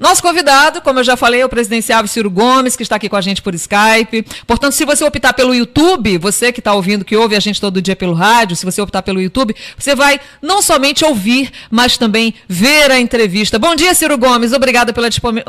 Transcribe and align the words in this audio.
Nosso 0.00 0.22
convidado, 0.22 0.80
como 0.80 0.98
eu 0.98 1.04
já 1.04 1.16
falei, 1.16 1.40
é 1.40 1.44
o 1.44 1.48
presidenciável 1.48 2.08
Ciro 2.08 2.30
Gomes, 2.30 2.76
que 2.76 2.82
está 2.82 2.96
aqui 2.96 3.08
com 3.08 3.16
a 3.16 3.20
gente 3.20 3.40
por 3.40 3.54
Skype. 3.54 4.26
Portanto, 4.46 4.72
se 4.72 4.84
você 4.84 5.04
optar 5.04 5.32
pelo 5.32 5.54
YouTube, 5.54 6.18
você 6.18 6.52
que 6.52 6.60
está 6.60 6.72
ouvindo, 6.74 7.04
que 7.04 7.16
ouve 7.16 7.36
a 7.36 7.40
gente 7.40 7.60
todo 7.60 7.80
dia 7.80 7.94
pelo 7.94 8.12
rádio, 8.14 8.56
se 8.56 8.64
você 8.64 8.80
optar 8.80 9.02
pelo 9.02 9.20
YouTube, 9.20 9.54
você 9.78 9.94
vai 9.94 10.20
não 10.42 10.60
somente 10.60 11.04
ouvir, 11.04 11.50
mas 11.70 11.96
também 11.96 12.34
ver 12.48 12.90
a 12.90 12.98
entrevista. 12.98 13.58
Bom 13.58 13.74
dia, 13.74 13.94
Ciro 13.94 14.18
Gomes. 14.18 14.52
Obrigada 14.52 14.92
pela 14.92 15.08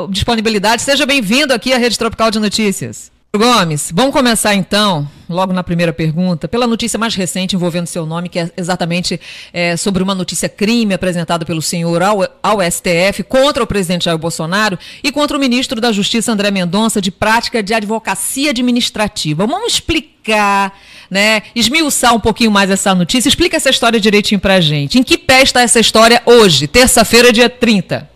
disponibilidade. 0.09 0.81
Seja 0.81 1.05
bem-vindo 1.05 1.53
aqui 1.53 1.73
à 1.73 1.77
Rede 1.77 1.97
Tropical 1.97 2.29
de 2.29 2.39
Notícias. 2.39 3.14
Gomes, 3.37 3.91
vamos 3.93 4.13
começar 4.13 4.55
então, 4.55 5.07
logo 5.29 5.51
na 5.51 5.63
primeira 5.63 5.91
pergunta, 5.91 6.47
pela 6.47 6.65
notícia 6.65 6.97
mais 6.97 7.15
recente 7.15 7.55
envolvendo 7.55 7.87
seu 7.87 8.05
nome, 8.05 8.29
que 8.29 8.39
é 8.39 8.51
exatamente 8.55 9.19
é, 9.51 9.75
sobre 9.75 10.01
uma 10.01 10.15
notícia 10.15 10.47
crime 10.47 10.93
apresentada 10.93 11.45
pelo 11.45 11.61
senhor 11.61 12.01
ao, 12.01 12.21
ao, 12.41 12.59
STF 12.61 13.23
contra 13.27 13.63
o 13.63 13.67
presidente 13.67 14.05
Jair 14.05 14.17
Bolsonaro 14.17 14.77
e 15.03 15.11
contra 15.11 15.35
o 15.37 15.39
ministro 15.39 15.81
da 15.81 15.91
Justiça 15.91 16.31
André 16.31 16.51
Mendonça 16.51 17.01
de 17.01 17.11
prática 17.11 17.61
de 17.61 17.73
advocacia 17.73 18.51
administrativa. 18.51 19.45
Vamos 19.45 19.73
explicar, 19.73 20.77
né, 21.09 21.43
esmiuçar 21.55 22.13
um 22.15 22.19
pouquinho 22.19 22.51
mais 22.51 22.69
essa 22.69 22.95
notícia. 22.95 23.29
Explica 23.29 23.57
essa 23.57 23.69
história 23.69 23.99
direitinho 23.99 24.39
pra 24.39 24.61
gente. 24.61 24.97
Em 24.97 25.03
que 25.03 25.17
pé 25.17 25.41
está 25.41 25.61
essa 25.61 25.79
história 25.79 26.21
hoje, 26.25 26.67
terça-feira, 26.67 27.33
dia 27.33 27.49
30? 27.49 28.09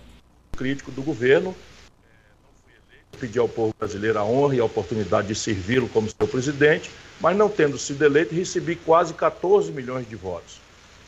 Crítico 0.55 0.91
do 0.91 1.01
governo 1.01 1.55
pedir 3.19 3.39
ao 3.39 3.49
povo 3.49 3.73
brasileiro 3.77 4.17
a 4.17 4.23
honra 4.23 4.55
e 4.55 4.59
a 4.59 4.65
oportunidade 4.65 5.27
de 5.27 5.35
servi-lo 5.35 5.89
como 5.89 6.07
seu 6.09 6.27
presidente, 6.27 6.89
mas 7.19 7.35
não 7.35 7.49
tendo 7.49 7.77
sido 7.77 8.03
eleito, 8.03 8.33
recebi 8.33 8.75
quase 8.75 9.13
14 9.13 9.71
milhões 9.71 10.07
de 10.07 10.15
votos. 10.15 10.59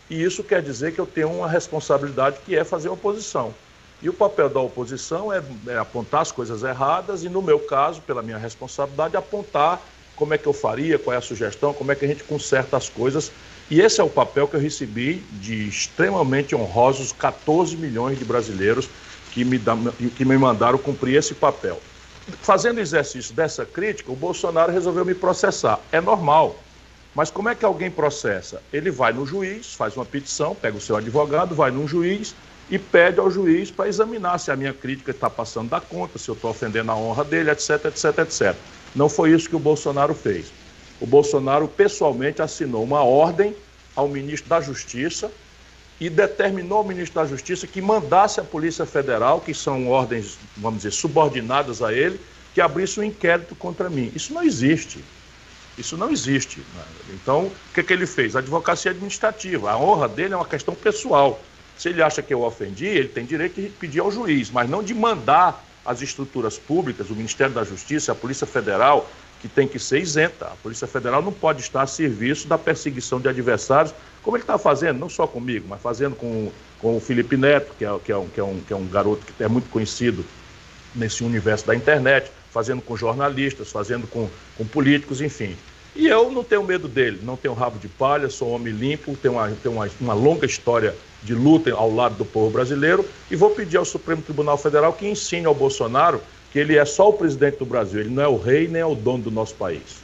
E 0.10 0.22
isso 0.22 0.44
quer 0.44 0.62
dizer 0.62 0.94
que 0.94 1.00
eu 1.00 1.06
tenho 1.06 1.30
uma 1.32 1.48
responsabilidade 1.48 2.38
que 2.46 2.56
é 2.56 2.66
fazer 2.66 2.90
oposição. 2.90 3.54
E 4.02 4.10
o 4.10 4.14
papel 4.14 4.50
da 4.50 4.60
oposição 4.60 5.32
é, 5.32 5.42
é, 5.68 5.78
apontar 5.78 6.22
as 6.22 6.32
coisas 6.32 6.64
erradas 6.64 7.24
e, 7.24 7.30
no 7.30 7.42
meu 7.42 7.60
caso, 7.60 8.02
pela 8.02 8.22
minha 8.22 8.38
responsabilidade, 8.38 9.16
apontar 9.16 9.80
como 10.16 10.34
é 10.34 10.38
que 10.38 10.48
eu 10.48 10.54
faria, 10.54 11.00
qual 11.00 11.14
é 11.14 11.18
a 11.18 11.22
sugestão, 11.22 11.74
como 11.74 11.92
é 11.92 11.96
que 11.96 12.04
a 12.04 12.08
gente 12.08 12.24
conserta 12.24 12.76
as 12.76 12.90
coisas. 12.90 13.32
E 13.70 13.80
esse 13.80 14.02
é 14.02 14.04
o 14.04 14.10
papel 14.10 14.48
que 14.48 14.56
eu 14.56 14.60
recebi 14.60 15.24
de 15.32 15.68
extremamente 15.68 16.54
honrosos 16.54 17.14
14 17.14 17.78
milhões 17.78 18.20
de 18.20 18.26
brasileiros 18.26 18.90
que 19.32 19.46
me, 19.46 19.62
que 20.18 20.26
me 20.26 20.38
mandaram 20.38 20.78
cumprir 20.78 21.16
esse 21.16 21.34
papel 21.34 21.80
fazendo 22.42 22.80
exercício 22.80 23.34
dessa 23.34 23.66
crítica, 23.66 24.12
o 24.12 24.16
Bolsonaro 24.16 24.72
resolveu 24.72 25.06
me 25.06 25.14
processar. 25.14 25.80
É 25.92 26.00
normal. 26.00 26.56
Mas 27.14 27.30
como 27.30 27.50
é 27.50 27.56
que 27.56 27.66
alguém 27.66 27.92
processa? 27.92 28.62
Ele 28.72 28.90
vai 28.90 29.12
no 29.12 29.26
juiz, 29.26 29.74
faz 29.74 29.96
uma 29.96 30.06
petição, 30.06 30.56
pega 30.56 30.78
o 30.78 30.82
seu 30.82 30.96
advogado, 30.96 31.54
vai 31.54 31.70
num 31.70 31.88
juiz 31.88 32.34
e 32.70 32.80
pede 32.80 33.20
ao 33.20 33.30
juiz 33.30 33.70
para 33.70 33.90
examinar 33.90 34.40
se 34.40 34.50
a 34.50 34.56
minha 34.56 34.74
crítica 34.74 35.12
está 35.12 35.30
passando 35.30 35.70
da 35.70 35.82
conta, 35.82 36.18
se 36.18 36.30
eu 36.30 36.36
estou 36.36 36.52
ofendendo 36.52 36.92
a 36.92 36.96
honra 36.96 37.26
dele, 37.26 37.52
etc, 37.52 37.86
etc, 37.86 38.20
etc. 38.20 38.56
Não 38.96 39.10
foi 39.10 39.32
isso 39.32 39.50
que 39.50 39.56
o 39.56 39.60
Bolsonaro 39.60 40.14
fez. 40.14 40.54
O 41.02 41.06
Bolsonaro 41.06 41.68
pessoalmente 41.68 42.42
assinou 42.42 42.84
uma 42.84 43.04
ordem 43.04 43.56
ao 43.94 44.08
ministro 44.08 44.50
da 44.50 44.62
Justiça 44.62 45.30
e 46.02 46.10
determinou 46.10 46.80
ao 46.80 46.84
ministro 46.84 47.22
da 47.22 47.28
Justiça 47.28 47.68
que 47.68 47.80
mandasse 47.80 48.40
a 48.40 48.44
Polícia 48.44 48.88
Federal, 48.88 49.40
que 49.40 49.54
são 49.54 49.88
ordens, 49.88 50.36
vamos 50.58 50.82
dizer, 50.82 50.92
subordinadas 50.92 51.84
a 51.84 51.94
ele, 51.94 52.20
que 52.56 52.60
abrisse 52.60 53.00
um 53.00 53.04
inquérito 53.04 53.54
contra 53.54 53.88
mim. 53.88 54.12
Isso 54.16 54.34
não 54.34 54.42
existe. 54.42 55.06
Isso 55.78 55.96
não 55.96 56.10
existe. 56.10 56.60
Então, 57.14 57.44
o 57.46 57.52
que, 57.76 57.84
que 57.84 57.94
ele 57.94 58.08
fez? 58.08 58.36
Advocacia 58.36 58.90
administrativa. 58.90 59.70
A 59.70 59.78
honra 59.78 60.10
dele 60.10 60.34
é 60.34 60.38
uma 60.38 60.46
questão 60.46 60.74
pessoal. 60.74 61.40
Se 61.78 61.90
ele 61.90 62.02
acha 62.02 62.24
que 62.24 62.34
eu 62.34 62.42
ofendi, 62.42 62.88
ele 62.88 63.08
tem 63.08 63.24
direito 63.24 63.62
de 63.62 63.70
pedir 63.70 64.00
ao 64.00 64.12
juiz, 64.12 64.50
mas 64.50 64.68
não 64.68 64.82
de 64.82 64.96
mandar 64.96 65.64
as 65.86 66.02
estruturas 66.02 66.58
públicas, 66.58 67.12
o 67.12 67.16
Ministério 67.16 67.54
da 67.54 67.64
Justiça, 67.64 68.12
a 68.12 68.16
Polícia 68.16 68.48
Federal, 68.48 69.08
que 69.40 69.48
tem 69.48 69.68
que 69.68 69.78
ser 69.78 70.00
isenta. 70.00 70.46
A 70.46 70.56
Polícia 70.64 70.88
Federal 70.88 71.22
não 71.22 71.32
pode 71.32 71.62
estar 71.62 71.84
a 71.84 71.88
serviço 71.88 72.48
da 72.48 72.58
perseguição 72.58 73.20
de 73.20 73.30
adversários, 73.30 73.94
como 74.24 74.38
ele 74.38 74.44
está 74.44 74.58
fazendo, 74.58 75.00
não 75.00 75.10
só 75.10 75.26
comigo, 75.26 75.66
mas 75.68 75.82
fazendo 75.82 76.16
com, 76.16 76.52
com 76.80 76.98
o 76.98 77.00
Felipe 77.00 77.36
Neto, 77.38 77.74
que 77.78 77.86
é, 77.86 78.00
que, 78.04 78.12
é 78.12 78.18
um, 78.18 78.28
que, 78.28 78.40
é 78.40 78.44
um, 78.44 78.60
que 78.60 78.74
é 78.74 78.76
um 78.76 78.88
garoto 78.88 79.26
que 79.26 79.44
é 79.44 79.48
muito 79.48 79.70
conhecido 79.70 80.24
nesse 80.94 81.24
universo 81.24 81.66
da 81.66 81.76
internet, 81.76 82.32
fazendo 82.52 82.82
com 82.82 82.96
jornalistas, 82.96 83.72
fazendo 83.72 84.06
com, 84.08 84.30
com 84.58 84.66
políticos, 84.66 85.22
enfim. 85.22 85.56
E 85.96 86.08
eu 86.08 86.32
não 86.32 86.44
tenho 86.44 86.64
medo 86.64 86.88
dele, 86.88 87.20
não 87.24 87.36
tenho 87.36 87.54
rabo 87.54 87.78
de 87.78 87.88
palha, 87.88 88.30
sou 88.30 88.50
um 88.50 88.56
homem 88.56 88.74
limpo, 88.74 89.16
tenho, 89.18 89.34
uma, 89.34 89.50
tenho 89.50 89.76
uma, 89.76 89.90
uma 90.00 90.14
longa 90.14 90.46
história 90.46 90.96
de 91.24 91.34
luta 91.34 91.72
ao 91.74 91.94
lado 91.94 92.16
do 92.16 92.26
povo 92.26 92.50
brasileiro 92.50 93.06
e 93.30 93.36
vou 93.36 93.52
pedir 93.52 93.78
ao 93.78 93.86
Supremo 93.86 94.22
Tribunal 94.22 94.58
Federal 94.58 94.94
que 94.94 95.08
ensine 95.08 95.46
ao 95.46 95.54
Bolsonaro 95.54 96.22
que 96.52 96.60
ele 96.60 96.78
é 96.78 96.86
só 96.86 97.10
o 97.10 97.14
presidente 97.14 97.58
do 97.58 97.66
Brasil, 97.66 98.02
ele 98.02 98.10
não 98.10 98.24
é 98.24 98.28
o 98.28 98.38
rei 98.38 98.68
nem 98.68 98.82
é 98.82 98.86
o 98.86 98.96
dono 98.96 99.24
do 99.24 99.32
nosso 99.32 99.56
país. 99.56 100.02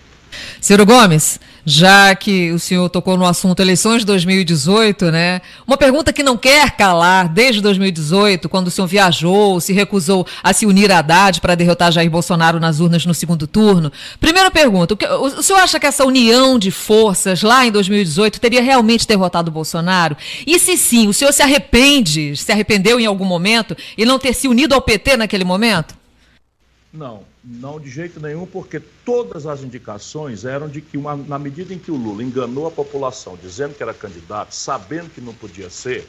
Ciro 0.62 0.86
Gomes, 0.86 1.40
já 1.66 2.16
que 2.16 2.52
o 2.52 2.60
senhor 2.60 2.88
tocou 2.90 3.18
no 3.18 3.26
assunto 3.26 3.60
eleições 3.60 4.00
de 4.00 4.06
2018, 4.06 5.12
né? 5.12 5.42
Uma 5.68 5.76
pergunta 5.76 6.14
que 6.14 6.24
não 6.24 6.38
quer 6.38 6.72
calar 6.72 7.28
desde 7.28 7.62
2018, 7.62 8.48
quando 8.48 8.68
o 8.68 8.72
senhor 8.72 8.88
viajou, 8.88 9.60
se 9.60 9.74
recusou 9.74 10.26
a 10.42 10.54
se 10.54 10.66
unir 10.66 10.92
a 10.92 11.00
Haddad 11.00 11.42
para 11.42 11.56
derrotar 11.56 11.92
Jair 11.92 12.10
Bolsonaro 12.10 12.58
nas 12.60 12.80
urnas 12.80 13.06
no 13.06 13.14
segundo 13.14 13.46
turno. 13.46 13.92
Primeira 14.20 14.50
pergunta: 14.50 14.98
o 15.20 15.44
senhor 15.44 15.60
acha 15.60 15.80
que 15.80 15.86
essa 15.86 16.06
união 16.06 16.58
de 16.58 16.72
forças 16.72 17.44
lá 17.44 17.66
em 17.66 17.72
2018 17.72 18.40
teria 18.40 18.62
realmente 18.62 19.06
derrotado 19.06 19.50
o 19.50 19.54
Bolsonaro? 19.54 20.16
E 20.46 20.58
se 20.60 20.78
sim, 20.78 21.10
o 21.10 21.14
senhor 21.14 21.34
se 21.34 21.44
arrepende, 21.44 22.36
se 22.38 22.52
arrependeu 22.52 22.98
em 22.98 23.06
algum 23.06 23.26
momento 23.26 23.76
e 23.98 24.06
não 24.06 24.18
ter 24.18 24.34
se 24.34 24.48
unido 24.48 24.74
ao 24.74 24.82
PT 24.82 25.18
naquele 25.18 25.44
momento? 25.44 25.96
Não, 26.94 27.24
não 27.48 27.80
de 27.80 27.90
jeito 27.90 28.20
nenhum, 28.20 28.46
porque 28.46 28.80
todas 29.06 29.48
as 29.48 29.64
indicações 29.64 30.44
eram 30.44 30.68
de 30.68 30.82
que, 30.82 30.98
uma, 30.98 31.16
na 31.16 31.40
medida 31.40 31.74
em 31.74 31.80
que 31.80 31.90
o 31.90 31.96
Lula 31.96 32.22
enganou 32.22 32.68
a 32.68 32.72
população, 32.72 33.38
dizendo 33.38 33.74
que 33.74 33.82
era 33.82 33.94
candidato, 33.94 34.54
sabendo 34.54 35.10
que 35.10 35.22
não 35.22 35.34
podia 35.34 35.70
ser, 35.70 36.06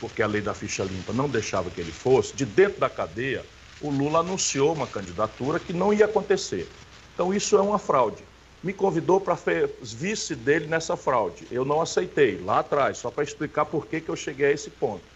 porque 0.00 0.22
a 0.22 0.26
lei 0.26 0.40
da 0.40 0.54
ficha 0.54 0.82
limpa 0.82 1.12
não 1.12 1.28
deixava 1.28 1.68
que 1.70 1.80
ele 1.80 1.92
fosse, 1.92 2.34
de 2.34 2.46
dentro 2.46 2.80
da 2.80 2.88
cadeia, 2.88 3.44
o 3.82 3.90
Lula 3.90 4.20
anunciou 4.20 4.72
uma 4.72 4.86
candidatura 4.86 5.60
que 5.60 5.72
não 5.74 5.92
ia 5.92 6.06
acontecer. 6.06 6.66
Então, 7.12 7.34
isso 7.34 7.56
é 7.56 7.60
uma 7.60 7.78
fraude. 7.78 8.24
Me 8.62 8.72
convidou 8.72 9.20
para 9.20 9.36
vice 9.82 10.34
dele 10.34 10.66
nessa 10.66 10.96
fraude. 10.96 11.46
Eu 11.50 11.66
não 11.66 11.82
aceitei, 11.82 12.38
lá 12.38 12.60
atrás, 12.60 12.98
só 12.98 13.10
para 13.10 13.22
explicar 13.22 13.66
por 13.66 13.86
que, 13.86 14.00
que 14.00 14.08
eu 14.08 14.16
cheguei 14.16 14.46
a 14.46 14.52
esse 14.52 14.70
ponto. 14.70 15.13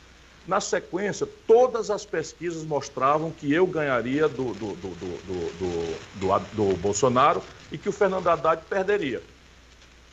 Na 0.49 0.63
sequência, 0.63 1.29
todas 1.47 1.91
as 1.91 2.07
pesquisas 2.07 2.65
mostravam 2.65 3.31
que 3.31 3.53
eu 3.53 3.67
ganharia 3.67 4.27
do, 4.27 4.55
do, 4.55 4.75
do, 4.77 4.95
do, 6.19 6.39
do 6.55 6.77
Bolsonaro 6.79 7.43
e 7.71 7.77
que 7.77 7.87
o 7.87 7.93
Fernando 7.93 8.29
Haddad 8.29 8.63
perderia. 8.67 9.23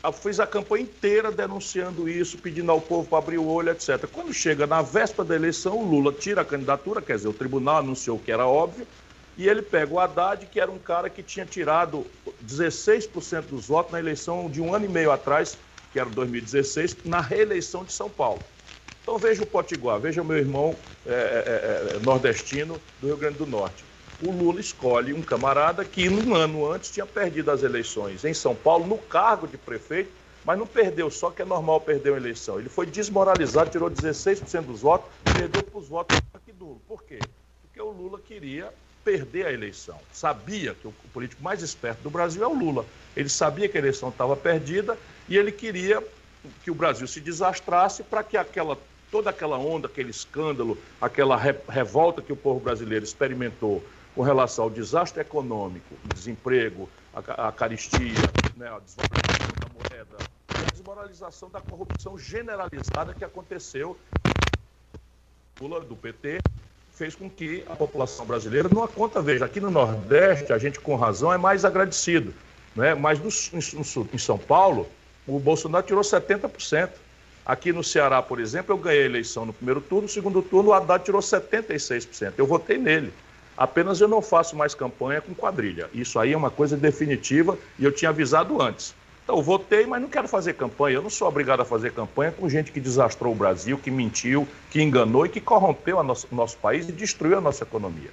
Eu 0.04 0.12
fiz 0.12 0.38
a 0.38 0.46
campanha 0.46 0.82
inteira 0.84 1.32
denunciando 1.32 2.06
isso, 2.06 2.36
pedindo 2.36 2.70
ao 2.70 2.82
povo 2.82 3.08
para 3.08 3.16
abrir 3.16 3.38
o 3.38 3.46
olho, 3.46 3.70
etc. 3.70 4.06
Quando 4.12 4.30
chega 4.34 4.66
na 4.66 4.82
véspera 4.82 5.26
da 5.26 5.34
eleição, 5.34 5.78
o 5.78 5.88
Lula 5.88 6.12
tira 6.12 6.42
a 6.42 6.44
candidatura, 6.44 7.00
quer 7.00 7.16
dizer, 7.16 7.28
o 7.28 7.32
tribunal 7.32 7.78
anunciou 7.78 8.18
que 8.18 8.30
era 8.30 8.46
óbvio, 8.46 8.86
e 9.38 9.48
ele 9.48 9.62
pega 9.62 9.94
o 9.94 9.98
Haddad, 9.98 10.44
que 10.44 10.60
era 10.60 10.70
um 10.70 10.78
cara 10.78 11.08
que 11.08 11.22
tinha 11.22 11.46
tirado 11.46 12.06
16% 12.46 13.46
dos 13.46 13.68
votos 13.68 13.92
na 13.92 13.98
eleição 13.98 14.50
de 14.50 14.60
um 14.60 14.74
ano 14.74 14.84
e 14.84 14.88
meio 14.88 15.10
atrás, 15.10 15.56
que 15.94 15.98
era 15.98 16.10
2016, 16.10 16.98
na 17.06 17.22
reeleição 17.22 17.84
de 17.84 17.92
São 17.94 18.10
Paulo. 18.10 18.42
Então 19.06 19.18
veja 19.18 19.44
o 19.44 19.46
Potiguar, 19.46 20.00
veja 20.00 20.20
o 20.20 20.24
meu 20.24 20.36
irmão 20.36 20.74
é, 21.06 21.10
é, 21.10 21.14
é, 21.14 21.96
é, 21.96 21.98
nordestino 22.00 22.76
do 23.00 23.06
Rio 23.06 23.16
Grande 23.16 23.38
do 23.38 23.46
Norte. 23.46 23.84
O 24.20 24.32
Lula 24.32 24.58
escolhe 24.58 25.12
um 25.12 25.22
camarada 25.22 25.84
que 25.84 26.08
um 26.08 26.34
ano 26.34 26.68
antes 26.68 26.90
tinha 26.90 27.06
perdido 27.06 27.52
as 27.52 27.62
eleições 27.62 28.24
em 28.24 28.34
São 28.34 28.52
Paulo, 28.52 28.84
no 28.84 28.98
cargo 28.98 29.46
de 29.46 29.56
prefeito, 29.56 30.10
mas 30.44 30.58
não 30.58 30.66
perdeu, 30.66 31.08
só 31.08 31.30
que 31.30 31.40
é 31.40 31.44
normal 31.44 31.80
perder 31.80 32.10
uma 32.10 32.18
eleição. 32.18 32.58
Ele 32.58 32.68
foi 32.68 32.84
desmoralizado, 32.84 33.70
tirou 33.70 33.88
16% 33.88 34.62
dos 34.62 34.80
votos, 34.80 35.08
perdeu 35.32 35.62
para 35.62 35.78
os 35.78 35.86
votos 35.86 36.12
aqui 36.34 36.50
do 36.50 36.76
Por 36.88 37.04
quê? 37.04 37.20
Porque 37.62 37.80
o 37.80 37.92
Lula 37.92 38.18
queria 38.18 38.74
perder 39.04 39.46
a 39.46 39.52
eleição. 39.52 40.00
Sabia 40.12 40.74
que 40.74 40.88
o 40.88 40.92
político 41.14 41.44
mais 41.44 41.62
esperto 41.62 42.02
do 42.02 42.10
Brasil 42.10 42.42
é 42.42 42.46
o 42.48 42.58
Lula. 42.58 42.84
Ele 43.16 43.28
sabia 43.28 43.68
que 43.68 43.78
a 43.78 43.80
eleição 43.80 44.08
estava 44.08 44.34
perdida 44.34 44.98
e 45.28 45.38
ele 45.38 45.52
queria 45.52 46.02
que 46.64 46.72
o 46.72 46.74
Brasil 46.74 47.06
se 47.06 47.20
desastrasse 47.20 48.02
para 48.02 48.24
que 48.24 48.36
aquela 48.36 48.76
toda 49.16 49.30
aquela 49.30 49.56
onda, 49.56 49.86
aquele 49.86 50.10
escândalo, 50.10 50.76
aquela 51.00 51.38
re 51.38 51.54
revolta 51.70 52.20
que 52.20 52.34
o 52.34 52.36
povo 52.36 52.60
brasileiro 52.60 53.02
experimentou 53.02 53.82
com 54.14 54.20
relação 54.20 54.64
ao 54.64 54.70
desastre 54.70 55.22
econômico, 55.22 55.94
desemprego, 56.14 56.86
a, 57.14 57.48
a 57.48 57.52
caristia, 57.52 58.12
né, 58.54 58.68
a 58.68 58.78
desvalorização 58.78 59.54
da 59.58 59.68
moeda, 59.72 60.16
a 60.48 60.70
desmoralização 60.70 61.48
da 61.48 61.62
corrupção 61.62 62.18
generalizada 62.18 63.14
que 63.14 63.24
aconteceu 63.24 63.96
do 65.58 65.96
PT 65.96 66.38
fez 66.92 67.14
com 67.14 67.30
que 67.30 67.64
a 67.70 67.74
população 67.74 68.26
brasileira, 68.26 68.68
numa 68.68 68.86
conta, 68.86 69.22
veja, 69.22 69.46
aqui 69.46 69.62
no 69.62 69.70
Nordeste, 69.70 70.52
a 70.52 70.58
gente 70.58 70.78
com 70.78 70.94
razão 70.94 71.32
é 71.32 71.38
mais 71.38 71.64
agradecido, 71.64 72.34
né? 72.74 72.94
mas 72.94 73.18
no, 73.18 73.30
no, 73.54 74.08
em 74.12 74.18
São 74.18 74.36
Paulo, 74.36 74.86
o 75.26 75.38
Bolsonaro 75.38 75.86
tirou 75.86 76.02
70%. 76.02 77.05
Aqui 77.46 77.72
no 77.72 77.84
Ceará, 77.84 78.20
por 78.20 78.40
exemplo, 78.40 78.74
eu 78.74 78.78
ganhei 78.78 79.02
a 79.02 79.06
eleição 79.06 79.46
no 79.46 79.52
primeiro 79.52 79.80
turno, 79.80 80.02
no 80.02 80.08
segundo 80.08 80.42
turno 80.42 80.70
o 80.70 80.72
Haddad 80.72 81.04
tirou 81.04 81.20
76%. 81.20 82.32
Eu 82.36 82.46
votei 82.46 82.76
nele. 82.76 83.12
Apenas 83.56 84.00
eu 84.00 84.08
não 84.08 84.20
faço 84.20 84.56
mais 84.56 84.74
campanha 84.74 85.20
com 85.20 85.32
quadrilha. 85.32 85.88
Isso 85.94 86.18
aí 86.18 86.32
é 86.32 86.36
uma 86.36 86.50
coisa 86.50 86.76
definitiva 86.76 87.56
e 87.78 87.84
eu 87.84 87.92
tinha 87.92 88.08
avisado 88.08 88.60
antes. 88.60 88.94
Então, 89.22 89.36
eu 89.36 89.42
votei, 89.42 89.86
mas 89.86 90.02
não 90.02 90.08
quero 90.08 90.28
fazer 90.28 90.54
campanha. 90.54 90.96
Eu 90.96 91.02
não 91.02 91.10
sou 91.10 91.26
obrigado 91.26 91.60
a 91.60 91.64
fazer 91.64 91.92
campanha 91.92 92.32
com 92.32 92.48
gente 92.48 92.70
que 92.70 92.80
desastrou 92.80 93.32
o 93.32 93.36
Brasil, 93.36 93.78
que 93.78 93.90
mentiu, 93.90 94.46
que 94.70 94.82
enganou 94.82 95.24
e 95.24 95.28
que 95.28 95.40
corrompeu 95.40 95.98
o 95.98 96.02
nosso 96.02 96.56
país 96.58 96.88
e 96.88 96.92
destruiu 96.92 97.38
a 97.38 97.40
nossa 97.40 97.64
economia. 97.64 98.10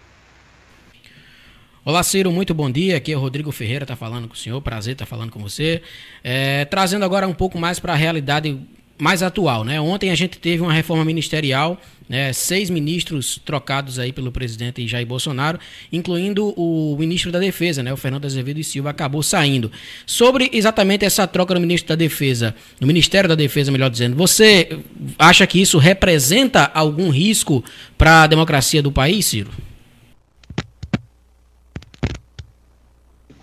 Olá, 1.85 2.01
Ciro, 2.01 2.31
muito 2.31 2.53
bom 2.53 2.71
dia. 2.71 2.97
Aqui 2.97 3.12
é 3.12 3.18
o 3.18 3.19
Rodrigo 3.19 3.51
Ferreira, 3.51 3.83
está 3.83 3.95
falando 3.95 4.27
com 4.27 4.33
o 4.33 4.38
senhor. 4.38 4.62
Prazer 4.62 4.94
estar 4.94 5.06
falando 5.06 5.31
com 5.31 5.39
você. 5.39 5.81
É, 6.24 6.65
trazendo 6.65 7.03
agora 7.03 7.27
um 7.27 7.33
pouco 7.33 7.59
mais 7.59 7.80
para 7.80 7.94
a 7.94 7.95
realidade 7.95 8.59
mais 8.98 9.24
atual, 9.24 9.63
né? 9.63 9.80
Ontem 9.81 10.12
a 10.12 10.16
gente 10.16 10.38
teve 10.38 10.62
uma 10.62 10.72
reforma 10.72 11.04
ministerial, 11.04 11.80
né? 12.07 12.31
seis 12.31 12.69
ministros 12.69 13.40
trocados 13.44 14.00
aí 14.00 14.13
pelo 14.13 14.31
presidente 14.31 14.88
Jair 14.88 15.06
Bolsonaro, 15.06 15.60
incluindo 15.92 16.54
o 16.57 16.95
ministro 16.98 17.31
da 17.31 17.40
Defesa, 17.40 17.81
né? 17.81 17.92
O 17.92 17.98
Fernando 17.98 18.25
Azevedo 18.25 18.60
e 18.60 18.63
Silva 18.63 18.92
acabou 18.92 19.24
saindo. 19.24 19.72
Sobre 20.06 20.50
exatamente 20.54 21.06
essa 21.06 21.25
troca 21.28 21.54
no 21.54 21.60
ministro 21.60 21.90
da 21.90 21.95
Defesa, 21.95 22.56
no 22.80 22.88
Ministério 22.88 23.28
da 23.28 23.36
Defesa, 23.36 23.72
melhor 23.72 23.90
dizendo, 23.90 24.16
você 24.16 24.80
acha 25.18 25.45
que 25.48 25.62
isso 25.62 25.78
representa 25.78 26.72
algum 26.74 27.10
risco 27.10 27.63
para 27.98 28.24
a 28.24 28.28
democracia 28.28 28.81
do 28.81 28.92
país, 28.92 29.25
Ciro? 29.25 29.51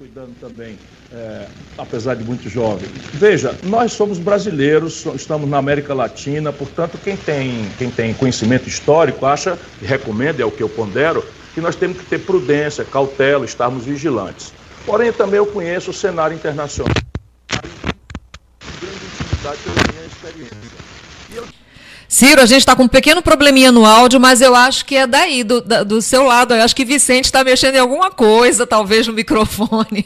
cuidando 0.01 0.35
também, 0.41 0.79
é, 1.13 1.47
apesar 1.77 2.15
de 2.15 2.25
muito 2.25 2.49
jovem. 2.49 2.89
Veja, 3.15 3.55
nós 3.65 3.93
somos 3.93 4.19
brasileiros, 4.19 5.07
estamos 5.15 5.49
na 5.49 5.59
América 5.59 5.93
Latina, 5.93 6.53
portanto, 6.53 6.99
quem 7.03 7.17
tem, 7.17 7.69
quem 7.79 7.91
tem 7.91 8.15
conhecimento 8.15 8.69
histórico 8.69 9.27
acha, 9.27 9.59
e 9.83 9.87
recomenda, 9.87 10.43
é 10.43 10.45
o 10.45 10.51
que 10.51 10.63
eu 10.63 10.69
pondero, 10.69 11.25
que 11.55 11.61
nós 11.61 11.75
temos 11.75 11.99
que 11.99 12.05
ter 12.05 12.21
prudência, 12.21 12.85
cautela, 12.85 13.45
estarmos 13.45 13.85
vigilantes. 13.85 14.53
Porém, 14.87 15.13
também 15.13 15.39
eu 15.39 15.47
conheço 15.47 15.91
o 15.91 15.95
cenário 15.95 16.35
internacional, 16.35 16.95
grande 18.81 19.59
pela 19.65 19.93
minha 19.93 20.07
experiência. 20.07 20.90
Ciro, 22.11 22.41
a 22.41 22.45
gente 22.47 22.59
está 22.59 22.75
com 22.75 22.83
um 22.83 22.89
pequeno 22.89 23.23
probleminha 23.23 23.71
no 23.71 23.87
áudio, 23.87 24.19
mas 24.19 24.41
eu 24.41 24.53
acho 24.53 24.85
que 24.85 24.97
é 24.97 25.07
daí, 25.07 25.45
do, 25.45 25.61
do 25.61 26.03
seu 26.03 26.25
lado. 26.25 26.53
Eu 26.53 26.65
acho 26.65 26.75
que 26.75 26.85
Vicente 26.85 27.27
está 27.27 27.45
mexendo 27.45 27.77
em 27.77 27.79
alguma 27.79 28.11
coisa, 28.11 28.67
talvez 28.67 29.07
no 29.07 29.13
microfone. 29.13 30.05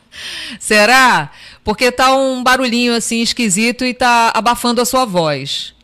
Será? 0.60 1.32
Porque 1.64 1.90
tá 1.90 2.14
um 2.14 2.42
barulhinho 2.42 2.94
assim 2.94 3.22
esquisito 3.22 3.82
e 3.82 3.94
tá 3.94 4.30
abafando 4.34 4.82
a 4.82 4.84
sua 4.84 5.06
voz. 5.06 5.74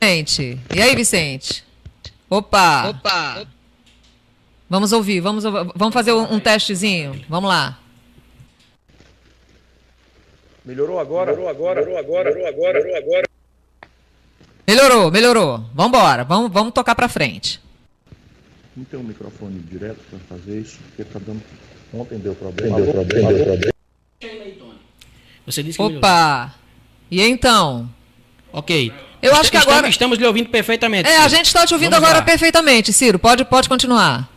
Vicente. 0.00 0.58
E 0.74 0.80
aí, 0.80 0.96
Vicente? 0.96 1.62
Opa! 2.30 2.88
Opa! 2.88 3.46
Vamos 4.66 4.92
ouvir, 4.92 5.20
vamos, 5.20 5.44
vamos 5.44 5.92
fazer 5.92 6.12
um, 6.14 6.32
um 6.32 6.40
testezinho. 6.40 7.22
Vamos 7.28 7.50
lá. 7.50 7.78
Melhorou 10.64 10.98
agora? 10.98 11.32
Melhorou 11.32 11.50
agora? 11.50 11.80
Melhorou 11.82 11.98
agora? 11.98 12.30
Melhorou 12.30 12.48
agora? 12.48 12.78
Melhorou 12.80 12.96
agora? 12.96 13.33
Melhorou, 14.66 15.10
melhorou. 15.10 15.64
Vamos 15.74 15.96
embora, 15.98 16.24
vamos, 16.24 16.50
vamos 16.50 16.72
tocar 16.72 16.94
para 16.94 17.08
frente. 17.08 17.60
Não 18.76 18.84
tem 18.84 18.98
um 18.98 19.02
microfone 19.04 19.58
direto 19.60 19.98
para 20.10 20.18
fazer 20.36 20.60
isso, 20.60 20.78
porque 20.88 21.04
tá 21.04 21.20
dando. 21.24 21.42
Ontem 21.92 22.18
deu 22.18 22.34
problema. 22.34 22.80
Deu 22.80 22.92
problema, 22.92 23.32
deu 23.32 23.44
problema. 23.44 23.74
Você 25.46 25.62
disse 25.62 25.78
que 25.78 25.84
Opa! 25.84 26.54
E 27.10 27.20
então? 27.20 27.88
Ok. 28.52 28.92
Eu 29.22 29.34
acho 29.36 29.50
que 29.50 29.56
agora. 29.56 29.88
Estamos 29.88 30.18
lhe 30.18 30.26
ouvindo 30.26 30.48
perfeitamente. 30.48 31.08
É, 31.08 31.12
Ciro. 31.12 31.24
a 31.24 31.28
gente 31.28 31.46
está 31.46 31.66
te 31.66 31.74
ouvindo 31.74 31.92
Vamos 31.92 32.04
agora 32.04 32.20
lá. 32.20 32.24
perfeitamente, 32.24 32.92
Ciro. 32.92 33.18
Pode, 33.18 33.44
pode 33.44 33.68
continuar. 33.68 34.28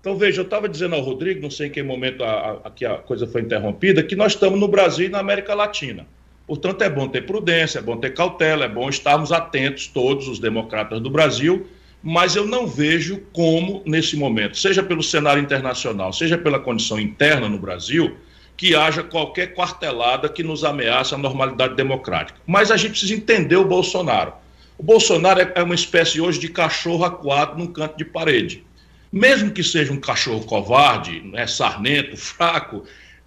Então, 0.00 0.16
veja, 0.16 0.40
eu 0.40 0.44
estava 0.44 0.68
dizendo 0.68 0.94
ao 0.94 1.02
Rodrigo, 1.02 1.42
não 1.42 1.50
sei 1.50 1.66
em 1.66 1.70
que 1.70 1.82
momento 1.82 2.24
a, 2.24 2.62
a, 2.64 2.94
a 2.94 2.98
coisa 2.98 3.26
foi 3.26 3.42
interrompida, 3.42 4.02
que 4.02 4.16
nós 4.16 4.32
estamos 4.32 4.58
no 4.58 4.66
Brasil 4.66 5.06
e 5.06 5.10
na 5.10 5.18
América 5.18 5.54
Latina. 5.54 6.06
Portanto, 6.50 6.82
é 6.82 6.90
bom 6.90 7.06
ter 7.06 7.26
prudência, 7.26 7.78
é 7.78 7.80
bom 7.80 7.96
ter 7.96 8.12
cautela, 8.12 8.64
é 8.64 8.68
bom 8.68 8.88
estarmos 8.88 9.30
atentos, 9.30 9.86
todos 9.86 10.26
os 10.26 10.40
democratas 10.40 11.00
do 11.00 11.08
Brasil, 11.08 11.68
mas 12.02 12.34
eu 12.34 12.44
não 12.44 12.66
vejo 12.66 13.22
como, 13.32 13.84
nesse 13.86 14.16
momento, 14.16 14.58
seja 14.58 14.82
pelo 14.82 15.00
cenário 15.00 15.40
internacional, 15.40 16.12
seja 16.12 16.36
pela 16.36 16.58
condição 16.58 16.98
interna 16.98 17.48
no 17.48 17.56
Brasil, 17.56 18.16
que 18.56 18.74
haja 18.74 19.04
qualquer 19.04 19.54
quartelada 19.54 20.28
que 20.28 20.42
nos 20.42 20.64
ameace 20.64 21.14
a 21.14 21.18
normalidade 21.18 21.76
democrática. 21.76 22.40
Mas 22.44 22.72
a 22.72 22.76
gente 22.76 22.90
precisa 22.90 23.14
entender 23.14 23.54
o 23.54 23.64
Bolsonaro. 23.64 24.32
O 24.76 24.82
Bolsonaro 24.82 25.40
é, 25.40 25.52
é 25.54 25.62
uma 25.62 25.76
espécie 25.76 26.20
hoje 26.20 26.40
de 26.40 26.48
cachorro 26.48 27.04
acuado 27.04 27.56
num 27.56 27.68
canto 27.68 27.96
de 27.96 28.04
parede. 28.04 28.64
Mesmo 29.12 29.52
que 29.52 29.62
seja 29.62 29.92
um 29.92 30.00
cachorro 30.00 30.44
covarde, 30.44 31.20
né, 31.20 31.46
sarnento, 31.46 32.16
fraco, 32.16 32.82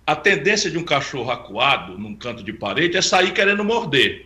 a 0.06 0.16
tendência 0.16 0.70
de 0.70 0.78
um 0.78 0.84
cachorro 0.84 1.32
acuado 1.32 1.98
num 1.98 2.16
canto 2.16 2.44
de 2.44 2.52
parede 2.52 2.98
é 2.98 3.02
sair 3.02 3.32
querendo 3.32 3.64
morder. 3.64 4.26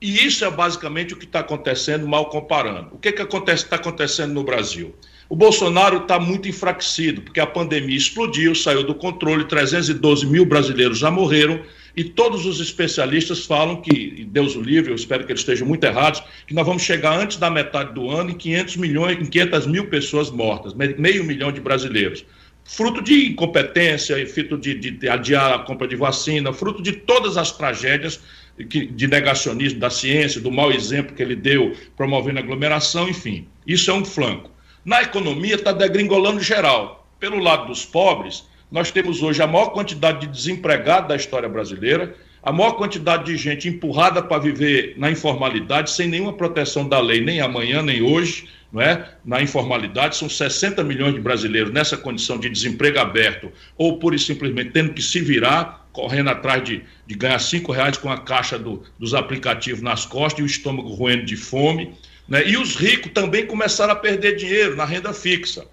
E 0.00 0.26
isso 0.26 0.44
é 0.44 0.50
basicamente 0.50 1.14
o 1.14 1.16
que 1.16 1.24
está 1.24 1.38
acontecendo, 1.38 2.08
mal 2.08 2.28
comparando. 2.28 2.88
O 2.92 2.98
que, 2.98 3.12
que 3.12 3.22
acontece, 3.22 3.62
está 3.62 3.76
acontecendo 3.76 4.34
no 4.34 4.42
Brasil? 4.42 4.92
O 5.28 5.36
Bolsonaro 5.36 5.98
está 5.98 6.18
muito 6.18 6.48
enfraquecido, 6.48 7.22
porque 7.22 7.38
a 7.38 7.46
pandemia 7.46 7.96
explodiu, 7.96 8.52
saiu 8.52 8.82
do 8.82 8.96
controle, 8.96 9.44
312 9.44 10.26
mil 10.26 10.44
brasileiros 10.44 10.98
já 10.98 11.08
morreram, 11.08 11.62
e 11.96 12.02
todos 12.02 12.44
os 12.44 12.58
especialistas 12.58 13.46
falam 13.46 13.80
que, 13.80 14.26
Deus 14.28 14.56
o 14.56 14.60
livre, 14.60 14.90
eu 14.90 14.96
espero 14.96 15.24
que 15.24 15.30
eles 15.30 15.42
estejam 15.42 15.68
muito 15.68 15.84
errados, 15.84 16.20
que 16.48 16.52
nós 16.52 16.66
vamos 16.66 16.82
chegar 16.82 17.16
antes 17.16 17.36
da 17.36 17.48
metade 17.48 17.94
do 17.94 18.10
ano 18.10 18.30
em 18.30 18.34
500 18.34 18.76
milhões, 18.78 19.18
em 19.20 19.26
500 19.26 19.66
mil 19.68 19.86
pessoas 19.86 20.30
mortas, 20.30 20.74
meio 20.74 21.22
milhão 21.22 21.52
de 21.52 21.60
brasileiros 21.60 22.24
fruto 22.64 23.02
de 23.02 23.28
incompetência, 23.30 24.26
fruto 24.26 24.56
de, 24.56 24.74
de, 24.74 24.90
de, 24.92 25.08
adiar 25.08 25.52
a 25.52 25.58
compra 25.60 25.86
de 25.86 25.96
vacina, 25.96 26.52
fruto 26.52 26.82
de 26.82 26.92
todas 26.92 27.36
as 27.36 27.52
tragédias 27.52 28.20
que, 28.68 28.86
de 28.86 29.06
negacionismo 29.06 29.80
da 29.80 29.90
ciência, 29.90 30.40
do 30.40 30.50
mau 30.50 30.70
exemplo 30.70 31.14
que 31.14 31.22
ele 31.22 31.36
deu 31.36 31.74
promovendo 31.96 32.38
aglomeração, 32.38 33.08
enfim. 33.08 33.46
Isso 33.66 33.90
é 33.90 33.94
um 33.94 34.04
flanco. 34.04 34.50
Na 34.84 35.02
economia 35.02 35.54
está 35.54 35.72
degringolando 35.72 36.40
geral. 36.40 37.06
Pelo 37.20 37.38
lado 37.38 37.66
dos 37.66 37.84
pobres, 37.84 38.44
nós 38.70 38.90
temos 38.90 39.22
hoje 39.22 39.42
a 39.42 39.46
maior 39.46 39.70
quantidade 39.70 40.20
de 40.20 40.32
desempregados 40.32 41.08
da 41.08 41.16
história 41.16 41.48
brasileira, 41.48 42.16
a 42.42 42.50
maior 42.50 42.72
quantidade 42.72 43.26
de 43.26 43.36
gente 43.36 43.68
empurrada 43.68 44.20
para 44.20 44.42
viver 44.42 44.94
na 44.96 45.10
informalidade, 45.10 45.92
sem 45.92 46.08
nenhuma 46.08 46.32
proteção 46.32 46.88
da 46.88 46.98
lei, 46.98 47.20
nem 47.20 47.40
amanhã, 47.40 47.80
nem 47.82 48.02
hoje, 48.02 48.48
não 48.72 48.82
é? 48.82 49.14
na 49.24 49.40
informalidade. 49.40 50.16
São 50.16 50.28
60 50.28 50.82
milhões 50.82 51.14
de 51.14 51.20
brasileiros 51.20 51.72
nessa 51.72 51.96
condição 51.96 52.38
de 52.38 52.50
desemprego 52.50 52.98
aberto, 52.98 53.52
ou 53.78 53.98
pura 53.98 54.16
e 54.16 54.18
simplesmente 54.18 54.70
tendo 54.70 54.92
que 54.92 55.00
se 55.00 55.20
virar, 55.20 55.88
correndo 55.92 56.30
atrás 56.30 56.64
de, 56.64 56.82
de 57.06 57.14
ganhar 57.14 57.38
cinco 57.38 57.70
reais 57.70 57.96
com 57.96 58.10
a 58.10 58.18
caixa 58.18 58.58
do, 58.58 58.82
dos 58.98 59.14
aplicativos 59.14 59.80
nas 59.80 60.04
costas 60.04 60.40
e 60.40 60.42
o 60.42 60.46
estômago 60.46 60.88
roendo 60.88 61.24
de 61.24 61.36
fome. 61.36 61.94
Né? 62.26 62.48
E 62.48 62.56
os 62.56 62.74
ricos 62.74 63.12
também 63.12 63.46
começaram 63.46 63.92
a 63.92 63.96
perder 63.96 64.34
dinheiro 64.34 64.74
na 64.74 64.84
renda 64.84 65.12
fixa 65.12 65.64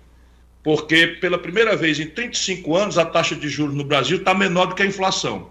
porque 0.61 1.07
pela 1.07 1.37
primeira 1.37 1.73
vez 1.73 2.01
em 2.01 2.05
35 2.05 2.75
anos 2.75 2.97
a 2.97 3.05
taxa 3.05 3.33
de 3.33 3.47
juros 3.47 3.73
no 3.73 3.83
Brasil 3.85 4.17
está 4.17 4.33
menor 4.33 4.65
do 4.65 4.75
que 4.75 4.83
a 4.83 4.85
inflação 4.85 5.47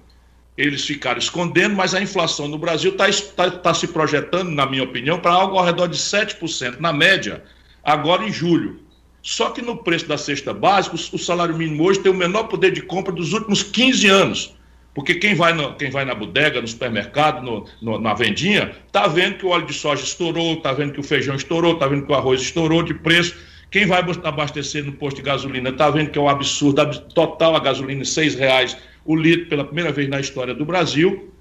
eles 0.59 0.85
ficaram 0.85 1.21
escondendo, 1.21 1.77
mas 1.77 1.95
a 1.95 2.03
inflação 2.03 2.49
no 2.49 2.59
Brasil 2.59 2.91
está 2.91 3.07
tá, 3.37 3.51
tá 3.51 3.73
se 3.73 3.87
projetando, 3.87 4.51
na 4.51 4.67
minha 4.67 4.83
opinião, 4.83 5.21
para 5.21 5.33
algo 5.33 5.57
ao 5.57 5.65
redor 5.65 5.87
de 5.87 5.97
7%, 5.97 6.81
na 6.81 6.93
média, 6.93 7.45
agora 7.85 8.25
em 8.25 8.33
julho. 8.33 8.81
Só 9.23 9.51
que 9.51 9.63
no 9.63 9.77
preço 9.77 10.09
da 10.09 10.19
cesta 10.19 10.53
básica, 10.53 10.97
o 10.97 11.19
salário 11.19 11.57
mínimo 11.57 11.85
hoje 11.85 12.01
tem 12.01 12.11
o 12.11 12.15
menor 12.15 12.45
poder 12.45 12.73
de 12.73 12.83
compra 12.83 13.13
dos 13.13 13.33
últimos 13.33 13.63
15 13.63 14.09
anos. 14.09 14.55
Porque 14.95 15.15
quem 15.15 15.37
vai, 15.37 15.53
no, 15.53 15.77
quem 15.77 15.91
vai 15.91 16.05
na 16.05 16.15
bodega, 16.15 16.61
no 16.61 16.67
supermercado, 16.67 17.45
no, 17.45 17.65
no, 17.81 18.01
na 18.01 18.15
vendinha, 18.15 18.75
está 18.85 19.07
vendo 19.07 19.37
que 19.39 19.47
o 19.47 19.51
óleo 19.51 19.67
de 19.67 19.75
soja 19.75 20.03
estourou, 20.03 20.55
está 20.55 20.73
vendo 20.73 20.93
que 20.93 20.99
o 20.99 21.05
feijão 21.05 21.37
estourou, 21.37 21.75
está 21.75 21.87
vendo 21.87 22.05
que 22.05 22.11
o 22.11 22.17
arroz 22.17 22.41
estourou 22.41 22.83
de 22.83 22.95
preço. 22.95 23.37
Quem 23.71 23.87
vai 23.87 24.01
abastecer 24.01 24.85
no 24.85 24.93
posto 24.93 25.19
de 25.19 25.23
gasolina 25.23 25.69
está 25.69 25.89
vendo 25.89 26.11
que 26.11 26.19
é 26.19 26.23
um 26.23 26.29
absurdo 26.29 26.85
total 27.15 27.55
a 27.55 27.61
gasolina 27.61 28.03
R$ 28.03 28.29
reais 28.37 28.77
o 29.09 29.17
litro 29.17 29.47
pela 29.47 29.65
primeira 29.65 29.91
vez 29.91 30.07
na 30.07 30.21
história 30.21 30.55
do 30.55 30.67
Brasil. 30.67 31.33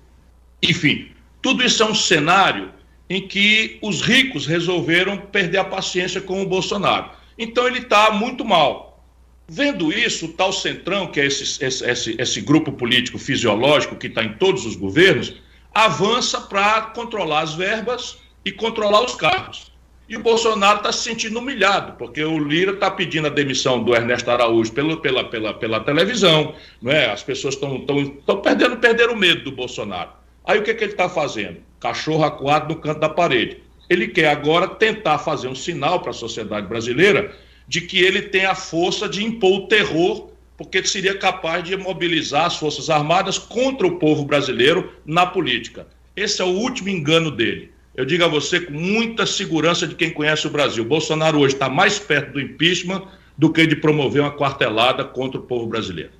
Enfim, 0.63 1.11
tudo 1.41 1.61
isso 1.61 1.83
é 1.83 1.85
um 1.85 1.93
cenário 1.93 2.71
em 3.09 3.27
que 3.27 3.77
os 3.81 4.01
ricos 4.01 4.45
resolveram 4.45 5.17
perder 5.17 5.57
a 5.57 5.65
paciência 5.65 6.21
com 6.21 6.41
o 6.41 6.45
Bolsonaro. 6.47 7.09
Então 7.37 7.67
ele 7.67 7.79
está 7.79 8.09
muito 8.09 8.45
mal. 8.45 9.03
Vendo 9.49 9.91
isso, 9.91 10.27
o 10.27 10.33
tal 10.33 10.53
Centrão, 10.53 11.07
que 11.07 11.19
é 11.19 11.25
esse, 11.25 11.61
esse, 11.63 11.85
esse, 11.85 12.15
esse 12.17 12.41
grupo 12.41 12.71
político 12.71 13.17
fisiológico 13.17 13.97
que 13.97 14.07
está 14.07 14.23
em 14.23 14.33
todos 14.35 14.65
os 14.65 14.77
governos, 14.77 15.35
avança 15.73 16.39
para 16.39 16.81
controlar 16.81 17.41
as 17.41 17.53
verbas 17.53 18.17
e 18.45 18.51
controlar 18.51 19.03
os 19.03 19.15
cargos. 19.15 19.73
E 20.09 20.15
o 20.15 20.21
Bolsonaro 20.21 20.77
está 20.77 20.91
se 20.91 21.03
sentindo 21.03 21.37
humilhado, 21.39 21.93
porque 21.97 22.23
o 22.23 22.39
Lira 22.39 22.71
está 22.71 22.89
pedindo 22.89 23.27
a 23.27 23.29
demissão 23.29 23.83
do 23.83 23.93
Ernesto 23.93 24.31
Araújo 24.31 24.71
pela, 24.71 24.95
pela, 25.01 25.25
pela, 25.25 25.53
pela 25.53 25.79
televisão, 25.81 26.55
não 26.81 26.91
é? 26.93 27.11
as 27.11 27.23
pessoas 27.23 27.55
estão 27.55 28.41
perdendo, 28.41 28.77
perderam 28.77 29.13
o 29.13 29.17
medo 29.17 29.43
do 29.43 29.51
Bolsonaro. 29.51 30.11
Aí 30.45 30.59
o 30.59 30.63
que, 30.63 30.73
que 30.73 30.83
ele 30.85 30.93
está 30.93 31.09
fazendo? 31.09 31.57
Cachorro 31.77 32.23
acuado 32.23 32.73
no 32.73 32.79
canto 32.79 33.01
da 33.01 33.09
parede. 33.09 33.61
Ele 33.89 34.07
quer 34.07 34.29
agora 34.29 34.67
tentar 34.67 35.17
fazer 35.17 35.49
um 35.49 35.55
sinal 35.55 35.99
para 35.99 36.11
a 36.11 36.13
sociedade 36.13 36.67
brasileira 36.67 37.35
de 37.67 37.81
que 37.81 37.99
ele 37.99 38.21
tem 38.21 38.45
a 38.45 38.55
força 38.55 39.09
de 39.09 39.25
impor 39.25 39.59
o 39.59 39.67
terror, 39.67 40.29
porque 40.55 40.83
seria 40.85 41.17
capaz 41.17 41.65
de 41.65 41.75
mobilizar 41.75 42.45
as 42.45 42.55
Forças 42.55 42.89
Armadas 42.89 43.37
contra 43.37 43.85
o 43.85 43.99
povo 43.99 44.23
brasileiro 44.23 44.93
na 45.05 45.25
política. 45.25 45.85
Esse 46.15 46.41
é 46.41 46.45
o 46.45 46.47
último 46.47 46.87
engano 46.87 47.29
dele. 47.29 47.71
Eu 47.97 48.05
digo 48.05 48.23
a 48.23 48.27
você 48.27 48.59
com 48.59 48.73
muita 48.73 49.25
segurança 49.25 49.87
de 49.87 49.95
quem 49.95 50.11
conhece 50.11 50.45
o 50.45 50.51
Brasil. 50.51 50.85
Bolsonaro 50.85 51.39
hoje 51.39 51.55
está 51.55 51.67
mais 51.67 51.97
perto 51.97 52.33
do 52.33 52.39
impeachment 52.39 53.01
do 53.35 53.51
que 53.51 53.65
de 53.65 53.75
promover 53.75 54.21
uma 54.21 54.31
quartelada 54.31 55.03
contra 55.03 55.39
o 55.39 55.43
povo 55.43 55.65
brasileiro. 55.65 56.11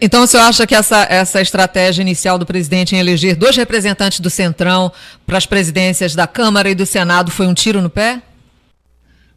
Então, 0.00 0.24
o 0.24 0.26
senhor 0.26 0.42
acha 0.42 0.66
que 0.66 0.74
essa, 0.74 1.06
essa 1.08 1.40
estratégia 1.40 2.02
inicial 2.02 2.38
do 2.38 2.46
presidente 2.46 2.96
em 2.96 2.98
eleger 2.98 3.36
dois 3.36 3.56
representantes 3.56 4.18
do 4.18 4.28
Centrão 4.28 4.92
para 5.24 5.38
as 5.38 5.46
presidências 5.46 6.16
da 6.16 6.26
Câmara 6.26 6.68
e 6.70 6.74
do 6.74 6.84
Senado 6.84 7.30
foi 7.30 7.46
um 7.46 7.54
tiro 7.54 7.80
no 7.80 7.90
pé? 7.90 8.20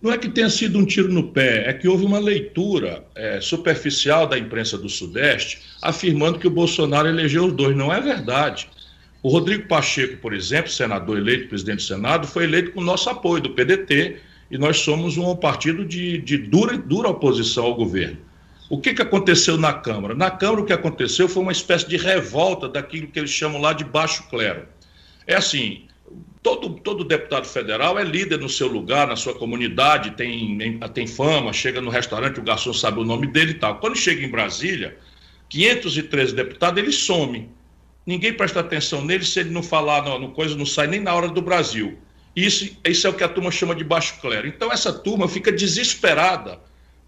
Não 0.01 0.11
é 0.11 0.17
que 0.17 0.29
tenha 0.29 0.49
sido 0.49 0.79
um 0.79 0.85
tiro 0.85 1.11
no 1.11 1.31
pé, 1.31 1.69
é 1.69 1.73
que 1.73 1.87
houve 1.87 2.05
uma 2.05 2.19
leitura 2.19 3.03
é, 3.15 3.39
superficial 3.41 4.27
da 4.27 4.37
imprensa 4.37 4.77
do 4.77 4.89
Sudeste 4.89 5.61
afirmando 5.81 6.39
que 6.39 6.47
o 6.47 6.51
Bolsonaro 6.51 7.07
elegeu 7.07 7.45
os 7.45 7.53
dois. 7.53 7.75
Não 7.75 7.93
é 7.93 8.01
verdade. 8.01 8.69
O 9.25 9.29
Rodrigo 9.29 9.67
Pacheco, 9.67 10.17
por 10.17 10.35
exemplo, 10.35 10.69
senador 10.69 11.17
eleito 11.17 11.47
presidente 11.47 11.77
do 11.77 11.81
Senado, 11.81 12.27
foi 12.27 12.43
eleito 12.43 12.73
com 12.73 12.79
nosso 12.79 13.09
apoio 13.09 13.41
do 13.41 13.49
PDT 13.49 14.17
e 14.51 14.55
nós 14.55 14.77
somos 14.81 15.17
um 15.17 15.35
partido 15.35 15.83
de, 15.83 16.19
de 16.19 16.37
dura, 16.37 16.77
dura 16.77 17.09
oposição 17.09 17.65
ao 17.65 17.73
governo. 17.73 18.19
O 18.69 18.79
que, 18.79 18.93
que 18.93 19.01
aconteceu 19.01 19.57
na 19.57 19.73
Câmara? 19.73 20.13
Na 20.13 20.29
Câmara, 20.29 20.61
o 20.61 20.63
que 20.63 20.73
aconteceu 20.73 21.27
foi 21.27 21.41
uma 21.41 21.51
espécie 21.51 21.89
de 21.89 21.97
revolta 21.97 22.69
daquilo 22.69 23.07
que 23.07 23.17
eles 23.17 23.31
chamam 23.31 23.59
lá 23.59 23.73
de 23.73 23.83
baixo 23.83 24.29
clero. 24.29 24.67
É 25.25 25.33
assim: 25.33 25.87
todo, 26.43 26.79
todo 26.81 27.03
deputado 27.03 27.47
federal 27.47 27.97
é 27.97 28.03
líder 28.03 28.39
no 28.39 28.47
seu 28.47 28.67
lugar, 28.67 29.07
na 29.07 29.15
sua 29.15 29.33
comunidade, 29.33 30.11
tem, 30.11 30.79
tem 30.93 31.07
fama, 31.07 31.51
chega 31.51 31.81
no 31.81 31.89
restaurante, 31.89 32.39
o 32.39 32.43
garçom 32.43 32.73
sabe 32.73 32.99
o 32.99 33.03
nome 33.03 33.25
dele 33.25 33.53
e 33.53 33.55
tal. 33.55 33.79
Quando 33.79 33.95
chega 33.95 34.23
em 34.23 34.29
Brasília, 34.29 34.95
513 35.49 36.35
deputados, 36.35 36.79
ele 36.79 36.91
some. 36.91 37.54
Ninguém 38.05 38.33
presta 38.33 38.59
atenção 38.59 39.03
nele 39.03 39.25
se 39.25 39.39
ele 39.39 39.49
não 39.49 39.63
falar 39.63 40.03
no, 40.03 40.19
no 40.19 40.31
coisa, 40.31 40.55
não 40.55 40.65
sai 40.65 40.87
nem 40.87 40.99
na 40.99 41.13
hora 41.13 41.27
do 41.27 41.41
Brasil. 41.41 41.97
Isso, 42.35 42.77
isso 42.85 43.07
é 43.07 43.09
o 43.09 43.13
que 43.13 43.23
a 43.23 43.29
turma 43.29 43.49
chama 43.49 43.73
de 43.73 43.83
baixo 43.83 44.19
clero. 44.21 44.47
Então, 44.47 44.71
essa 44.71 44.91
turma 44.91 45.27
fica 45.27 45.51
desesperada 45.51 46.59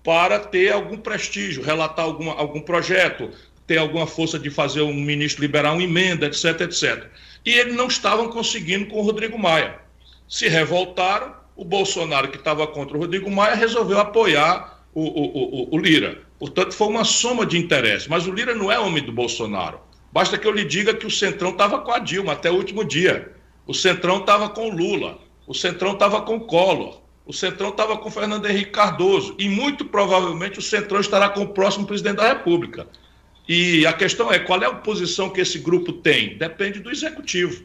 para 0.03 0.39
ter 0.39 0.71
algum 0.71 0.97
prestígio, 0.97 1.61
relatar 1.61 2.05
alguma, 2.05 2.33
algum 2.33 2.61
projeto, 2.61 3.29
ter 3.67 3.77
alguma 3.77 4.07
força 4.07 4.39
de 4.39 4.49
fazer 4.49 4.81
um 4.81 4.93
ministro 4.93 5.41
liberar 5.41 5.73
uma 5.73 5.83
emenda, 5.83 6.25
etc, 6.25 6.61
etc. 6.61 7.07
E 7.45 7.51
eles 7.51 7.75
não 7.75 7.87
estavam 7.87 8.29
conseguindo 8.29 8.85
com 8.87 8.99
o 8.99 9.01
Rodrigo 9.01 9.37
Maia. 9.37 9.79
Se 10.27 10.47
revoltaram, 10.47 11.35
o 11.55 11.65
Bolsonaro, 11.65 12.29
que 12.29 12.37
estava 12.37 12.65
contra 12.67 12.95
o 12.95 12.99
Rodrigo 13.01 13.29
Maia, 13.29 13.55
resolveu 13.55 13.99
apoiar 13.99 14.81
o, 14.93 15.01
o, 15.01 15.67
o, 15.73 15.75
o 15.75 15.77
Lira. 15.77 16.21
Portanto, 16.39 16.73
foi 16.73 16.87
uma 16.87 17.03
soma 17.03 17.45
de 17.45 17.57
interesses. 17.57 18.07
Mas 18.07 18.27
o 18.27 18.31
Lira 18.31 18.55
não 18.55 18.71
é 18.71 18.79
homem 18.79 19.03
do 19.03 19.11
Bolsonaro. 19.11 19.79
Basta 20.17 20.35
que 20.35 20.47
eu 20.47 20.51
lhe 20.51 20.65
diga 20.65 20.95
que 20.95 21.05
o 21.05 21.11
Centrão 21.11 21.51
estava 21.51 21.77
com 21.77 21.91
a 21.91 21.99
Dilma 21.99 22.33
até 22.33 22.49
o 22.49 22.55
último 22.55 22.83
dia. 22.83 23.31
O 23.67 23.73
Centrão 23.73 24.17
estava 24.17 24.49
com 24.49 24.67
o 24.67 24.75
Lula. 24.75 25.19
O 25.45 25.53
Centrão 25.53 25.93
estava 25.93 26.23
com 26.23 26.37
o 26.37 26.39
Collor. 26.39 27.01
O 27.23 27.31
Centrão 27.31 27.69
estava 27.69 27.95
com 27.95 28.09
o 28.09 28.11
Fernando 28.11 28.47
Henrique 28.47 28.71
Cardoso. 28.71 29.35
E 29.37 29.47
muito 29.47 29.85
provavelmente 29.85 30.57
o 30.57 30.61
Centrão 30.63 30.99
estará 30.99 31.29
com 31.29 31.41
o 31.41 31.49
próximo 31.49 31.85
presidente 31.85 32.15
da 32.15 32.29
República. 32.29 32.87
E 33.47 33.85
a 33.85 33.93
questão 33.93 34.33
é 34.33 34.39
qual 34.39 34.59
é 34.63 34.65
a 34.65 34.73
posição 34.73 35.29
que 35.29 35.39
esse 35.39 35.59
grupo 35.59 35.93
tem? 35.93 36.35
Depende 36.35 36.79
do 36.79 36.89
executivo. 36.89 37.63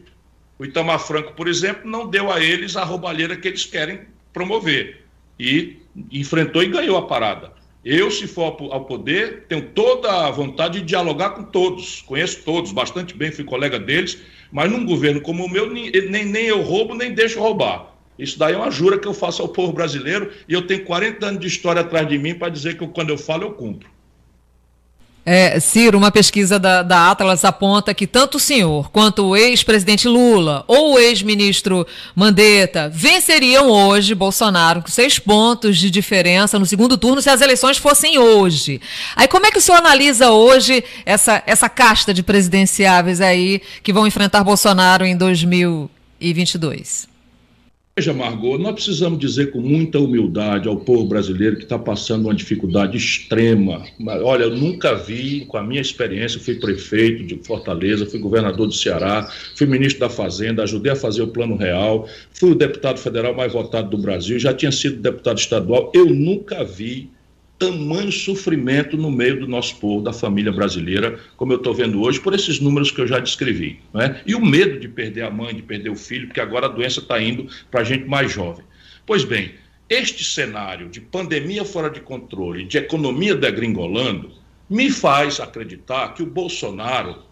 O 0.59 0.67
Itamar 0.67 0.99
Franco, 0.99 1.33
por 1.33 1.49
exemplo, 1.49 1.91
não 1.91 2.07
deu 2.07 2.31
a 2.31 2.39
eles 2.39 2.77
a 2.77 2.85
roubalheira 2.85 3.35
que 3.35 3.49
eles 3.49 3.65
querem 3.65 4.01
promover. 4.31 5.07
E 5.41 5.79
enfrentou 6.11 6.63
e 6.63 6.67
ganhou 6.67 6.99
a 6.99 7.07
parada. 7.07 7.62
Eu, 7.85 8.13
se 8.13 8.29
for 8.29 8.57
ao 8.71 8.85
poder, 8.85 9.47
tenho 9.49 9.71
toda 9.71 10.27
a 10.27 10.31
vontade 10.31 10.79
de 10.81 10.87
dialogar 10.87 11.31
com 11.31 11.43
todos. 11.43 12.01
Conheço 12.03 12.43
todos 12.45 12.71
bastante 12.71 13.13
bem, 13.17 13.33
fui 13.33 13.45
colega 13.45 13.77
deles, 13.77 14.19
mas 14.53 14.71
num 14.71 14.87
governo 14.87 15.21
como 15.21 15.45
o 15.45 15.51
meu, 15.51 15.69
nem, 15.69 15.91
nem 16.25 16.45
eu 16.45 16.63
roubo, 16.63 16.95
nem 16.95 17.13
deixo 17.13 17.41
roubar. 17.41 17.93
Isso 18.17 18.39
daí 18.39 18.55
é 18.55 18.57
uma 18.57 18.71
jura 18.71 18.99
que 18.99 19.09
eu 19.09 19.15
faço 19.15 19.43
ao 19.43 19.49
povo 19.49 19.73
brasileiro 19.73 20.31
e 20.49 20.53
eu 20.53 20.65
tenho 20.65 20.85
40 20.85 21.27
anos 21.27 21.41
de 21.41 21.49
história 21.49 21.81
atrás 21.81 22.07
de 22.07 22.19
mim 22.19 22.35
para 22.35 22.51
dizer 22.51 22.79
que 22.79 22.87
quando 22.87 23.11
eu 23.11 23.19
falo, 23.19 23.43
eu 23.43 23.53
cumpro. 23.53 23.91
É, 25.25 25.61
Ciro, 25.61 25.97
uma 25.97 26.11
pesquisa 26.11 26.59
da, 26.59 26.83
da 26.83 27.09
Atlas 27.09 27.45
aponta 27.45 27.95
que 27.95 28.09
tanto 28.09 28.39
o 28.39 28.41
senhor 28.41 28.91
quanto 28.91 29.27
o 29.27 29.37
ex-presidente 29.37 30.09
Lula 30.09 30.65
ou 30.67 30.95
o 30.95 30.99
ex-ministro 30.99 31.87
Mandetta 32.13 32.91
venceriam 32.93 33.71
hoje 33.71 34.17
Bolsonaro 34.17 34.83
com 34.83 34.89
seis 34.89 35.21
pontos 35.21 35.79
de 35.79 35.93
diferença 35.93 36.59
no 36.59 36.67
segundo 36.67 36.99
turno 36.99 37.23
se 37.23 37.31
as 37.31 37.41
eleições 37.41 37.79
fossem 37.79 38.19
hoje. 38.19 38.81
Aí 39.15 39.29
como 39.29 39.47
é 39.47 39.53
que 39.53 39.59
o 39.59 39.61
senhor 39.61 39.79
analisa 39.79 40.33
hoje 40.33 40.83
essa, 41.07 41.41
essa 41.47 41.69
casta 41.69 42.13
de 42.13 42.25
presidenciáveis 42.25 43.21
aí 43.21 43.63
que 43.85 43.93
vão 43.93 44.09
enfrentar 44.09 44.43
Bolsonaro 44.43 45.07
em 45.07 45.17
2022? 45.17 47.12
Veja, 47.95 48.15
Margot, 48.15 48.57
nós 48.57 48.73
precisamos 48.73 49.19
dizer 49.19 49.51
com 49.51 49.61
muita 49.61 49.99
humildade 49.99 50.67
ao 50.67 50.79
povo 50.79 51.05
brasileiro 51.05 51.57
que 51.57 51.65
está 51.65 51.79
passando 51.79 52.25
uma 52.25 52.35
dificuldade 52.35 52.97
extrema. 52.97 53.85
Olha, 54.23 54.45
eu 54.45 54.57
nunca 54.57 54.95
vi, 54.95 55.45
com 55.45 55.59
a 55.59 55.63
minha 55.63 55.83
experiência, 55.83 56.41
fui 56.41 56.55
prefeito 56.55 57.23
de 57.23 57.37
Fortaleza, 57.47 58.07
fui 58.07 58.19
governador 58.19 58.67
do 58.67 58.73
Ceará, 58.73 59.31
fui 59.55 59.67
ministro 59.67 60.01
da 60.01 60.09
Fazenda, 60.09 60.63
ajudei 60.63 60.93
a 60.93 60.97
fazer 60.97 61.21
o 61.21 61.29
Plano 61.29 61.55
Real, 61.55 62.09
fui 62.33 62.53
o 62.53 62.55
deputado 62.55 62.99
federal 62.99 63.35
mais 63.35 63.53
votado 63.53 63.91
do 63.91 63.99
Brasil, 63.99 64.39
já 64.39 64.55
tinha 64.55 64.73
sido 64.73 64.97
deputado 64.97 65.37
estadual. 65.37 65.93
Eu 65.95 66.07
nunca 66.07 66.65
vi 66.65 67.11
tamanho 67.63 68.11
sofrimento 68.11 68.97
no 68.97 69.11
meio 69.11 69.39
do 69.39 69.47
nosso 69.47 69.77
povo, 69.77 70.03
da 70.03 70.13
família 70.13 70.51
brasileira, 70.51 71.21
como 71.37 71.53
eu 71.53 71.59
estou 71.59 71.73
vendo 71.73 72.03
hoje, 72.03 72.19
por 72.19 72.35
esses 72.35 72.59
números 72.59 72.91
que 72.91 73.01
eu 73.01 73.07
já 73.07 73.21
descrevi. 73.21 73.81
Né? 73.95 74.21
E 74.27 74.35
o 74.35 74.45
medo 74.45 74.81
de 74.81 74.89
perder 74.89 75.23
a 75.23 75.31
mãe, 75.31 75.55
de 75.55 75.63
perder 75.63 75.91
o 75.91 75.97
filho, 75.97 76.27
porque 76.27 76.41
agora 76.41 76.67
a 76.67 76.69
doença 76.69 76.99
está 76.99 77.23
indo 77.23 77.47
para 77.71 77.83
a 77.83 77.85
gente 77.85 78.05
mais 78.07 78.33
jovem. 78.33 78.65
Pois 79.07 79.25
bem, 79.25 79.53
este 79.89 80.25
cenário 80.25 80.89
de 80.89 81.01
pandemia 81.01 81.65
fora 81.65 81.89
de 81.89 82.01
controle, 82.01 82.65
de 82.65 82.79
economia 82.79 83.35
degringolando, 83.35 84.33
me 84.69 84.91
faz 84.91 85.39
acreditar 85.39 86.15
que 86.15 86.23
o 86.23 86.27
Bolsonaro, 86.27 87.23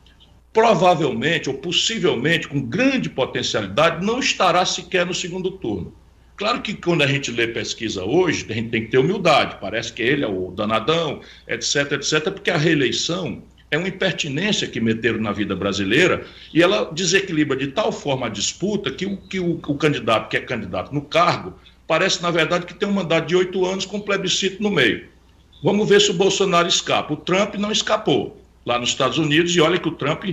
provavelmente 0.53 1.49
ou 1.49 1.57
possivelmente, 1.57 2.47
com 2.47 2.61
grande 2.61 3.09
potencialidade, 3.09 4.05
não 4.05 4.21
estará 4.21 4.65
sequer 4.65 5.07
no 5.07 5.15
segundo 5.15 5.53
turno. 5.53 5.95
Claro 6.41 6.63
que 6.63 6.73
quando 6.73 7.03
a 7.03 7.07
gente 7.07 7.31
lê 7.31 7.49
pesquisa 7.49 8.03
hoje, 8.03 8.47
a 8.49 8.55
gente 8.55 8.71
tem 8.71 8.85
que 8.87 8.91
ter 8.91 8.97
humildade. 8.97 9.59
Parece 9.61 9.93
que 9.93 10.01
ele 10.01 10.25
é 10.25 10.27
o 10.27 10.51
danadão, 10.51 11.21
etc, 11.47 11.93
etc, 11.93 12.33
porque 12.33 12.51
a 12.51 12.57
reeleição 12.57 13.43
é 13.71 13.77
uma 13.77 13.89
impertinência 13.89 14.67
que 14.67 14.81
meteram 14.81 15.21
na 15.21 15.33
vida 15.33 15.55
brasileira 15.55 16.25
e 16.55 16.63
ela 16.63 16.91
desequilibra 16.95 17.59
de 17.59 17.67
tal 17.67 17.93
forma 17.93 18.25
a 18.25 18.31
disputa 18.31 18.91
que 18.91 19.05
o, 19.05 19.19
que 19.19 19.39
o, 19.39 19.61
o 19.69 19.75
candidato 19.75 20.31
que 20.31 20.37
é 20.39 20.41
candidato 20.41 20.95
no 20.95 21.03
cargo 21.03 21.53
parece, 21.87 22.23
na 22.23 22.31
verdade, 22.31 22.65
que 22.65 22.73
tem 22.73 22.89
um 22.89 22.93
mandato 22.93 23.27
de 23.27 23.37
oito 23.37 23.67
anos 23.67 23.85
com 23.85 24.01
plebiscito 24.01 24.63
no 24.63 24.71
meio. 24.71 25.09
Vamos 25.63 25.87
ver 25.87 26.01
se 26.01 26.11
o 26.11 26.15
Bolsonaro 26.15 26.67
escapa. 26.67 27.13
O 27.13 27.19
Trump 27.19 27.57
não 27.57 27.71
escapou 27.71 28.43
lá 28.65 28.79
nos 28.79 28.89
Estados 28.89 29.19
Unidos 29.19 29.55
e 29.55 29.61
olha 29.61 29.79
que 29.79 29.89
o 29.89 29.93
Trump 29.93 30.25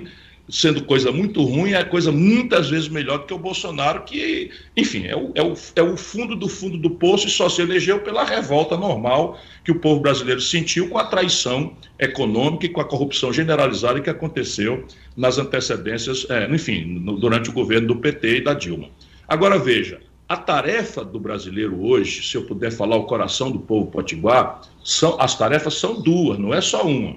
sendo 0.50 0.84
coisa 0.84 1.12
muito 1.12 1.44
ruim, 1.44 1.74
é 1.74 1.84
coisa 1.84 2.12
muitas 2.12 2.70
vezes 2.70 2.88
melhor 2.88 3.20
do 3.20 3.25
que 3.25 3.34
o 3.34 3.38
Bolsonaro, 3.38 4.04
que, 4.04 4.50
enfim, 4.75 5.06
é 5.06 5.16
o, 5.16 5.32
é 5.36 5.44
o, 5.44 5.54
é 5.75 5.82
o 5.82 5.98
fundo 5.98 6.36
do 6.36 6.48
fundo 6.48 6.77
do 6.77 6.92
poço 6.92 7.27
e 7.27 7.30
só 7.30 7.50
se 7.50 7.62
elegeu 7.62 8.00
pela 8.00 8.24
revolta 8.24 8.77
normal 8.77 9.39
que 9.63 9.72
o 9.72 9.80
povo 9.80 10.00
brasileiro 10.00 10.39
sentiu 10.39 10.89
com 10.89 10.98
a 10.98 11.06
traição 11.06 11.74
econômica 12.00 12.66
e 12.66 12.70
com 12.70 12.80
a 12.80 12.86
corrupção 12.86 13.34
generalizada 13.34 14.00
que 14.00 14.10
aconteceu 14.10 14.86
nas 15.16 15.38
antecedências, 15.38 16.25
é, 16.30 16.48
enfim, 16.50 16.86
no, 16.86 17.18
durante 17.18 17.50
o 17.50 17.54
governo 17.54 17.88
do 17.88 17.96
PT 17.98 18.38
e 18.38 18.44
da 18.44 18.54
Dilma. 18.54 18.89
Agora 19.27 19.60
veja, 19.60 20.00
a 20.30 20.38
tarefa 20.38 21.04
do 21.04 21.20
brasileiro 21.20 21.82
hoje, 21.86 22.22
se 22.25 22.36
eu 22.36 22.46
puder 22.46 22.72
falar 22.72 22.96
o 22.96 23.06
coração 23.06 23.51
do 23.51 23.60
povo 23.60 23.92
potiguar, 23.92 24.62
são, 24.84 25.20
as 25.20 25.38
tarefas 25.38 25.75
são 25.75 26.01
duas, 26.01 26.38
não 26.38 26.54
é 26.54 26.62
só 26.62 26.86
uma. 26.86 27.16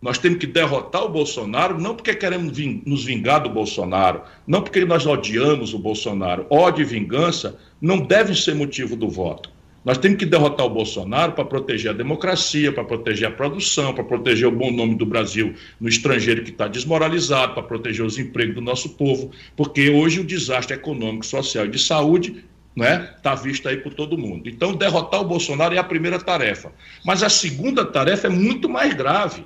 Nós 0.00 0.18
temos 0.18 0.38
que 0.38 0.46
derrotar 0.46 1.04
o 1.04 1.08
Bolsonaro, 1.08 1.80
não 1.80 1.94
porque 1.94 2.14
queremos 2.14 2.56
nos 2.84 3.04
vingar 3.04 3.42
do 3.42 3.48
Bolsonaro, 3.48 4.22
não 4.46 4.60
porque 4.60 4.84
nós 4.84 5.06
odiamos 5.06 5.72
o 5.72 5.78
Bolsonaro. 5.78 6.46
Ódio 6.50 6.82
e 6.82 6.84
vingança 6.84 7.58
não 7.80 7.98
devem 7.98 8.34
ser 8.34 8.54
motivo 8.54 8.96
do 8.96 9.08
voto. 9.08 9.50
Nós 9.84 9.98
temos 9.98 10.18
que 10.18 10.24
derrotar 10.24 10.64
o 10.64 10.70
Bolsonaro 10.70 11.32
para 11.32 11.44
proteger 11.44 11.90
a 11.90 11.94
democracia, 11.94 12.72
para 12.72 12.84
proteger 12.84 13.28
a 13.28 13.30
produção, 13.30 13.92
para 13.92 14.02
proteger 14.02 14.48
o 14.48 14.50
bom 14.50 14.70
nome 14.70 14.94
do 14.94 15.04
Brasil 15.04 15.54
no 15.78 15.88
estrangeiro 15.88 16.42
que 16.42 16.50
está 16.50 16.66
desmoralizado, 16.66 17.52
para 17.52 17.62
proteger 17.62 18.04
os 18.04 18.18
empregos 18.18 18.54
do 18.54 18.62
nosso 18.62 18.90
povo, 18.90 19.30
porque 19.54 19.90
hoje 19.90 20.20
o 20.20 20.24
desastre 20.24 20.74
econômico, 20.74 21.26
social 21.26 21.66
e 21.66 21.70
de 21.70 21.78
saúde 21.78 22.44
né, 22.74 23.12
está 23.14 23.34
visto 23.34 23.68
aí 23.68 23.76
por 23.76 23.92
todo 23.92 24.16
mundo. 24.16 24.48
Então, 24.48 24.74
derrotar 24.74 25.20
o 25.20 25.24
Bolsonaro 25.24 25.74
é 25.74 25.78
a 25.78 25.84
primeira 25.84 26.18
tarefa. 26.18 26.72
Mas 27.04 27.22
a 27.22 27.28
segunda 27.28 27.84
tarefa 27.84 28.26
é 28.26 28.30
muito 28.30 28.70
mais 28.70 28.94
grave 28.94 29.44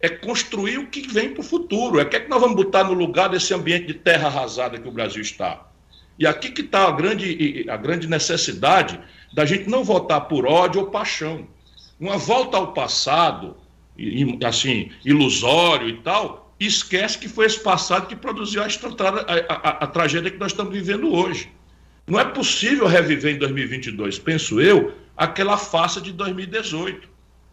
é 0.00 0.08
construir 0.08 0.78
o 0.78 0.86
que 0.86 1.06
vem 1.08 1.30
para 1.30 1.40
o 1.40 1.44
futuro. 1.44 1.98
É 1.98 2.02
o 2.02 2.08
que, 2.08 2.16
é 2.16 2.20
que 2.20 2.28
nós 2.28 2.40
vamos 2.40 2.56
botar 2.56 2.84
no 2.84 2.92
lugar 2.92 3.28
desse 3.28 3.52
ambiente 3.52 3.86
de 3.86 3.94
terra 3.94 4.28
arrasada 4.28 4.78
que 4.78 4.88
o 4.88 4.92
Brasil 4.92 5.22
está. 5.22 5.66
E 6.18 6.26
aqui 6.26 6.50
que 6.50 6.62
está 6.62 6.88
a 6.88 6.92
grande, 6.92 7.66
a 7.68 7.76
grande 7.76 8.06
necessidade 8.06 8.98
da 9.32 9.44
gente 9.44 9.68
não 9.68 9.84
votar 9.84 10.22
por 10.22 10.46
ódio 10.46 10.80
ou 10.80 10.86
paixão. 10.88 11.46
Uma 11.98 12.16
volta 12.16 12.56
ao 12.56 12.72
passado, 12.72 13.56
assim, 14.46 14.90
ilusório 15.04 15.88
e 15.88 15.98
tal, 15.98 16.52
esquece 16.58 17.18
que 17.18 17.28
foi 17.28 17.46
esse 17.46 17.60
passado 17.60 18.06
que 18.06 18.16
produziu 18.16 18.62
a, 18.62 18.66
a, 18.66 19.54
a, 19.54 19.68
a 19.84 19.86
tragédia 19.86 20.30
que 20.30 20.38
nós 20.38 20.52
estamos 20.52 20.72
vivendo 20.72 21.12
hoje. 21.12 21.50
Não 22.06 22.18
é 22.18 22.24
possível 22.24 22.86
reviver 22.86 23.34
em 23.34 23.38
2022, 23.38 24.18
penso 24.18 24.60
eu, 24.60 24.94
aquela 25.16 25.56
farsa 25.56 26.00
de 26.00 26.12
2018. 26.12 27.08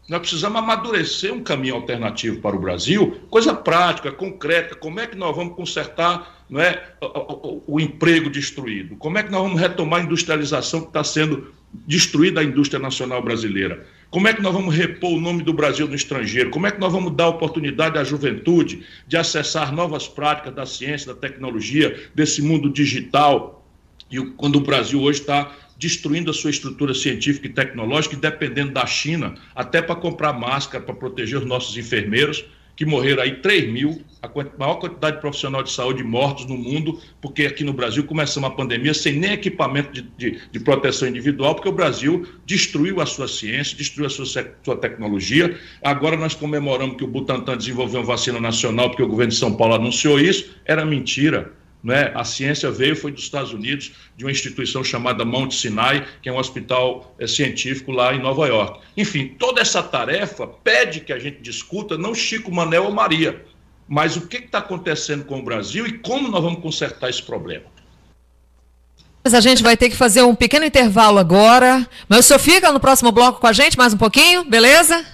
Nós 0.08 0.20
precisamos 0.20 0.60
amadurecer 0.60 1.34
um 1.34 1.42
caminho 1.42 1.76
alternativo 1.76 2.40
para 2.40 2.56
o 2.56 2.60
Brasil, 2.60 3.20
coisa 3.28 3.56
prática, 3.56 4.12
concreta. 4.12 4.76
Como 4.76 5.00
é 5.00 5.08
que 5.08 5.18
nós 5.18 5.36
vamos 5.36 5.56
consertar 5.56 6.46
não 6.48 6.62
é, 6.62 6.80
o, 7.02 7.64
o, 7.66 7.80
emprego 7.80 8.30
destruído? 8.30 8.96
Como 8.98 9.18
é 9.18 9.24
que 9.24 9.32
nós 9.32 9.42
vamos 9.42 9.60
retomar 9.60 10.02
a 10.02 10.04
industrialização 10.04 10.82
que 10.82 10.88
está 10.88 11.04
sendo 11.04 11.52
destruída 11.74 12.40
a 12.40 12.44
indústria 12.44 12.80
nacional 12.80 13.24
brasileira? 13.24 13.88
Como 14.12 14.28
é 14.28 14.34
que 14.34 14.44
nós 14.44 14.54
vamos 14.54 14.76
repor 14.76 15.12
o 15.12 15.20
nome 15.20 15.42
do 15.42 15.52
Brasil 15.52 15.88
no 15.88 15.96
estrangeiro? 15.96 16.52
Como 16.52 16.68
é 16.68 16.72
que 16.72 16.80
nós 16.80 16.94
vamos 16.94 17.16
dar 17.16 17.28
oportunidade 17.28 17.98
à 17.98 18.04
juventude 18.04 18.86
de 19.08 19.18
acessar 19.18 19.74
novas 19.74 20.08
práticas 20.08 20.54
da 20.54 20.68
ciência, 20.68 21.16
da 21.16 21.20
tecnologia, 21.20 22.00
desse 22.14 22.44
mundo 22.44 22.70
digital? 22.70 23.66
E 24.12 24.24
quando 24.38 24.58
o 24.58 24.62
Brasil 24.62 25.02
hoje 25.02 25.22
está 25.22 25.52
destruindo 25.78 26.32
a 26.32 26.34
sua 26.34 26.50
estrutura 26.50 26.94
científica 26.94 27.48
e 27.48 27.50
tecnológica 27.50 28.16
e 28.16 28.20
dependendo 28.20 28.72
da 28.72 28.86
China, 28.86 29.36
até 29.54 29.82
para 29.82 29.96
comprar 29.96 30.34
máscara 30.34 30.84
para 30.84 30.96
proteger 30.96 31.40
os 31.40 31.46
nossos 31.46 31.78
enfermeiros, 31.78 32.46
que 32.76 32.86
morreram 32.86 33.24
aí 33.24 33.36
3 33.38 33.72
mil, 33.72 34.02
a 34.22 34.30
maior 34.58 34.76
quantidade 34.76 35.16
de 35.16 35.22
profissional 35.22 35.64
de 35.64 35.72
saúde 35.72 36.04
mortos 36.04 36.46
no 36.46 36.58
mundo, 36.58 37.00
porque 37.22 37.46
aqui 37.46 37.64
no 37.64 37.72
Brasil 37.72 38.04
começamos 38.04 38.50
a 38.50 38.54
pandemia 38.54 38.94
sem 38.94 39.14
nem 39.14 39.32
equipamento 39.32 39.94
de, 39.94 40.02
de, 40.18 40.42
de, 40.52 40.60
proteção 40.60 41.08
individual, 41.08 41.56
porque 41.56 41.70
o 41.70 41.72
Brasil 41.72 42.28
destruiu 42.46 43.00
a 43.00 43.06
sua 43.06 43.28
ciência, 43.28 43.78
destruiu 43.78 44.08
a 44.08 44.10
sua, 44.10 44.26
sua 44.26 44.78
tecnologia. 44.78 45.58
Agora 45.82 46.18
nós 46.18 46.34
comemoramos 46.34 46.98
que 46.98 47.04
o 47.04 47.08
Butantan 47.08 47.58
desenvolveu 47.58 48.02
uma 48.02 48.08
vacina 48.08 48.42
nacional, 48.42 48.90
porque 48.90 49.04
o 49.04 49.08
governo 49.08 49.32
de 49.32 49.38
São 49.38 49.56
Paulo 49.56 49.76
anunciou 49.76 50.20
isso. 50.20 50.54
Era 50.66 50.84
mentira. 50.84 51.54
Né? 51.86 52.12
A 52.16 52.24
ciência 52.24 52.72
veio, 52.72 52.96
foi 52.96 53.12
dos 53.12 53.22
Estados 53.22 53.54
Unidos, 53.54 53.92
de 54.18 54.26
uma 54.26 54.32
instituição 54.32 54.84
chamada 54.84 55.24
Mount 55.24 55.52
Sinai, 55.52 56.04
que 56.20 56.28
é 56.28 56.34
um 56.34 56.40
hospital 56.40 57.16
é, 57.20 57.28
científico 57.28 57.92
lá 57.92 58.12
em 58.12 58.20
Nova 58.20 58.48
York. 58.48 58.80
Enfim, 58.98 59.36
toda 59.38 59.62
essa 59.62 59.84
tarefa 59.84 60.48
pede 60.48 61.02
que 61.02 61.14
a 61.14 61.20
gente 61.20 61.44
discuta 61.44 61.96
não 61.96 62.16
Chico, 62.16 62.52
Manel 62.52 62.86
ou 62.86 62.92
Maria, 62.92 63.46
mas 63.88 64.18
o 64.18 64.26
que 64.28 64.38
está 64.38 64.58
acontecendo 64.58 65.26
com 65.26 65.38
o 65.38 65.44
Brasil 65.44 65.86
e 65.86 66.00
como 66.00 66.28
nós 66.28 66.42
vamos 66.42 66.60
consertar 66.60 67.08
esse 67.08 67.22
problema. 67.22 67.66
Mas 69.24 69.36
a 69.36 69.40
gente 69.40 69.62
vai 69.62 69.78
ter 69.78 69.92
que 69.92 69.96
fazer 69.96 70.24
um 70.24 70.34
pequeno 70.34 70.66
intervalo 70.66 71.20
agora. 71.20 71.88
Mas 72.10 72.22
o 72.22 72.24
senhor 72.24 72.40
fica 72.40 72.72
no 72.72 72.80
próximo 72.80 73.12
bloco 73.12 73.40
com 73.40 73.48
a 73.48 73.54
gente 73.54 73.78
mais 73.78 73.94
um 73.94 73.98
pouquinho, 73.98 74.44
beleza? 74.44 75.06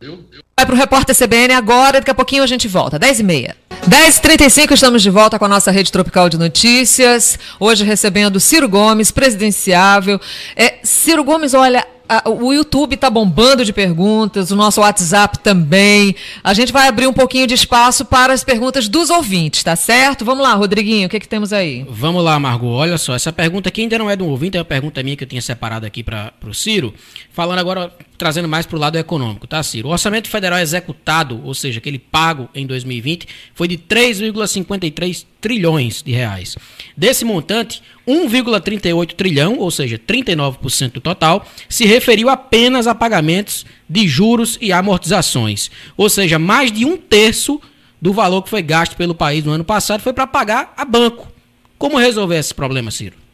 Eu, 0.00 0.24
eu... 0.30 0.42
Vai 0.56 0.64
para 0.64 0.74
o 0.76 0.78
repórter 0.78 1.16
CBN 1.16 1.54
agora, 1.54 1.98
daqui 1.98 2.10
a 2.10 2.14
pouquinho 2.14 2.44
a 2.44 2.46
gente 2.46 2.68
volta, 2.68 3.00
10h30. 3.00 3.67
10h35, 3.88 4.72
estamos 4.72 5.02
de 5.02 5.08
volta 5.08 5.38
com 5.38 5.46
a 5.46 5.48
nossa 5.48 5.70
rede 5.70 5.90
tropical 5.90 6.28
de 6.28 6.36
notícias. 6.36 7.38
Hoje 7.58 7.84
recebendo 7.84 8.38
Ciro 8.38 8.68
Gomes, 8.68 9.10
presidenciável. 9.10 10.20
É, 10.54 10.74
Ciro 10.82 11.24
Gomes, 11.24 11.54
olha, 11.54 11.86
o 12.26 12.52
YouTube 12.52 12.94
está 12.94 13.10
bombando 13.10 13.64
de 13.64 13.72
perguntas, 13.72 14.50
o 14.50 14.56
nosso 14.56 14.80
WhatsApp 14.80 15.38
também. 15.38 16.14
A 16.42 16.54
gente 16.54 16.72
vai 16.72 16.88
abrir 16.88 17.06
um 17.06 17.12
pouquinho 17.12 17.46
de 17.46 17.54
espaço 17.54 18.04
para 18.04 18.32
as 18.32 18.42
perguntas 18.42 18.88
dos 18.88 19.10
ouvintes, 19.10 19.62
tá 19.62 19.76
certo? 19.76 20.24
Vamos 20.24 20.42
lá, 20.42 20.54
Rodriguinho, 20.54 21.06
o 21.06 21.10
que, 21.10 21.16
é 21.16 21.20
que 21.20 21.28
temos 21.28 21.52
aí? 21.52 21.86
Vamos 21.88 22.24
lá, 22.24 22.38
Margot. 22.38 22.68
Olha 22.68 22.96
só, 22.96 23.14
essa 23.14 23.32
pergunta 23.32 23.68
aqui 23.68 23.82
ainda 23.82 23.98
não 23.98 24.10
é 24.10 24.16
do 24.16 24.26
ouvinte, 24.26 24.56
é 24.56 24.60
uma 24.60 24.64
pergunta 24.64 25.02
minha 25.02 25.16
que 25.16 25.24
eu 25.24 25.28
tinha 25.28 25.42
separado 25.42 25.86
aqui 25.86 26.02
para 26.02 26.32
o 26.46 26.54
Ciro. 26.54 26.94
Falando 27.38 27.60
agora, 27.60 27.92
trazendo 28.18 28.48
mais 28.48 28.66
para 28.66 28.76
o 28.76 28.80
lado 28.80 28.98
econômico, 28.98 29.46
tá, 29.46 29.62
Ciro? 29.62 29.86
O 29.86 29.92
orçamento 29.92 30.28
federal 30.28 30.58
executado, 30.58 31.40
ou 31.44 31.54
seja, 31.54 31.78
aquele 31.78 31.96
pago 31.96 32.48
em 32.52 32.66
2020, 32.66 33.28
foi 33.54 33.68
de 33.68 33.78
3,53 33.78 35.24
trilhões 35.40 36.02
de 36.02 36.10
reais. 36.10 36.56
Desse 36.96 37.24
montante, 37.24 37.80
1,38 38.08 39.12
trilhão, 39.14 39.56
ou 39.56 39.70
seja, 39.70 39.96
39% 39.96 40.94
do 40.94 41.00
total, 41.00 41.48
se 41.68 41.86
referiu 41.86 42.28
apenas 42.28 42.88
a 42.88 42.94
pagamentos 42.96 43.64
de 43.88 44.08
juros 44.08 44.58
e 44.60 44.72
amortizações. 44.72 45.70
Ou 45.96 46.08
seja, 46.08 46.40
mais 46.40 46.72
de 46.72 46.84
um 46.84 46.96
terço 46.96 47.62
do 48.02 48.12
valor 48.12 48.42
que 48.42 48.50
foi 48.50 48.62
gasto 48.62 48.96
pelo 48.96 49.14
país 49.14 49.44
no 49.44 49.52
ano 49.52 49.62
passado 49.62 50.00
foi 50.00 50.12
para 50.12 50.26
pagar 50.26 50.74
a 50.76 50.84
banco. 50.84 51.30
Como 51.78 51.98
resolver 51.98 52.36
esse 52.36 52.52
problema, 52.52 52.90
Ciro? 52.90 53.27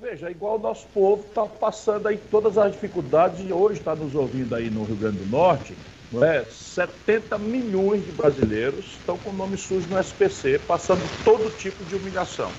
Veja, 0.00 0.30
igual 0.30 0.56
o 0.56 0.58
nosso 0.58 0.88
povo 0.88 1.28
está 1.28 1.44
passando 1.44 2.08
aí 2.08 2.16
todas 2.16 2.56
as 2.56 2.72
dificuldades 2.72 3.46
e 3.46 3.52
hoje 3.52 3.80
está 3.80 3.94
nos 3.94 4.14
ouvindo 4.14 4.54
aí 4.54 4.70
no 4.70 4.82
Rio 4.84 4.96
Grande 4.96 5.18
do 5.18 5.26
Norte, 5.26 5.76
não 6.10 6.24
é? 6.24 6.42
70 6.48 7.36
milhões 7.36 8.06
de 8.06 8.10
brasileiros 8.10 8.86
estão 8.86 9.18
com 9.18 9.28
o 9.28 9.34
nome 9.34 9.58
sujo 9.58 9.86
no 9.90 9.98
SPC, 9.98 10.58
passando 10.60 11.02
todo 11.22 11.50
tipo 11.50 11.84
de 11.84 11.96
humilhação. 11.96 12.50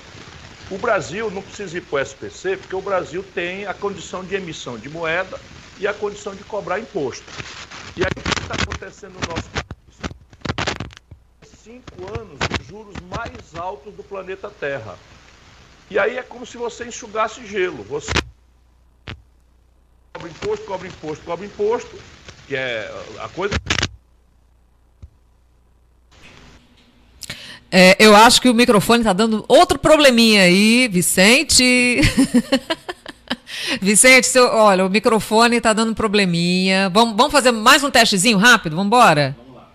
O 0.70 0.78
Brasil 0.78 1.32
não 1.32 1.42
precisa 1.42 1.76
ir 1.76 1.80
para 1.80 1.96
o 1.96 1.98
SPC, 1.98 2.58
porque 2.58 2.76
o 2.76 2.80
Brasil 2.80 3.24
tem 3.34 3.66
a 3.66 3.74
condição 3.74 4.22
de 4.22 4.36
emissão 4.36 4.78
de 4.78 4.88
moeda 4.88 5.36
e 5.80 5.88
a 5.88 5.92
condição 5.92 6.36
de 6.36 6.44
cobrar 6.44 6.78
imposto. 6.78 7.26
E 7.98 8.04
aí 8.04 8.10
o 8.16 8.20
que 8.20 8.40
está 8.40 8.54
acontecendo 8.54 9.14
no 9.14 9.26
nosso 9.26 9.50
país? 9.50 9.66
Cinco 11.44 12.14
anos 12.14 12.38
de 12.38 12.64
juros 12.68 12.96
mais 13.10 13.56
altos 13.56 13.92
do 13.94 14.04
planeta 14.04 14.48
Terra. 14.48 14.96
E 15.92 15.98
aí 15.98 16.16
é 16.16 16.22
como 16.22 16.46
se 16.46 16.56
você 16.56 16.86
enxugasse 16.86 17.46
gelo. 17.46 17.84
Você 17.84 18.10
cobra 20.14 20.30
imposto, 20.30 20.64
cobra 20.64 20.88
imposto, 20.88 21.24
cobra 21.26 21.44
imposto, 21.44 21.98
que 22.48 22.56
é 22.56 22.90
a 23.20 23.28
coisa 23.28 23.54
É, 27.70 27.96
eu 27.98 28.16
acho 28.16 28.40
que 28.40 28.48
o 28.48 28.54
microfone 28.54 29.00
está 29.00 29.12
dando 29.12 29.44
outro 29.46 29.78
probleminha 29.78 30.44
aí, 30.44 30.88
Vicente. 30.88 32.00
Vicente, 33.80 34.26
seu, 34.26 34.46
olha, 34.46 34.86
o 34.86 34.90
microfone 34.90 35.56
está 35.56 35.74
dando 35.74 35.94
probleminha. 35.94 36.88
Vamos, 36.88 37.16
vamos 37.16 37.32
fazer 37.32 37.50
mais 37.50 37.84
um 37.84 37.90
testezinho 37.90 38.38
rápido? 38.38 38.76
Vamos 38.76 38.86
embora? 38.88 39.36
Vamos 39.38 39.56
lá. 39.56 39.70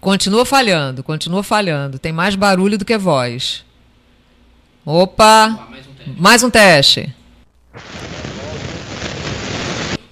Continua 0.00 0.46
falhando, 0.46 1.02
continua 1.02 1.42
falhando. 1.42 1.98
Tem 1.98 2.12
mais 2.12 2.34
barulho 2.34 2.78
do 2.78 2.84
que 2.84 2.96
voz. 2.96 3.64
Opa! 4.84 5.48
mais, 5.70 5.86
um 5.86 6.14
mais 6.16 6.42
um 6.42 6.50
teste. 6.50 7.14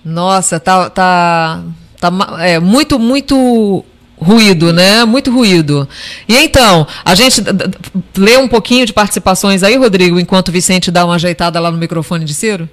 Nossa, 0.05 0.61
tá, 0.61 0.91
tá, 0.91 1.63
tá 1.99 2.11
é, 2.41 2.59
muito, 2.59 2.99
muito 2.99 3.85
ruído, 4.21 4.73
né? 4.73 5.05
Muito 5.05 5.31
ruído. 5.31 5.89
E 6.29 6.37
então, 6.37 6.87
a 7.05 7.15
gente 7.15 7.43
lê 8.17 8.37
um 8.37 8.49
pouquinho 8.49 8.85
de 8.85 8.93
participações 8.93 9.63
aí, 9.63 9.77
Rodrigo, 9.77 10.21
enquanto 10.21 10.49
o 10.49 10.53
Vicente 10.53 10.91
dá 10.91 11.05
uma 11.05 11.15
ajeitada 11.15 11.59
lá 11.59 11.71
no 11.71 11.79
microfone 11.79 12.25
de 12.25 12.35
Ciro? 12.35 12.69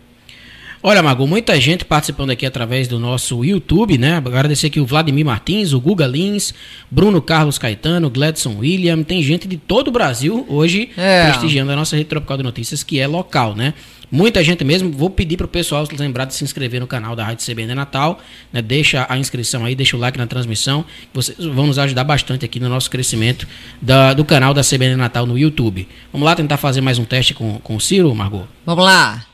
Olha, 0.88 1.02
Mago, 1.02 1.26
muita 1.26 1.60
gente 1.60 1.84
participando 1.84 2.30
aqui 2.30 2.46
através 2.46 2.88
do 2.88 3.00
nosso 3.00 3.44
YouTube, 3.44 3.98
né? 3.98 4.18
Agradecer 4.18 4.68
aqui 4.68 4.80
o 4.80 4.86
Vladimir 4.86 5.26
Martins, 5.26 5.74
o 5.74 5.82
Guga 5.82 6.06
Lins, 6.06 6.54
Bruno 6.92 7.20
Carlos 7.24 7.58
Caetano, 7.58 8.08
Gladson 8.08 8.58
William, 8.60 9.02
tem 9.02 9.24
gente 9.24 9.48
de 9.48 9.58
todo 9.58 9.88
o 9.88 9.92
Brasil 9.92 10.46
hoje 10.48 10.92
é. 10.96 11.32
prestigiando 11.32 11.72
a 11.72 11.76
nossa 11.76 11.96
rede 11.96 12.10
tropical 12.10 12.38
de 12.38 12.44
notícias, 12.44 12.84
que 12.84 13.00
é 13.00 13.08
local, 13.08 13.56
né? 13.56 13.74
Muita 14.12 14.44
gente 14.44 14.64
mesmo. 14.64 14.92
Vou 14.92 15.10
pedir 15.10 15.38
para 15.38 15.46
o 15.46 15.48
pessoal 15.48 15.88
lembrar 15.98 16.26
de 16.26 16.36
se 16.36 16.44
inscrever 16.44 16.80
no 16.80 16.86
canal 16.86 17.16
da 17.16 17.26
Rádio 17.26 17.44
CBN 17.44 17.74
Natal. 17.74 18.20
Né? 18.54 18.62
Deixa 18.62 19.08
a 19.10 19.18
inscrição 19.18 19.66
aí, 19.66 19.74
deixa 19.74 19.98
o 19.98 20.00
like 20.00 20.20
na 20.20 20.28
transmissão. 20.28 20.86
Vocês 21.12 21.44
vão 21.48 21.66
nos 21.66 21.80
ajudar 21.80 22.04
bastante 22.04 22.46
aqui 22.46 22.60
no 22.60 22.70
nosso 22.70 22.92
crescimento 22.92 23.48
da, 23.82 24.14
do 24.14 24.24
canal 24.24 24.54
da 24.54 24.62
CBN 24.62 24.98
Natal 24.98 25.26
no 25.26 25.36
YouTube. 25.36 25.88
Vamos 26.14 26.28
lá 26.28 26.36
tentar 26.36 26.58
fazer 26.58 26.82
mais 26.82 27.00
um 27.00 27.06
teste 27.06 27.34
com, 27.34 27.58
com 27.58 27.76
o 27.76 27.82
Ciro, 27.82 28.14
Margot? 28.14 28.46
Vamos 28.64 28.86
lá. 28.86 29.26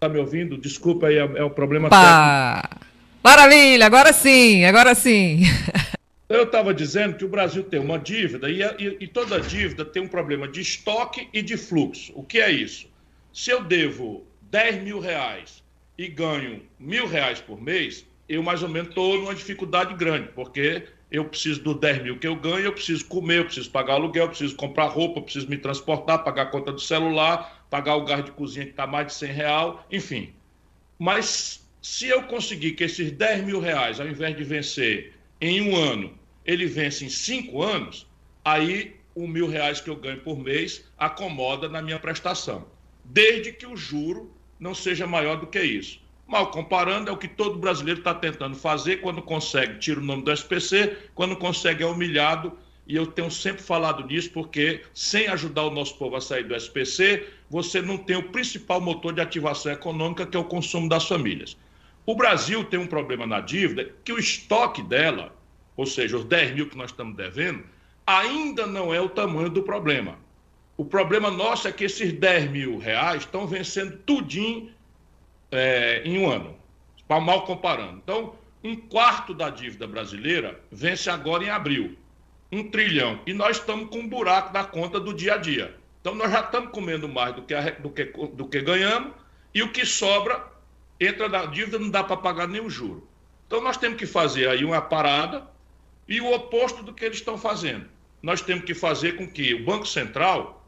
Tá 0.00 0.08
me 0.08 0.18
ouvindo? 0.18 0.56
Desculpa 0.56 1.08
aí, 1.08 1.16
é, 1.16 1.20
é 1.20 1.44
o 1.44 1.50
problema 1.50 1.90
Pá. 1.90 2.62
técnico. 2.62 2.86
Maravilha, 3.22 3.84
agora 3.84 4.14
sim, 4.14 4.64
agora 4.64 4.94
sim. 4.94 5.42
Eu 6.26 6.44
estava 6.44 6.72
dizendo 6.72 7.18
que 7.18 7.24
o 7.24 7.28
Brasil 7.28 7.62
tem 7.64 7.78
uma 7.78 7.98
dívida 7.98 8.48
e, 8.48 8.62
e, 8.62 8.96
e, 9.00 9.06
toda 9.06 9.38
dívida 9.38 9.84
tem 9.84 10.00
um 10.00 10.08
problema 10.08 10.48
de 10.48 10.62
estoque 10.62 11.28
e 11.34 11.42
de 11.42 11.54
fluxo. 11.58 12.12
O 12.16 12.22
que 12.22 12.40
é 12.40 12.50
isso? 12.50 12.88
Se 13.30 13.50
eu 13.50 13.62
devo 13.62 14.24
10 14.50 14.82
mil 14.84 15.00
reais 15.00 15.62
e 15.98 16.08
ganho 16.08 16.62
mil 16.78 17.06
reais 17.06 17.42
por 17.42 17.60
mês, 17.60 18.06
eu 18.26 18.42
mais 18.42 18.62
ou 18.62 18.70
menos 18.70 18.88
estou 18.88 19.18
numa 19.18 19.34
dificuldade 19.34 19.92
grande, 19.96 20.28
porque 20.34 20.84
eu 21.10 21.26
preciso 21.26 21.60
do 21.62 21.74
10 21.74 22.02
mil 22.04 22.18
que 22.18 22.26
eu 22.26 22.36
ganho, 22.36 22.60
eu 22.60 22.72
preciso 22.72 23.04
comer, 23.04 23.40
eu 23.40 23.44
preciso 23.44 23.70
pagar 23.70 23.94
aluguel, 23.94 24.24
eu 24.24 24.28
preciso 24.30 24.56
comprar 24.56 24.86
roupa, 24.86 25.18
eu 25.18 25.24
preciso 25.24 25.46
me 25.50 25.58
transportar, 25.58 26.24
pagar 26.24 26.44
a 26.44 26.46
conta 26.46 26.72
do 26.72 26.80
celular, 26.80 27.59
pagar 27.70 27.96
o 27.96 28.04
gás 28.04 28.24
de 28.24 28.32
cozinha 28.32 28.66
que 28.66 28.72
está 28.72 28.86
mais 28.86 29.06
de 29.06 29.14
100 29.14 29.32
real, 29.32 29.86
enfim. 29.90 30.34
Mas 30.98 31.64
Se 31.82 32.06
eu 32.08 32.24
conseguir 32.24 32.72
que 32.72 32.84
esses 32.84 33.10
10 33.10 33.44
mil 33.44 33.58
reais, 33.58 34.00
ao 34.00 34.06
invés 34.06 34.36
de 34.36 34.44
vencer 34.44 35.14
em 35.40 35.62
um 35.62 35.76
ano, 35.76 36.12
ele 36.44 36.66
vence 36.66 37.04
em 37.04 37.08
cinco 37.08 37.62
anos, 37.62 38.06
aí 38.44 38.96
o 39.14 39.26
mil 39.26 39.48
reais 39.48 39.80
que 39.80 39.88
eu 39.88 39.96
ganho 39.96 40.20
por 40.20 40.38
mês 40.38 40.84
acomoda 40.98 41.68
na 41.68 41.80
minha 41.80 41.98
prestação, 41.98 42.66
desde 43.04 43.52
que 43.52 43.66
o 43.66 43.76
juro 43.76 44.30
não 44.58 44.74
seja 44.74 45.06
maior 45.06 45.36
do 45.40 45.46
que 45.46 45.60
isso. 45.60 46.00
Mal 46.26 46.50
comparando, 46.50 47.08
é 47.08 47.12
o 47.12 47.16
que 47.16 47.26
todo 47.26 47.58
brasileiro 47.58 48.00
está 48.00 48.14
tentando 48.14 48.54
fazer 48.54 48.98
quando 48.98 49.22
consegue, 49.22 49.78
tira 49.78 49.98
o 49.98 50.04
nome 50.04 50.22
do 50.22 50.30
SPC, 50.30 50.96
quando 51.14 51.34
consegue 51.34 51.82
é 51.82 51.86
humilhado, 51.86 52.56
e 52.90 52.96
eu 52.96 53.06
tenho 53.06 53.30
sempre 53.30 53.62
falado 53.62 54.04
nisso, 54.04 54.32
porque 54.32 54.82
sem 54.92 55.28
ajudar 55.28 55.62
o 55.62 55.70
nosso 55.70 55.96
povo 55.96 56.16
a 56.16 56.20
sair 56.20 56.42
do 56.42 56.56
SPC, 56.56 57.24
você 57.48 57.80
não 57.80 57.96
tem 57.96 58.16
o 58.16 58.30
principal 58.30 58.80
motor 58.80 59.12
de 59.12 59.20
ativação 59.20 59.70
econômica, 59.70 60.26
que 60.26 60.36
é 60.36 60.40
o 60.40 60.44
consumo 60.44 60.88
das 60.88 61.06
famílias. 61.06 61.56
O 62.04 62.16
Brasil 62.16 62.64
tem 62.64 62.80
um 62.80 62.88
problema 62.88 63.24
na 63.28 63.40
dívida, 63.40 63.94
que 64.02 64.12
o 64.12 64.18
estoque 64.18 64.82
dela, 64.82 65.32
ou 65.76 65.86
seja, 65.86 66.16
os 66.16 66.24
10 66.24 66.54
mil 66.56 66.68
que 66.68 66.76
nós 66.76 66.90
estamos 66.90 67.16
devendo, 67.16 67.62
ainda 68.04 68.66
não 68.66 68.92
é 68.92 69.00
o 69.00 69.08
tamanho 69.08 69.50
do 69.50 69.62
problema. 69.62 70.18
O 70.76 70.84
problema 70.84 71.30
nosso 71.30 71.68
é 71.68 71.72
que 71.72 71.84
esses 71.84 72.12
10 72.12 72.50
mil 72.50 72.76
reais 72.78 73.22
estão 73.22 73.46
vencendo 73.46 73.98
tudinho 73.98 74.68
é, 75.52 76.02
em 76.04 76.18
um 76.18 76.28
ano, 76.28 76.56
mal 77.08 77.44
comparando. 77.44 78.00
Então, 78.02 78.34
um 78.64 78.74
quarto 78.74 79.32
da 79.32 79.48
dívida 79.48 79.86
brasileira 79.86 80.60
vence 80.72 81.08
agora 81.08 81.44
em 81.44 81.50
abril, 81.50 81.96
um 82.50 82.68
trilhão. 82.70 83.20
E 83.26 83.32
nós 83.32 83.58
estamos 83.58 83.90
com 83.90 83.98
um 83.98 84.08
buraco 84.08 84.52
na 84.52 84.64
conta 84.64 84.98
do 84.98 85.14
dia 85.14 85.34
a 85.34 85.36
dia. 85.36 85.76
Então, 86.00 86.14
nós 86.14 86.30
já 86.30 86.40
estamos 86.40 86.70
comendo 86.70 87.08
mais 87.08 87.34
do 87.34 87.42
que, 87.42 87.54
do 87.72 87.90
que, 87.90 88.04
do 88.04 88.48
que 88.48 88.60
ganhamos, 88.60 89.12
e 89.54 89.62
o 89.62 89.70
que 89.70 89.84
sobra 89.84 90.50
entra 90.98 91.28
na 91.28 91.46
dívida, 91.46 91.78
não 91.78 91.90
dá 91.90 92.02
para 92.02 92.16
pagar 92.16 92.48
nem 92.48 92.60
o 92.60 92.70
juro. 92.70 93.08
Então, 93.46 93.60
nós 93.60 93.76
temos 93.76 93.98
que 93.98 94.06
fazer 94.06 94.48
aí 94.48 94.64
uma 94.64 94.80
parada 94.80 95.46
e 96.08 96.20
o 96.20 96.32
oposto 96.32 96.82
do 96.82 96.92
que 96.92 97.04
eles 97.04 97.18
estão 97.18 97.36
fazendo. 97.36 97.86
Nós 98.22 98.40
temos 98.40 98.64
que 98.64 98.74
fazer 98.74 99.16
com 99.16 99.28
que 99.28 99.54
o 99.54 99.64
Banco 99.64 99.86
Central 99.86 100.66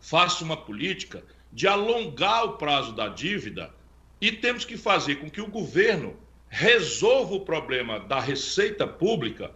faça 0.00 0.44
uma 0.44 0.56
política 0.56 1.22
de 1.52 1.66
alongar 1.66 2.44
o 2.44 2.52
prazo 2.54 2.92
da 2.92 3.08
dívida 3.08 3.72
e 4.20 4.32
temos 4.32 4.64
que 4.64 4.76
fazer 4.76 5.16
com 5.16 5.30
que 5.30 5.40
o 5.40 5.46
governo 5.46 6.16
resolva 6.48 7.34
o 7.34 7.40
problema 7.40 8.00
da 8.00 8.20
receita 8.20 8.86
pública, 8.86 9.50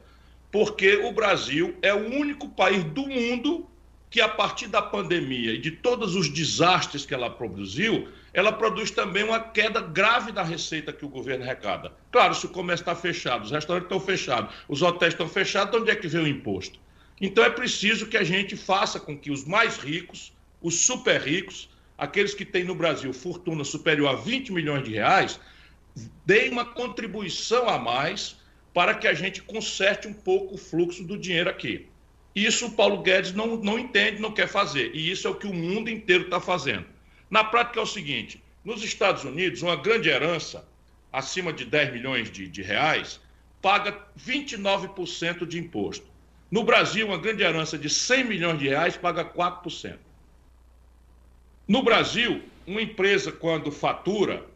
porque 0.51 0.97
o 0.97 1.13
Brasil 1.13 1.77
é 1.83 1.93
o 1.93 2.09
único 2.09 2.49
país 2.49 2.83
do 2.85 3.07
mundo 3.07 3.69
que, 4.11 4.21
a 4.21 4.29
partir 4.29 4.69
da 4.69 4.81
pandemia 4.81 5.53
e 5.53 5.59
de 5.59 5.71
todos 5.71 6.15
os 6.15 6.31
desastres 6.31 7.05
que 7.05 7.13
ela 7.13 7.29
produziu, 7.29 8.09
ela 8.33 8.53
produz 8.53 8.91
também 8.91 9.25
uma 9.25 9.41
queda 9.41 9.81
grave 9.81 10.33
da 10.33 10.43
receita 10.43 10.93
que 10.93 11.05
o 11.05 11.09
governo 11.09 11.45
arrecada. 11.45 11.93
Claro, 12.11 12.35
se 12.35 12.47
o 12.47 12.49
comércio 12.49 12.83
está 12.83 12.95
fechado, 12.95 13.45
os 13.45 13.51
restaurantes 13.51 13.87
estão 13.87 14.01
fechados, 14.01 14.55
os 14.67 14.81
hotéis 14.81 15.13
estão 15.13 15.29
fechados, 15.29 15.79
onde 15.79 15.91
é 15.91 15.95
que 15.95 16.09
vem 16.09 16.23
o 16.23 16.27
imposto? 16.27 16.79
Então 17.21 17.45
é 17.45 17.51
preciso 17.51 18.07
que 18.07 18.17
a 18.17 18.25
gente 18.25 18.57
faça 18.57 18.99
com 18.99 19.19
que 19.19 19.31
os 19.31 19.45
mais 19.45 19.77
ricos, 19.77 20.33
os 20.63 20.87
super 20.87 21.21
ricos, 21.21 21.69
aqueles 21.97 22.33
que 22.33 22.45
têm 22.45 22.65
no 22.65 22.75
Brasil 22.75 23.13
fortuna 23.13 23.65
superior 23.65 24.09
a 24.09 24.15
20 24.15 24.53
milhões 24.53 24.85
de 24.85 24.93
reais, 24.93 25.39
deem 26.25 26.51
uma 26.51 26.65
contribuição 26.65 27.69
a 27.69 27.79
mais 27.79 28.38
para 28.79 28.95
que 28.95 29.09
a 29.09 29.13
gente 29.13 29.43
conserte 29.43 30.07
um 30.07 30.13
pouco 30.13 30.55
o 30.55 30.57
fluxo 30.57 31.03
do 31.03 31.19
dinheiro 31.19 31.51
aqui. 31.51 31.89
Isso 32.33 32.67
o 32.67 32.71
Paulo 32.71 33.03
Guedes 33.03 33.33
não, 33.33 33.57
não 33.57 33.77
entende, 33.77 34.23
não 34.23 34.31
quer 34.31 34.47
fazer. 34.47 34.95
E 34.95 35.11
isso 35.11 35.27
é 35.27 35.31
o 35.33 35.35
que 35.35 35.49
o 35.49 35.53
mundo 35.53 35.91
inteiro 35.91 36.27
está 36.27 36.41
fazendo. 36.41 36.87
Na 37.29 37.43
prática 37.43 37.81
é 37.81 37.83
o 37.83 37.87
seguinte: 37.87 38.41
nos 38.65 38.85
Estados 38.85 39.25
Unidos, 39.25 39.63
uma 39.63 39.75
grande 39.75 40.09
herança, 40.09 40.65
acima 41.13 41.53
de 41.53 41.65
10 41.65 41.93
milhões 41.93 42.31
de, 42.31 42.47
de 42.47 42.63
reais, 42.63 43.19
paga 43.61 43.99
29% 44.17 45.45
de 45.45 45.59
imposto. 45.59 46.07
No 46.49 46.63
Brasil, 46.63 47.09
uma 47.09 47.19
grande 47.19 47.43
herança 47.43 47.77
de 47.77 47.91
100 47.91 48.23
milhões 48.27 48.61
de 48.61 48.69
reais 48.69 48.97
paga 48.97 49.25
4%. 49.25 49.97
No 51.67 51.83
Brasil, 51.83 52.45
uma 52.65 52.81
empresa, 52.81 53.33
quando 53.33 53.73
fatura 53.73 54.47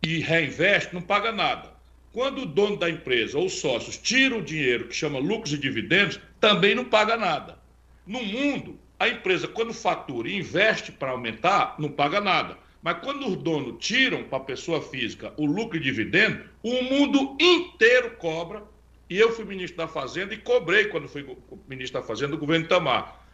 e 0.00 0.20
reinveste, 0.20 0.94
não 0.94 1.02
paga 1.02 1.32
nada. 1.32 1.76
Quando 2.18 2.42
o 2.42 2.46
dono 2.46 2.76
da 2.76 2.90
empresa 2.90 3.38
ou 3.38 3.46
os 3.46 3.60
sócios 3.60 3.96
tiram 3.96 4.38
o 4.38 4.42
dinheiro, 4.42 4.88
que 4.88 4.96
chama 4.96 5.20
lucros 5.20 5.52
e 5.52 5.56
dividendos, 5.56 6.18
também 6.40 6.74
não 6.74 6.84
paga 6.84 7.16
nada. 7.16 7.60
No 8.04 8.20
mundo, 8.20 8.76
a 8.98 9.08
empresa, 9.08 9.46
quando 9.46 9.72
fatura 9.72 10.28
e 10.28 10.36
investe 10.36 10.90
para 10.90 11.12
aumentar, 11.12 11.76
não 11.78 11.88
paga 11.88 12.20
nada. 12.20 12.58
Mas 12.82 12.98
quando 13.04 13.24
os 13.24 13.36
donos 13.36 13.76
tiram 13.78 14.24
para 14.24 14.38
a 14.38 14.40
pessoa 14.40 14.82
física 14.82 15.32
o 15.36 15.46
lucro 15.46 15.76
e 15.76 15.80
dividendo, 15.80 16.42
o 16.60 16.82
mundo 16.82 17.36
inteiro 17.38 18.16
cobra. 18.16 18.64
E 19.08 19.16
eu 19.16 19.30
fui 19.30 19.44
ministro 19.44 19.76
da 19.76 19.86
Fazenda 19.86 20.34
e 20.34 20.38
cobrei, 20.38 20.86
quando 20.86 21.06
fui 21.06 21.24
ministro 21.68 22.00
da 22.00 22.04
Fazenda, 22.04 22.32
do 22.32 22.38
governo 22.38 22.64
Itamar. 22.64 23.24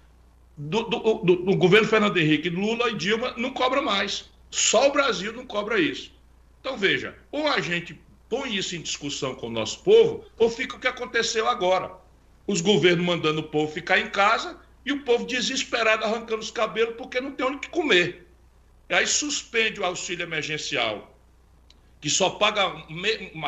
Do, 0.58 0.82
do, 0.82 1.14
do, 1.24 1.36
do 1.36 1.56
governo 1.56 1.88
Fernando 1.88 2.18
Henrique, 2.18 2.50
Lula 2.50 2.90
e 2.90 2.96
Dilma 2.96 3.32
não 3.38 3.48
cobra 3.48 3.80
mais. 3.80 4.30
Só 4.50 4.90
o 4.90 4.92
Brasil 4.92 5.32
não 5.32 5.46
cobra 5.46 5.80
isso. 5.80 6.12
Então, 6.60 6.76
veja, 6.76 7.14
ou 7.32 7.48
a 7.48 7.60
gente 7.60 7.98
põe 8.34 8.56
isso 8.56 8.74
em 8.74 8.80
discussão 8.80 9.32
com 9.32 9.46
o 9.46 9.50
nosso 9.50 9.78
povo, 9.84 10.24
ou 10.36 10.50
fica 10.50 10.74
o 10.74 10.80
que 10.80 10.88
aconteceu 10.88 11.48
agora. 11.48 11.92
Os 12.48 12.60
governos 12.60 13.06
mandando 13.06 13.42
o 13.42 13.44
povo 13.44 13.72
ficar 13.72 14.00
em 14.00 14.10
casa 14.10 14.58
e 14.84 14.90
o 14.90 15.04
povo 15.04 15.24
desesperado 15.24 16.04
arrancando 16.04 16.42
os 16.42 16.50
cabelos 16.50 16.96
porque 16.96 17.20
não 17.20 17.30
tem 17.30 17.46
onde 17.46 17.68
comer. 17.68 18.26
E 18.90 18.94
aí 18.94 19.06
suspende 19.06 19.78
o 19.78 19.84
auxílio 19.84 20.24
emergencial, 20.24 21.16
que 22.00 22.10
só 22.10 22.30
paga, 22.30 22.74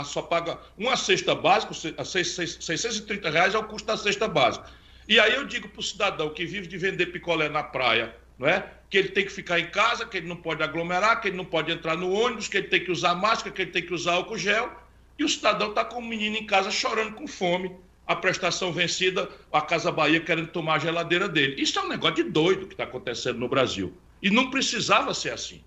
só 0.04 0.22
paga 0.22 0.56
uma 0.78 0.96
cesta 0.96 1.34
básica, 1.34 1.74
630 1.74 3.28
reais 3.28 3.56
é 3.56 3.58
o 3.58 3.64
custo 3.64 3.88
da 3.88 3.96
cesta 3.96 4.28
básica. 4.28 4.70
E 5.08 5.18
aí 5.18 5.34
eu 5.34 5.44
digo 5.46 5.68
para 5.68 5.80
o 5.80 5.82
cidadão 5.82 6.30
que 6.30 6.46
vive 6.46 6.68
de 6.68 6.78
vender 6.78 7.06
picolé 7.06 7.48
na 7.48 7.64
praia, 7.64 8.14
não 8.38 8.48
é? 8.48 8.70
que 8.88 8.96
ele 8.96 9.08
tem 9.08 9.24
que 9.24 9.32
ficar 9.32 9.58
em 9.58 9.66
casa, 9.66 10.06
que 10.06 10.16
ele 10.16 10.28
não 10.28 10.36
pode 10.36 10.62
aglomerar, 10.62 11.20
que 11.20 11.28
ele 11.28 11.36
não 11.36 11.44
pode 11.44 11.72
entrar 11.72 11.96
no 11.96 12.12
ônibus, 12.12 12.48
que 12.48 12.56
ele 12.56 12.68
tem 12.68 12.84
que 12.84 12.90
usar 12.90 13.14
máscara, 13.14 13.50
que 13.50 13.62
ele 13.62 13.72
tem 13.72 13.84
que 13.84 13.92
usar 13.92 14.14
álcool 14.14 14.38
gel, 14.38 14.70
e 15.18 15.24
o 15.24 15.28
cidadão 15.28 15.70
está 15.70 15.84
com 15.84 15.98
o 15.98 16.04
menino 16.04 16.36
em 16.36 16.46
casa 16.46 16.70
chorando 16.70 17.14
com 17.14 17.26
fome 17.26 17.74
a 18.06 18.14
prestação 18.14 18.72
vencida, 18.72 19.28
a 19.52 19.60
Casa 19.60 19.90
Bahia 19.90 20.20
querendo 20.20 20.48
tomar 20.48 20.74
a 20.74 20.78
geladeira 20.78 21.28
dele. 21.28 21.60
Isso 21.60 21.78
é 21.78 21.82
um 21.82 21.88
negócio 21.88 22.16
de 22.16 22.24
doido 22.24 22.66
que 22.66 22.74
está 22.74 22.84
acontecendo 22.84 23.38
no 23.38 23.48
Brasil. 23.48 23.92
E 24.22 24.30
não 24.30 24.48
precisava 24.48 25.12
ser 25.12 25.32
assim. 25.32 25.62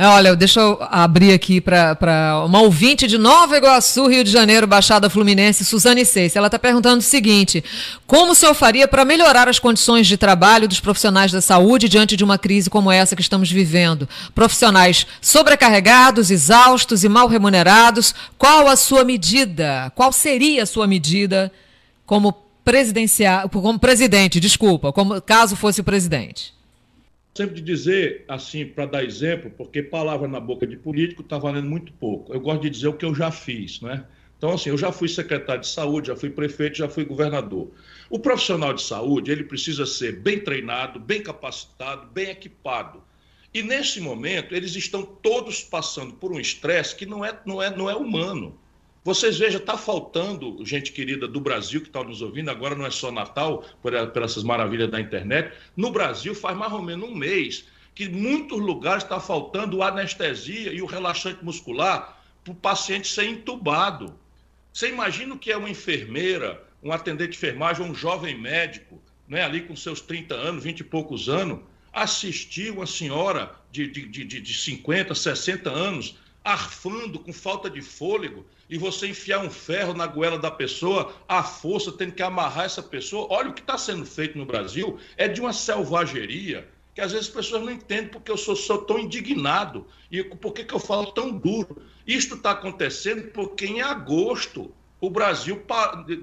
É, 0.00 0.06
olha, 0.06 0.34
deixa 0.34 0.60
eu 0.60 0.78
abrir 0.80 1.30
aqui 1.34 1.60
para 1.60 2.42
uma 2.46 2.62
ouvinte 2.62 3.06
de 3.06 3.18
Nova 3.18 3.58
Iguaçu, 3.58 4.06
Rio 4.06 4.24
de 4.24 4.30
Janeiro, 4.30 4.66
Baixada 4.66 5.10
Fluminense, 5.10 5.62
Suzane 5.62 6.06
Seis. 6.06 6.34
Ela 6.34 6.46
está 6.46 6.58
perguntando 6.58 7.00
o 7.00 7.02
seguinte: 7.02 7.62
como 8.06 8.32
o 8.32 8.34
senhor 8.34 8.54
faria 8.54 8.88
para 8.88 9.04
melhorar 9.04 9.46
as 9.46 9.58
condições 9.58 10.06
de 10.06 10.16
trabalho 10.16 10.66
dos 10.66 10.80
profissionais 10.80 11.30
da 11.32 11.42
saúde 11.42 11.86
diante 11.86 12.16
de 12.16 12.24
uma 12.24 12.38
crise 12.38 12.70
como 12.70 12.90
essa 12.90 13.14
que 13.14 13.20
estamos 13.20 13.52
vivendo? 13.52 14.08
Profissionais 14.34 15.06
sobrecarregados, 15.20 16.30
exaustos 16.30 17.04
e 17.04 17.08
mal 17.10 17.28
remunerados. 17.28 18.14
Qual 18.38 18.68
a 18.68 18.76
sua 18.76 19.04
medida? 19.04 19.92
Qual 19.94 20.14
seria 20.14 20.62
a 20.62 20.66
sua 20.66 20.86
medida 20.86 21.52
como 22.06 22.32
presidencial, 22.64 23.50
como 23.50 23.78
presidente, 23.78 24.40
desculpa, 24.40 24.94
como 24.94 25.20
caso 25.20 25.56
fosse 25.56 25.82
o 25.82 25.84
presidente? 25.84 26.58
Sempre 27.34 27.56
de 27.56 27.62
dizer, 27.62 28.24
assim, 28.28 28.66
para 28.66 28.86
dar 28.86 29.04
exemplo, 29.04 29.50
porque 29.56 29.82
palavra 29.82 30.28
na 30.28 30.40
boca 30.40 30.66
de 30.66 30.76
político 30.76 31.22
está 31.22 31.38
valendo 31.38 31.68
muito 31.68 31.92
pouco. 31.92 32.32
Eu 32.32 32.40
gosto 32.40 32.62
de 32.62 32.70
dizer 32.70 32.88
o 32.88 32.94
que 32.94 33.04
eu 33.04 33.14
já 33.14 33.30
fiz, 33.30 33.80
né? 33.80 34.04
Então, 34.36 34.52
assim, 34.52 34.70
eu 34.70 34.78
já 34.78 34.90
fui 34.90 35.06
secretário 35.06 35.60
de 35.60 35.68
saúde, 35.68 36.08
já 36.08 36.16
fui 36.16 36.30
prefeito, 36.30 36.78
já 36.78 36.88
fui 36.88 37.04
governador. 37.04 37.70
O 38.08 38.18
profissional 38.18 38.72
de 38.72 38.82
saúde, 38.82 39.30
ele 39.30 39.44
precisa 39.44 39.84
ser 39.84 40.16
bem 40.20 40.40
treinado, 40.40 40.98
bem 40.98 41.22
capacitado, 41.22 42.06
bem 42.10 42.30
equipado. 42.30 43.02
E 43.52 43.62
nesse 43.62 44.00
momento, 44.00 44.54
eles 44.54 44.74
estão 44.74 45.02
todos 45.02 45.62
passando 45.62 46.14
por 46.14 46.32
um 46.32 46.40
estresse 46.40 46.94
que 46.94 47.04
não 47.04 47.24
é, 47.24 47.38
não 47.44 47.60
é, 47.60 47.76
não 47.76 47.90
é 47.90 47.94
humano. 47.94 48.58
Vocês 49.02 49.38
vejam, 49.38 49.60
está 49.60 49.78
faltando, 49.78 50.62
gente 50.64 50.92
querida 50.92 51.26
do 51.26 51.40
Brasil 51.40 51.80
que 51.80 51.86
está 51.86 52.04
nos 52.04 52.20
ouvindo, 52.20 52.50
agora 52.50 52.74
não 52.74 52.84
é 52.84 52.90
só 52.90 53.10
Natal, 53.10 53.64
por, 53.80 53.92
por, 54.08 54.22
essas 54.22 54.44
maravilhas 54.44 54.90
da 54.90 55.00
internet. 55.00 55.56
No 55.74 55.90
Brasil, 55.90 56.34
faz 56.34 56.56
mais 56.56 56.70
ou 56.70 56.82
menos 56.82 57.08
um 57.08 57.14
mês 57.14 57.64
que 57.94 58.04
em 58.04 58.10
muitos 58.10 58.58
lugares 58.58 59.02
está 59.02 59.18
faltando 59.18 59.82
anestesia 59.82 60.70
e 60.72 60.82
o 60.82 60.86
relaxante 60.86 61.42
muscular 61.42 62.22
para 62.44 62.52
o 62.52 62.56
paciente 62.56 63.08
ser 63.08 63.24
entubado. 63.24 64.14
Você 64.72 64.90
imagina 64.90 65.34
o 65.34 65.38
que 65.38 65.50
é 65.50 65.56
uma 65.56 65.70
enfermeira, 65.70 66.62
um 66.82 66.92
atendente 66.92 67.32
de 67.32 67.36
enfermagem, 67.38 67.84
um 67.84 67.94
jovem 67.94 68.38
médico, 68.38 69.00
né, 69.26 69.42
ali 69.42 69.62
com 69.62 69.74
seus 69.74 70.02
30 70.02 70.34
anos, 70.34 70.62
20 70.62 70.80
e 70.80 70.84
poucos 70.84 71.28
anos, 71.28 71.60
assistir 71.90 72.70
uma 72.70 72.86
senhora 72.86 73.54
de, 73.72 73.86
de, 73.86 74.06
de, 74.06 74.40
de 74.40 74.54
50, 74.54 75.14
60 75.14 75.70
anos 75.70 76.16
arfando 76.44 77.18
com 77.18 77.32
falta 77.32 77.68
de 77.68 77.82
fôlego 77.82 78.46
e 78.70 78.78
você 78.78 79.08
enfiar 79.08 79.40
um 79.40 79.50
ferro 79.50 79.92
na 79.92 80.06
goela 80.06 80.38
da 80.38 80.50
pessoa, 80.50 81.12
a 81.28 81.42
força, 81.42 81.90
tendo 81.90 82.12
que 82.12 82.22
amarrar 82.22 82.66
essa 82.66 82.82
pessoa. 82.82 83.26
Olha 83.28 83.50
o 83.50 83.52
que 83.52 83.60
está 83.60 83.76
sendo 83.76 84.06
feito 84.06 84.38
no 84.38 84.46
Brasil, 84.46 84.96
é 85.16 85.26
de 85.26 85.40
uma 85.40 85.52
selvageria. 85.52 86.68
que 86.94 87.00
às 87.00 87.12
vezes 87.12 87.28
as 87.28 87.34
pessoas 87.34 87.62
não 87.62 87.72
entendem 87.72 88.08
porque 88.08 88.30
eu 88.30 88.36
sou, 88.36 88.54
sou 88.54 88.78
tão 88.78 88.98
indignado 88.98 89.86
e 90.10 90.22
por 90.22 90.52
que, 90.52 90.72
eu 90.72 90.78
falo 90.78 91.06
tão 91.12 91.30
duro. 91.30 91.82
Isto 92.06 92.36
está 92.36 92.52
acontecendo 92.52 93.30
porque 93.32 93.66
em 93.66 93.80
agosto 93.80 94.72
o 95.00 95.10
Brasil 95.10 95.60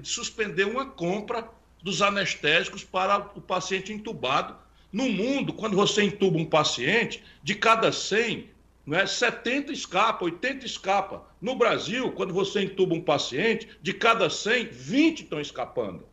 suspendeu 0.02 0.70
uma 0.70 0.86
compra 0.86 1.48
dos 1.82 2.00
anestésicos 2.00 2.82
para 2.82 3.30
o 3.34 3.40
paciente 3.40 3.92
entubado. 3.92 4.56
No 4.90 5.08
mundo, 5.08 5.52
quando 5.52 5.76
você 5.76 6.02
entuba 6.02 6.38
um 6.38 6.46
paciente, 6.46 7.22
de 7.42 7.54
cada 7.54 7.92
100, 7.92 8.48
não 8.88 8.98
é, 8.98 9.04
70 9.04 9.70
escapa, 9.70 10.24
80 10.24 10.64
escapa. 10.64 11.22
No 11.42 11.54
Brasil, 11.54 12.10
quando 12.12 12.32
você 12.32 12.62
entuba 12.62 12.94
um 12.94 13.02
paciente, 13.02 13.68
de 13.82 13.92
cada 13.92 14.30
100, 14.30 14.68
20 14.68 15.20
estão 15.24 15.38
escapando. 15.38 16.06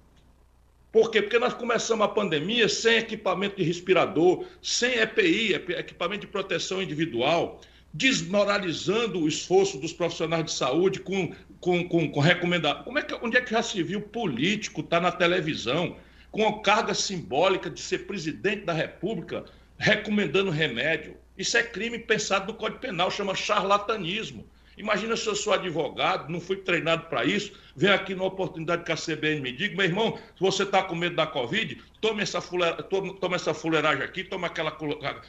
Por 0.92 1.10
quê? 1.10 1.22
Porque 1.22 1.40
nós 1.40 1.54
começamos 1.54 2.06
a 2.06 2.10
pandemia 2.10 2.68
sem 2.68 2.98
equipamento 2.98 3.56
de 3.56 3.64
respirador, 3.64 4.46
sem 4.62 4.96
EPI, 4.96 5.54
equipamento 5.54 6.22
de 6.22 6.28
proteção 6.28 6.82
individual, 6.82 7.62
desmoralizando 7.94 9.22
o 9.22 9.28
esforço 9.28 9.78
dos 9.78 9.94
profissionais 9.94 10.44
de 10.44 10.52
saúde 10.52 11.00
com, 11.00 11.34
com, 11.62 11.88
com, 11.88 12.12
com 12.12 12.20
recomendação. 12.20 12.84
Como 12.84 13.00
é 13.00 13.04
que, 13.04 13.14
onde 13.14 13.38
é 13.38 13.42
que 13.42 13.52
já 13.52 13.64
se 13.64 13.82
viu 13.82 14.02
político 14.02 14.82
estar 14.82 14.98
tá 14.98 15.02
na 15.02 15.12
televisão 15.14 15.96
com 16.30 16.46
a 16.46 16.62
carga 16.62 16.94
simbólica 16.94 17.70
de 17.70 17.80
ser 17.80 18.00
presidente 18.00 18.66
da 18.66 18.74
República 18.74 19.46
recomendando 19.78 20.52
remédio? 20.52 21.16
Isso 21.38 21.58
é 21.58 21.64
crime 21.64 22.00
pensado 22.00 22.52
no 22.52 22.58
Código 22.58 22.80
Penal, 22.80 23.12
chama 23.12 23.36
charlatanismo. 23.36 24.48
Imagina 24.78 25.16
se 25.16 25.26
eu 25.28 25.36
sou 25.36 25.54
advogado, 25.54 26.30
não 26.30 26.42
fui 26.42 26.58
treinado 26.58 27.06
para 27.06 27.24
isso, 27.24 27.54
venho 27.76 27.94
aqui 27.94 28.14
na 28.14 28.24
oportunidade 28.24 28.84
que 28.84 28.92
a 28.92 28.96
CBN 28.96 29.40
me 29.40 29.52
diga, 29.52 29.76
meu 29.76 29.86
irmão, 29.86 30.18
se 30.18 30.42
você 30.42 30.64
está 30.64 30.84
com 30.84 30.96
medo 30.96 31.16
da 31.16 31.26
Covid, 31.26 31.82
tome 32.02 32.22
essa, 32.22 32.42
fuleira, 32.42 32.84
tome, 32.84 33.36
essa 33.36 33.54
fuleiragem 33.54 34.04
aqui, 34.04 34.24
tome 34.24 34.46
aquela, 34.46 34.78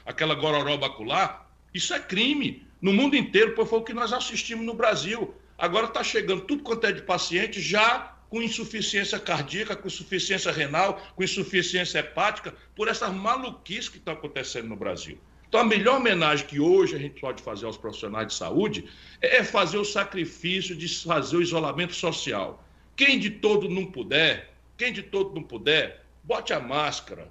aquela 0.05 0.35
gororoba 0.35 0.87
acular. 0.87 1.49
Isso 1.73 1.95
é 1.95 2.01
crime. 2.01 2.67
No 2.83 2.93
mundo 2.93 3.15
inteiro, 3.15 3.53
pois 3.55 3.69
foi 3.69 3.79
o 3.79 3.85
que 3.85 3.95
nós 3.95 4.13
assistimos 4.13 4.67
no 4.67 4.75
Brasil. 4.75 5.35
Agora 5.57 5.87
está 5.87 6.03
chegando 6.03 6.43
tudo 6.43 6.63
quanto 6.63 6.87
é 6.87 6.93
de 6.93 7.03
paciente 7.03 7.61
já 7.61 8.17
com 8.29 8.43
insuficiência 8.43 9.19
cardíaca, 9.19 9.77
com 9.77 9.87
insuficiência 9.87 10.51
renal, 10.51 11.01
com 11.15 11.23
insuficiência 11.23 12.01
hepática, 12.01 12.53
por 12.75 12.89
essas 12.89 13.13
maluquices 13.13 13.89
que 13.89 13.99
estão 13.99 14.15
acontecendo 14.15 14.69
no 14.69 14.77
Brasil. 14.77 15.19
Então, 15.49 15.61
a 15.61 15.65
melhor 15.65 15.99
homenagem 15.99 16.47
que 16.47 16.59
hoje 16.59 16.97
a 16.97 16.99
gente 16.99 17.21
pode 17.21 17.43
fazer 17.43 17.67
aos 17.67 17.77
profissionais 17.77 18.29
de 18.29 18.35
saúde 18.35 18.89
é 19.21 19.43
fazer 19.45 19.79
o 19.79 19.85
sacrifício 19.85 20.75
de 20.75 20.89
fazer 20.89 21.37
o 21.37 21.43
isolamento 21.43 21.95
social. 21.95 22.65
Quem 22.97 23.19
de 23.19 23.31
todo 23.31 23.69
não 23.69 23.87
puder, 23.87 24.55
quem 24.77 24.93
de 24.93 25.03
todo 25.03 25.35
não 25.35 25.43
puder, 25.43 26.05
bote 26.25 26.53
a 26.53 26.61
máscara. 26.61 27.31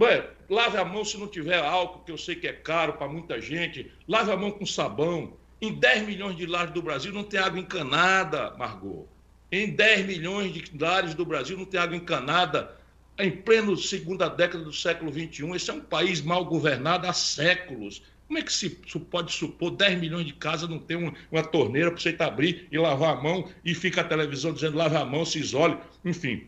Ué, 0.00 0.30
lave 0.48 0.78
a 0.78 0.84
mão 0.84 1.04
se 1.04 1.18
não 1.18 1.28
tiver 1.28 1.62
álcool, 1.62 2.04
que 2.04 2.10
eu 2.10 2.18
sei 2.18 2.34
que 2.34 2.48
é 2.48 2.52
caro 2.52 2.94
para 2.94 3.06
muita 3.08 3.40
gente. 3.40 3.92
Lave 4.08 4.30
a 4.32 4.36
mão 4.36 4.50
com 4.50 4.64
sabão. 4.64 5.34
Em 5.60 5.72
10 5.74 6.06
milhões 6.06 6.36
de 6.36 6.46
lares 6.46 6.72
do 6.72 6.82
Brasil 6.82 7.12
não 7.12 7.22
tem 7.22 7.38
água 7.38 7.60
encanada, 7.60 8.54
Margot. 8.58 9.06
Em 9.50 9.70
10 9.70 10.06
milhões 10.06 10.52
de 10.52 10.64
lares 10.76 11.14
do 11.14 11.26
Brasil 11.26 11.58
não 11.58 11.66
tem 11.66 11.78
água 11.78 11.96
encanada 11.96 12.76
em 13.18 13.30
pleno 13.30 13.76
segunda 13.76 14.28
década 14.28 14.64
do 14.64 14.72
século 14.72 15.12
XXI. 15.12 15.50
Esse 15.54 15.70
é 15.70 15.74
um 15.74 15.80
país 15.80 16.20
mal 16.20 16.44
governado 16.44 17.06
há 17.06 17.12
séculos. 17.12 18.02
Como 18.26 18.38
é 18.38 18.42
que 18.42 18.52
se 18.52 18.70
pode 19.10 19.32
supor 19.32 19.72
10 19.72 20.00
milhões 20.00 20.26
de 20.26 20.32
casas 20.32 20.68
não 20.68 20.78
ter 20.78 20.96
uma, 20.96 21.12
uma 21.30 21.42
torneira 21.42 21.90
para 21.90 22.00
você 22.00 22.16
abrir 22.18 22.66
e 22.72 22.78
lavar 22.78 23.16
a 23.16 23.22
mão 23.22 23.48
e 23.64 23.74
fica 23.74 24.00
a 24.00 24.04
televisão 24.04 24.52
dizendo 24.52 24.78
lave 24.78 24.96
a 24.96 25.04
mão, 25.04 25.24
se 25.24 25.38
isole, 25.38 25.76
enfim. 26.04 26.46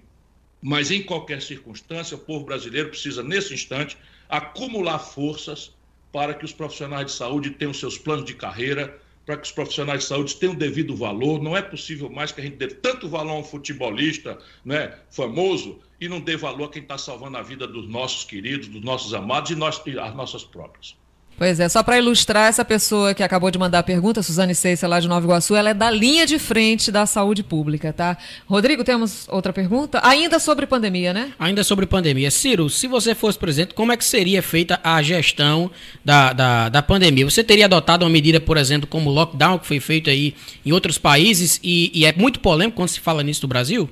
Mas 0.63 0.91
em 0.91 1.03
qualquer 1.03 1.43
circunstância, 1.43 2.17
o 2.17 2.21
povo 2.21 2.47
brasileiro 2.47 2.89
precisa, 2.89 3.23
nesse 3.23 3.53
instante, 3.53 3.99
acumular 4.31 4.99
forças 4.99 5.75
para 6.11 6.33
que 6.33 6.45
os 6.45 6.53
profissionais 6.53 7.07
de 7.07 7.13
saúde 7.13 7.51
tenham 7.51 7.75
seus 7.75 7.99
planos 7.99 8.25
de 8.25 8.35
carreira, 8.35 8.99
para 9.25 9.37
que 9.37 9.47
os 9.47 9.53
profissionais 9.53 10.01
de 10.01 10.07
saúde 10.07 10.37
tenham 10.37 10.55
o 10.55 10.59
devido 10.59 10.95
valor. 10.95 11.43
Não 11.43 11.57
é 11.57 11.63
possível 11.63 12.11
mais 12.11 12.33
que 12.33 12.41
a 12.41 12.45
gente 12.45 12.57
dê 12.57 12.69
tanto 12.69 13.09
valor 13.09 13.33
a 13.33 13.39
um 13.39 13.45
futebolista 13.45 14.39
né, 14.65 14.99
famoso 15.11 15.81
e 16.01 16.09
não 16.09 16.21
dê 16.21 16.37
valor 16.37 16.65
a 16.65 16.69
quem 16.69 16.83
está 16.83 16.99
salvando 16.99 17.37
a 17.37 17.43
vida 17.43 17.67
dos 17.67 17.89
nossos 17.89 18.25
queridos, 18.25 18.69
dos 18.69 18.83
nossos 18.83 19.15
amados 19.15 19.51
e, 19.51 19.55
nós, 19.55 19.83
as 20.01 20.15
nossas 20.15 20.45
próprias. 20.45 20.97
Pois 21.37 21.59
é, 21.59 21.69
só 21.69 21.83
para 21.83 21.99
ilustrar 21.99 22.49
essa 22.49 22.65
pessoa 22.65 23.13
que 23.13 23.23
acabou 23.23 23.51
de 23.51 23.59
mandar 23.59 23.81
a 23.81 23.83
pergunta, 23.83 24.23
Suzane 24.23 24.55
Seixa, 24.55 24.87
lá 24.87 25.01
de 25.01 25.09
Nova 25.09 25.27
Iguaçu, 25.27 25.57
ela 25.57 25.71
é 25.71 25.75
da 25.75 25.91
linha 25.91 26.25
de 26.25 26.39
frente 26.39 26.93
da 26.93 27.07
saúde 27.07 27.43
pública, 27.43 27.93
tá? 27.93 28.17
Rodrigo, 28.47 28.85
temos 28.85 29.27
outra 29.29 29.53
pergunta? 29.53 30.01
Ainda 30.05 30.39
sobre 30.39 30.65
pandemia, 30.65 31.13
né? 31.13 31.33
Ainda 31.39 31.65
sobre 31.65 31.87
pandemia. 31.87 32.31
Ciro, 32.31 32.71
se 32.71 32.87
você 32.87 33.17
fosse 33.17 33.37
presidente, 33.37 33.75
como 33.75 33.91
é 33.91 33.97
que 33.97 34.05
seria 34.05 34.43
feita 34.43 34.79
a 34.85 35.03
gestão 35.03 35.71
da, 36.05 36.33
da, 36.33 36.69
da 36.69 36.83
pandemia? 36.83 37.29
Você 37.29 37.43
teria 37.43 37.65
adotado 37.65 38.05
uma 38.05 38.11
medida, 38.11 38.39
por 38.39 38.57
exemplo, 38.57 38.87
como 38.87 39.11
o 39.11 39.13
lockdown, 39.13 39.59
que 39.59 39.67
foi 39.67 39.81
feito 39.81 40.09
aí 40.09 40.35
em 40.65 40.71
outros 40.71 40.99
países, 40.99 41.59
e, 41.65 41.91
e 41.93 42.07
é 42.07 42.13
muito 42.17 42.39
polêmico 42.39 42.77
quando 42.77 42.91
se 42.91 43.01
fala 43.01 43.25
nisso 43.25 43.43
no 43.43 43.49
Brasil? 43.49 43.91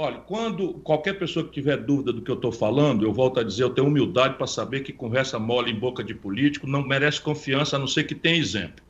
Olha, 0.00 0.18
quando 0.18 0.74
qualquer 0.74 1.18
pessoa 1.18 1.44
que 1.44 1.50
tiver 1.50 1.76
dúvida 1.76 2.12
do 2.12 2.22
que 2.22 2.30
eu 2.30 2.36
estou 2.36 2.52
falando, 2.52 3.04
eu 3.04 3.12
volto 3.12 3.40
a 3.40 3.42
dizer, 3.42 3.64
eu 3.64 3.70
tenho 3.70 3.88
humildade 3.88 4.36
para 4.36 4.46
saber 4.46 4.84
que 4.84 4.92
conversa 4.92 5.40
mole 5.40 5.72
em 5.72 5.74
boca 5.74 6.04
de 6.04 6.14
político 6.14 6.68
não 6.68 6.86
merece 6.86 7.20
confiança, 7.20 7.74
a 7.74 7.80
não 7.80 7.88
ser 7.88 8.04
que 8.04 8.14
tenha 8.14 8.36
exemplo. 8.36 8.84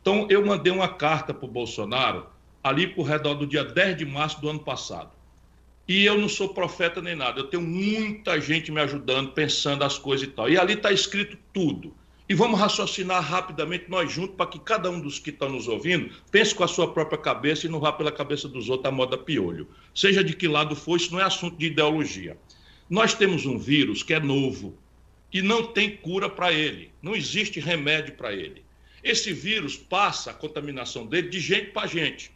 Então, 0.00 0.26
eu 0.30 0.42
mandei 0.42 0.72
uma 0.72 0.88
carta 0.88 1.34
para 1.34 1.44
o 1.44 1.50
Bolsonaro 1.50 2.28
ali 2.62 2.86
por 2.86 3.02
redor 3.02 3.34
do 3.34 3.46
dia 3.46 3.62
10 3.62 3.98
de 3.98 4.06
março 4.06 4.40
do 4.40 4.48
ano 4.48 4.58
passado. 4.58 5.10
E 5.86 6.02
eu 6.06 6.16
não 6.16 6.30
sou 6.30 6.54
profeta 6.54 7.02
nem 7.02 7.14
nada, 7.14 7.40
eu 7.40 7.44
tenho 7.44 7.62
muita 7.62 8.40
gente 8.40 8.72
me 8.72 8.80
ajudando, 8.80 9.32
pensando 9.32 9.84
as 9.84 9.98
coisas 9.98 10.26
e 10.26 10.30
tal. 10.30 10.48
E 10.48 10.56
ali 10.56 10.72
está 10.72 10.90
escrito 10.90 11.36
tudo. 11.52 11.94
E 12.26 12.34
vamos 12.34 12.58
raciocinar 12.58 13.22
rapidamente 13.22 13.84
nós 13.88 14.10
juntos 14.10 14.34
para 14.34 14.46
que 14.46 14.58
cada 14.58 14.90
um 14.90 14.98
dos 14.98 15.18
que 15.18 15.28
estão 15.28 15.50
nos 15.50 15.68
ouvindo 15.68 16.10
pense 16.30 16.54
com 16.54 16.64
a 16.64 16.68
sua 16.68 16.90
própria 16.90 17.18
cabeça 17.18 17.66
e 17.66 17.68
não 17.68 17.78
vá 17.78 17.92
pela 17.92 18.10
cabeça 18.10 18.48
dos 18.48 18.70
outros 18.70 18.90
a 18.90 18.94
moda 18.94 19.18
piolho. 19.18 19.68
Seja 19.94 20.24
de 20.24 20.34
que 20.34 20.48
lado 20.48 20.74
for, 20.74 20.96
isso 20.96 21.12
não 21.12 21.20
é 21.20 21.24
assunto 21.24 21.58
de 21.58 21.66
ideologia. 21.66 22.38
Nós 22.88 23.12
temos 23.12 23.44
um 23.44 23.58
vírus 23.58 24.02
que 24.02 24.14
é 24.14 24.20
novo 24.20 24.74
e 25.30 25.42
não 25.42 25.66
tem 25.66 25.96
cura 25.96 26.30
para 26.30 26.50
ele, 26.50 26.90
não 27.02 27.14
existe 27.14 27.60
remédio 27.60 28.14
para 28.14 28.32
ele. 28.32 28.64
Esse 29.02 29.30
vírus 29.34 29.76
passa 29.76 30.30
a 30.30 30.34
contaminação 30.34 31.04
dele 31.04 31.28
de 31.28 31.38
gente 31.38 31.72
para 31.72 31.86
gente, 31.86 32.30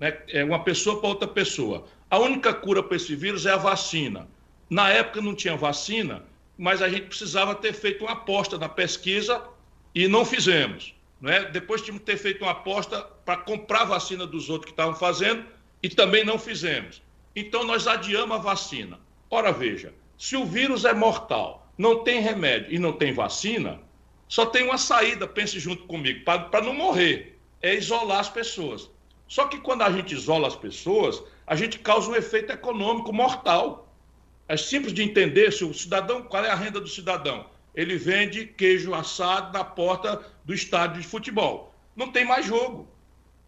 né? 0.00 0.22
é 0.28 0.42
uma 0.42 0.64
pessoa 0.64 0.98
para 1.00 1.10
outra 1.10 1.28
pessoa. 1.28 1.86
A 2.08 2.18
única 2.18 2.54
cura 2.54 2.82
para 2.82 2.96
esse 2.96 3.14
vírus 3.14 3.44
é 3.44 3.50
a 3.50 3.58
vacina. 3.58 4.26
Na 4.70 4.88
época 4.88 5.20
não 5.20 5.34
tinha 5.34 5.54
vacina, 5.54 6.24
mas 6.56 6.82
a 6.82 6.88
gente 6.88 7.06
precisava 7.06 7.54
ter 7.54 7.72
feito 7.72 8.04
uma 8.04 8.12
aposta 8.12 8.56
na 8.58 8.68
pesquisa 8.68 9.42
e 9.94 10.08
não 10.08 10.24
fizemos. 10.24 10.94
Não 11.20 11.30
é? 11.30 11.50
Depois 11.50 11.82
tínhamos 11.82 12.00
que 12.00 12.12
ter 12.12 12.18
feito 12.18 12.42
uma 12.42 12.52
aposta 12.52 13.02
para 13.24 13.38
comprar 13.38 13.82
a 13.82 13.86
vacina 13.86 14.26
dos 14.26 14.50
outros 14.50 14.66
que 14.66 14.72
estavam 14.72 14.94
fazendo 14.94 15.44
e 15.82 15.88
também 15.88 16.24
não 16.24 16.38
fizemos. 16.38 17.02
Então 17.34 17.64
nós 17.64 17.86
adiamos 17.86 18.36
a 18.36 18.40
vacina. 18.40 19.00
Ora, 19.30 19.52
veja, 19.52 19.92
se 20.18 20.36
o 20.36 20.44
vírus 20.44 20.84
é 20.84 20.92
mortal, 20.92 21.66
não 21.76 22.04
tem 22.04 22.20
remédio 22.20 22.72
e 22.72 22.78
não 22.78 22.92
tem 22.92 23.12
vacina, 23.12 23.80
só 24.28 24.46
tem 24.46 24.64
uma 24.64 24.78
saída, 24.78 25.26
pense 25.26 25.58
junto 25.58 25.84
comigo, 25.84 26.24
para 26.24 26.62
não 26.62 26.74
morrer: 26.74 27.38
é 27.60 27.74
isolar 27.74 28.20
as 28.20 28.28
pessoas. 28.28 28.90
Só 29.26 29.46
que 29.46 29.58
quando 29.58 29.82
a 29.82 29.90
gente 29.90 30.14
isola 30.14 30.46
as 30.46 30.56
pessoas, 30.56 31.22
a 31.46 31.56
gente 31.56 31.78
causa 31.78 32.10
um 32.10 32.14
efeito 32.14 32.52
econômico 32.52 33.12
mortal. 33.12 33.83
É 34.46 34.56
simples 34.56 34.92
de 34.92 35.02
entender 35.02 35.52
se 35.52 35.64
o 35.64 35.72
cidadão, 35.72 36.22
qual 36.22 36.44
é 36.44 36.50
a 36.50 36.54
renda 36.54 36.80
do 36.80 36.88
cidadão? 36.88 37.48
Ele 37.74 37.96
vende 37.96 38.46
queijo 38.46 38.94
assado 38.94 39.52
na 39.52 39.64
porta 39.64 40.22
do 40.44 40.52
estádio 40.52 41.00
de 41.00 41.08
futebol. 41.08 41.74
Não 41.96 42.12
tem 42.12 42.24
mais 42.24 42.46
jogo. 42.46 42.88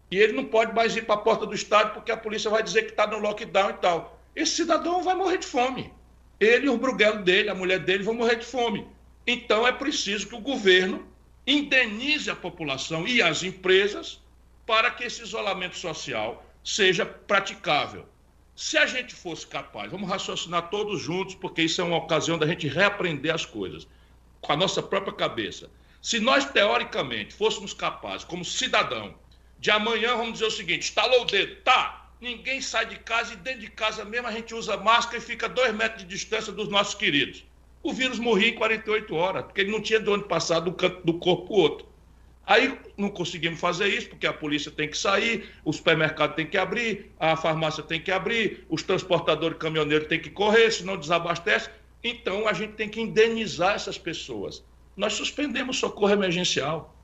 E 0.09 0.17
ele 0.17 0.33
não 0.33 0.45
pode 0.45 0.73
mais 0.73 0.95
ir 0.95 1.05
para 1.05 1.15
a 1.15 1.19
porta 1.19 1.45
do 1.45 1.53
estádio 1.53 1.93
porque 1.93 2.11
a 2.11 2.17
polícia 2.17 2.49
vai 2.49 2.63
dizer 2.63 2.83
que 2.83 2.91
está 2.91 3.05
no 3.05 3.19
lockdown 3.19 3.69
e 3.69 3.73
tal. 3.73 4.21
Esse 4.35 4.57
cidadão 4.57 5.03
vai 5.03 5.15
morrer 5.15 5.37
de 5.37 5.45
fome. 5.45 5.93
Ele 6.39 6.69
o 6.69 6.77
bruguelo 6.77 7.23
dele, 7.23 7.49
a 7.49 7.55
mulher 7.55 7.79
dele, 7.79 8.03
vão 8.03 8.13
morrer 8.13 8.35
de 8.35 8.45
fome. 8.45 8.87
Então 9.25 9.67
é 9.67 9.71
preciso 9.71 10.27
que 10.27 10.35
o 10.35 10.41
governo 10.41 11.07
indenize 11.45 12.29
a 12.29 12.35
população 12.35 13.07
e 13.07 13.21
as 13.21 13.43
empresas 13.43 14.21
para 14.65 14.91
que 14.91 15.03
esse 15.03 15.21
isolamento 15.21 15.77
social 15.77 16.45
seja 16.63 17.05
praticável. 17.05 18.05
Se 18.57 18.75
a 18.75 18.87
gente 18.87 19.13
fosse 19.13 19.45
capaz, 19.45 19.91
vamos 19.91 20.09
raciocinar 20.09 20.71
todos 20.71 20.99
juntos, 20.99 21.35
porque 21.35 21.61
isso 21.61 21.79
é 21.79 21.83
uma 21.83 21.97
ocasião 21.97 22.39
da 22.39 22.47
gente 22.47 22.67
reaprender 22.67 23.31
as 23.31 23.45
coisas 23.45 23.87
com 24.41 24.51
a 24.51 24.57
nossa 24.57 24.81
própria 24.81 25.13
cabeça. 25.13 25.69
Se 26.01 26.19
nós, 26.19 26.43
teoricamente, 26.43 27.35
fôssemos 27.35 27.71
capazes, 27.71 28.25
como 28.25 28.43
cidadão, 28.43 29.13
de 29.59 29.69
amanhã 29.69 30.15
vamos 30.17 30.33
dizer 30.33 30.45
o 30.45 30.51
seguinte: 30.51 30.81
estalou 30.81 31.21
o 31.21 31.25
dedo, 31.25 31.57
tá, 31.57 32.09
ninguém 32.19 32.59
sai 32.59 32.87
de 32.87 32.97
casa 32.97 33.33
e 33.33 33.37
dentro 33.37 33.61
de 33.61 33.69
casa 33.69 34.03
mesmo 34.03 34.25
a 34.25 34.31
gente 34.31 34.55
usa 34.55 34.75
máscara 34.75 35.19
e 35.19 35.21
fica 35.21 35.47
dois 35.47 35.71
metros 35.75 36.01
de 36.01 36.09
distância 36.09 36.51
dos 36.51 36.67
nossos 36.67 36.95
queridos. 36.95 37.45
O 37.83 37.93
vírus 37.93 38.17
morria 38.17 38.49
em 38.49 38.55
48 38.55 39.13
horas, 39.13 39.43
porque 39.43 39.61
ele 39.61 39.71
não 39.71 39.83
tinha 39.83 39.99
de 39.99 40.09
onde 40.09 40.23
passar 40.23 40.61
do 40.61 40.73
canto 40.73 41.05
do 41.05 41.13
corpo 41.19 41.45
para 41.45 41.53
o 41.53 41.59
outro. 41.59 41.87
Aí 42.47 42.79
não 42.95 43.09
conseguimos 43.09 43.59
fazer 43.59 43.89
isso, 43.89 44.07
porque 44.07 44.25
a 44.25 44.31
polícia 44.31 44.71
tem 44.71 44.87
que 44.87 44.97
sair, 44.97 45.49
o 45.65 45.73
supermercado 45.73 46.33
tem 46.33 46.47
que 46.47 46.57
abrir, 46.57 47.11
a 47.19 47.35
farmácia 47.35 47.83
tem 47.83 47.99
que 47.99 48.09
abrir, 48.09 48.65
os 48.69 48.81
transportadores 48.81 49.57
caminhoneiros 49.57 50.07
têm 50.07 50.17
que 50.17 50.29
correr, 50.29 50.71
senão 50.71 50.95
desabastece. 50.95 51.69
Então 52.01 52.47
a 52.47 52.53
gente 52.53 52.71
tem 52.73 52.87
que 52.87 53.01
indenizar 53.01 53.75
essas 53.75 53.97
pessoas. 53.97 54.63
Nós 54.95 55.11
suspendemos 55.13 55.77
socorro 55.77 56.13
emergencial. 56.13 56.95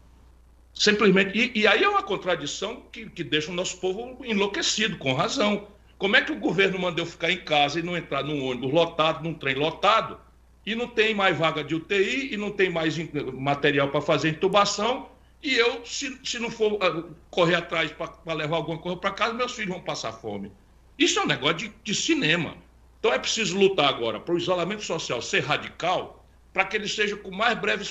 Simplesmente. 0.74 1.38
E, 1.38 1.60
e 1.60 1.68
aí 1.68 1.84
é 1.84 1.90
uma 1.90 2.04
contradição 2.04 2.82
que, 2.90 3.10
que 3.10 3.24
deixa 3.24 3.52
o 3.52 3.54
nosso 3.54 3.78
povo 3.82 4.24
enlouquecido, 4.24 4.98
com 4.98 5.14
razão. 5.14 5.68
Como 5.98 6.16
é 6.16 6.22
que 6.22 6.32
o 6.32 6.40
governo 6.40 6.80
mandou 6.80 7.06
ficar 7.06 7.30
em 7.30 7.44
casa 7.44 7.80
e 7.80 7.84
não 7.84 7.98
entrar 7.98 8.24
num 8.24 8.46
ônibus 8.46 8.72
lotado, 8.72 9.22
num 9.22 9.34
trem 9.34 9.56
lotado, 9.56 10.18
e 10.66 10.74
não 10.74 10.88
tem 10.88 11.14
mais 11.14 11.38
vaga 11.38 11.64
de 11.64 11.76
UTI, 11.76 12.34
e 12.34 12.38
não 12.38 12.50
tem 12.50 12.70
mais 12.70 12.98
material 13.34 13.90
para 13.90 14.02
fazer 14.02 14.30
intubação, 14.30 15.12
e 15.44 15.56
eu, 15.56 15.86
se, 15.86 16.18
se 16.24 16.40
não 16.40 16.50
for 16.50 16.74
uh, 16.74 17.16
correr 17.30 17.56
atrás 17.56 17.92
para 17.92 18.34
levar 18.34 18.56
alguma 18.56 18.78
coisa 18.78 18.98
para 18.98 19.12
casa, 19.12 19.34
meus 19.34 19.52
filhos 19.52 19.72
vão 19.72 19.82
passar 19.82 20.14
fome. 20.14 20.50
Isso 20.98 21.20
é 21.20 21.24
um 21.24 21.28
negócio 21.28 21.58
de, 21.58 21.74
de 21.84 21.94
cinema. 21.94 22.56
Então 23.00 23.12
é 23.12 23.20
preciso 23.20 23.58
lutar 23.58 23.90
agora 23.90 24.22
para 24.22 24.34
o 24.34 24.38
isolamento 24.38 24.84
social 24.84 25.22
ser 25.22 25.42
radical, 25.42 26.26
para 26.54 26.64
que 26.64 26.78
ele 26.78 26.88
seja 26.88 27.18
com 27.18 27.30
o 27.30 27.36
mais 27.36 27.60
breve 27.60 27.84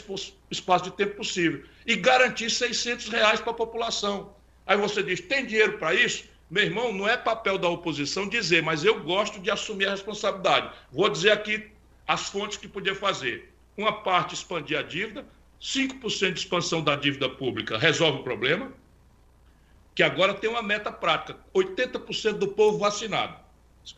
espaço 0.51 0.85
de 0.85 0.91
tempo 0.93 1.17
possível 1.17 1.63
e 1.87 1.95
garantir 1.95 2.49
600 2.49 3.09
reais 3.09 3.41
para 3.41 3.51
a 3.51 3.55
população. 3.55 4.35
Aí 4.67 4.79
você 4.79 5.03
diz, 5.03 5.21
tem 5.21 5.45
dinheiro 5.45 5.77
para 5.77 5.95
isso? 5.95 6.25
Meu 6.49 6.65
irmão, 6.65 6.93
não 6.93 7.07
é 7.07 7.17
papel 7.17 7.59
da 7.59 7.69
oposição 7.69 8.29
dizer, 8.29 8.63
mas 8.63 8.85
eu 8.85 9.03
gosto 9.03 9.41
de 9.41 9.51
assumir 9.51 9.89
a 9.89 9.91
responsabilidade. 9.91 10.71
Vou 10.91 11.11
dizer 11.11 11.33
aqui 11.33 11.71
as 12.07 12.29
fontes 12.29 12.57
que 12.57 12.69
podia 12.69 12.95
fazer. 12.95 13.53
Uma 13.77 14.03
parte 14.03 14.35
expandir 14.35 14.79
a 14.79 14.83
dívida, 14.83 15.27
5% 15.63 16.33
de 16.33 16.41
expansão 16.41 16.83
da 16.83 16.97
dívida 16.97 17.29
pública 17.29 17.79
resolve 17.79 18.19
o 18.19 18.23
problema, 18.25 18.73
que 19.95 20.03
agora 20.03 20.35
tem 20.35 20.51
uma 20.51 20.63
meta 20.63 20.91
prática: 20.91 21.39
80% 21.55 22.33
do 22.33 22.49
povo 22.49 22.79
vacinado. 22.79 23.37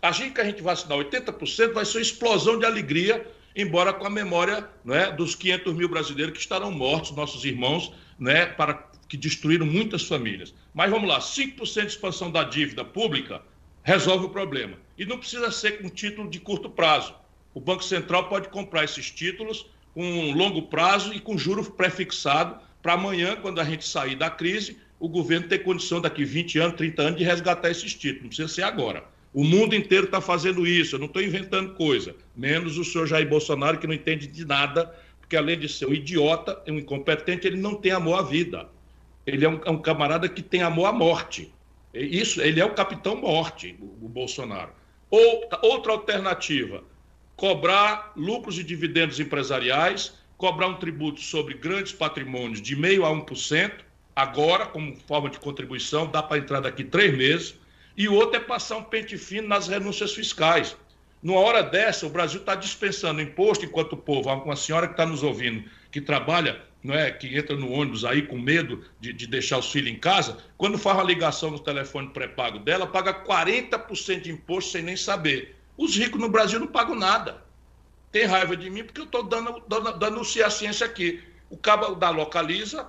A 0.03 0.13
gente 0.13 0.35
que 0.35 0.41
a 0.41 0.45
gente 0.45 0.63
vacinar 0.63 0.99
80% 0.99 1.73
vai 1.73 1.85
ser 1.85 1.99
uma 1.99 2.03
explosão 2.03 2.59
de 2.59 2.67
alegria, 2.67 3.27
embora 3.57 3.93
com 3.93 4.07
a 4.07 4.11
memória 4.11 4.69
né, 4.85 5.11
dos 5.13 5.35
500 5.35 5.75
mil 5.75 5.89
brasileiros 5.89 6.35
que 6.35 6.41
estarão 6.41 6.71
mortos, 6.71 7.13
nossos 7.13 7.45
irmãos, 7.45 7.93
né, 8.19 8.47
para, 8.47 8.75
que 9.09 9.17
destruíram 9.17 9.67
muitas 9.67 10.07
famílias. 10.07 10.55
Mas 10.75 10.91
vamos 10.91 11.09
lá: 11.09 11.19
5% 11.19 11.81
de 11.81 11.87
expansão 11.87 12.31
da 12.31 12.45
dívida 12.45 12.85
pública 12.85 13.41
resolve 13.83 14.27
o 14.27 14.31
problema. 14.31 14.77
E 14.99 15.07
não 15.07 15.19
precisa 15.19 15.51
ser 15.51 15.81
com 15.81 15.89
título 15.89 16.29
de 16.29 16.41
curto 16.41 16.69
prazo. 16.69 17.15
O 17.55 17.61
Banco 17.61 17.85
Central 17.85 18.29
pode 18.29 18.49
comprar 18.49 18.85
esses 18.85 19.11
títulos 19.11 19.67
com 19.95 20.33
longo 20.33 20.63
prazo 20.63 21.15
e 21.15 21.21
com 21.21 21.39
juros 21.39 21.69
pré-fixado 21.69 22.59
para 22.83 22.95
amanhã, 22.95 23.37
quando 23.41 23.61
a 23.61 23.65
gente 23.65 23.87
sair 23.87 24.17
da 24.17 24.29
crise, 24.29 24.77
o 24.99 25.09
governo 25.09 25.49
ter 25.49 25.61
condição 25.61 26.01
daqui 26.01 26.25
20 26.25 26.59
anos, 26.59 26.77
30 26.77 27.03
anos 27.03 27.19
de 27.19 27.25
resgatar 27.25 27.71
esses 27.71 27.95
títulos. 27.95 28.23
Não 28.23 28.29
precisa 28.29 28.49
ser 28.49 28.63
agora. 28.63 29.05
O 29.33 29.43
mundo 29.43 29.75
inteiro 29.75 30.05
está 30.05 30.21
fazendo 30.21 30.67
isso, 30.67 30.95
eu 30.95 30.99
não 30.99 31.07
estou 31.07 31.23
inventando 31.23 31.75
coisa. 31.75 32.15
Menos 32.37 32.77
o 32.77 32.85
senhor 32.85 33.07
Jair 33.07 33.29
Bolsonaro, 33.29 33.79
que 33.79 33.87
não 33.87 33.95
entende 33.95 34.27
de 34.27 34.45
nada, 34.45 34.95
porque 35.21 35.37
além 35.37 35.59
de 35.59 35.69
ser 35.69 35.87
um 35.87 35.93
idiota, 35.93 36.63
um 36.69 36.79
incompetente, 36.79 37.47
ele 37.47 37.57
não 37.57 37.75
tem 37.75 37.93
amor 37.93 38.19
à 38.19 38.23
vida. 38.23 38.69
Ele 39.27 39.45
é 39.45 39.49
um, 39.49 39.61
é 39.65 39.71
um 39.71 39.79
camarada 39.79 40.29
que 40.29 40.43
tem 40.43 40.63
amor 40.63 40.87
à 40.87 40.93
morte. 40.93 41.53
Isso, 41.93 42.41
ele 42.41 42.61
é 42.61 42.65
o 42.65 42.75
capitão 42.75 43.17
morte, 43.17 43.77
o, 43.81 44.07
o 44.07 44.09
Bolsonaro. 44.09 44.73
Ou, 45.11 45.49
outra 45.63 45.93
alternativa, 45.93 46.85
cobrar 47.37 48.13
lucros 48.17 48.59
e 48.59 48.65
dividendos 48.65 49.19
empresariais, 49.19 50.15
cobrar 50.37 50.69
um 50.69 50.77
tributo 50.77 51.21
sobre 51.21 51.55
grandes 51.55 51.93
patrimônios 51.93 52.61
de 52.61 52.77
meio 52.77 53.05
a 53.05 53.11
1%, 53.11 53.73
agora, 54.15 54.67
como 54.67 54.97
forma 54.97 55.29
de 55.29 55.39
contribuição, 55.39 56.07
dá 56.07 56.23
para 56.23 56.39
entrar 56.39 56.61
daqui 56.61 56.85
três 56.85 57.17
meses, 57.17 57.55
e 57.97 58.09
outro 58.09 58.37
é 58.37 58.41
passar 58.41 58.77
um 58.77 58.83
pente 58.83 59.17
fino 59.17 59.49
nas 59.49 59.69
renúncias 59.69 60.13
fiscais. 60.13 60.77
Numa 61.23 61.41
hora 61.41 61.63
dessa, 61.63 62.07
o 62.07 62.11
Brasil 62.11 62.41
está 62.41 62.55
dispensando 62.55 63.21
imposto 63.21 63.65
enquanto 63.65 63.95
o 63.95 63.97
povo, 63.97 64.31
uma 64.31 64.57
senhora 64.57 64.87
que 64.87 64.93
está 64.93 65.07
nos 65.07 65.23
ouvindo, 65.23 65.65
que 65.91 66.01
trabalha, 66.01 66.61
não 66.83 66.95
é, 66.95 67.11
que 67.11 67.35
entra 67.35 67.57
no 67.57 67.71
ônibus 67.73 68.05
aí 68.05 68.23
com 68.23 68.39
medo 68.39 68.85
de, 69.01 69.13
de 69.13 69.27
deixar 69.27 69.59
os 69.59 69.73
filhos 69.73 69.91
em 69.91 69.99
casa, 69.99 70.37
quando 70.59 70.77
faz 70.77 70.97
uma 70.97 71.05
ligação 71.05 71.51
no 71.51 71.59
telefone 71.59 72.11
pré-pago 72.11 72.59
dela, 72.59 72.87
paga 72.87 73.15
40% 73.15 74.21
de 74.21 74.33
imposto 74.33 74.73
sem 74.73 74.83
nem 74.83 74.97
saber. 74.97 75.57
Os 75.77 75.97
ricos 75.97 76.21
no 76.21 76.29
Brasil 76.29 76.61
não 76.61 76.67
pagam 76.67 76.95
nada. 76.95 77.43
Tem 78.13 78.27
raiva 78.27 78.57
de 78.57 78.71
mim 78.71 78.85
porque 78.85 79.01
eu 79.01 79.07
estou 79.07 79.25
dando, 79.25 79.63
dando, 79.67 79.99
dando 79.99 80.21
a 80.21 80.51
ciência 80.51 80.87
aqui. 80.87 81.23
O 81.51 81.57
cabo 81.57 81.95
da 81.95 82.11
Localiza, 82.11 82.87